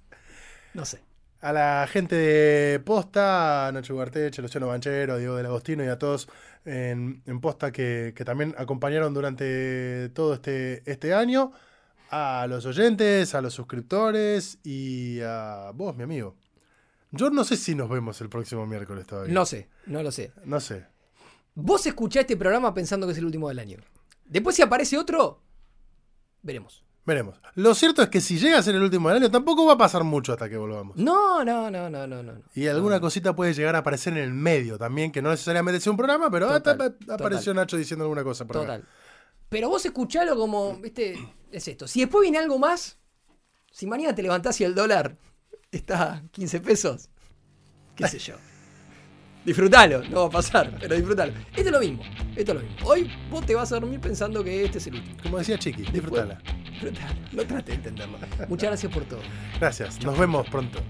[0.74, 1.00] No sé.
[1.40, 5.98] a la gente de Posta, a Nacho Ugarteche, Luciano Banchero, Diego del Agostino y a
[5.98, 6.28] todos
[6.66, 11.52] en, en Posta que, que también acompañaron durante todo este, este año.
[12.10, 16.36] A los oyentes, a los suscriptores y a vos, mi amigo.
[17.12, 19.32] Yo no sé si nos vemos el próximo miércoles todavía.
[19.32, 20.32] No sé, no lo sé.
[20.44, 20.86] No sé.
[21.54, 23.78] Vos escuchás este programa pensando que es el último del año.
[24.30, 25.42] Después si aparece otro,
[26.42, 26.82] veremos.
[27.04, 27.40] Veremos.
[27.56, 29.78] Lo cierto es que si llega a ser el último del año, tampoco va a
[29.78, 30.96] pasar mucho hasta que volvamos.
[30.96, 32.42] No, no, no, no, no, no.
[32.54, 33.00] Y alguna No.
[33.00, 36.30] cosita puede llegar a aparecer en el medio también, que no necesariamente sea un programa,
[36.30, 38.66] pero Total, apareció Nacho diciendo alguna cosa por acá.
[38.66, 38.84] Total.
[39.48, 41.18] Pero vos escuchalo como, viste,
[41.50, 41.88] es esto.
[41.88, 42.98] Si después viene algo más,
[43.72, 45.16] si mañana te levantás y el dólar
[45.72, 47.08] está a 15 pesos,
[47.96, 48.34] qué sé yo.
[49.44, 51.32] Disfrutalo, no va a pasar, pero disfrutalo.
[51.56, 52.02] Esto es lo mismo,
[52.36, 52.86] esto es lo mismo.
[52.86, 55.16] Hoy vos te vas a dormir pensando que este es el último.
[55.22, 56.38] Como decía Chiqui, disfrutala.
[56.70, 58.18] Disfrutalo, no trates de entenderlo.
[58.48, 59.20] Muchas gracias por todo.
[59.58, 60.80] Gracias, nos vemos pronto.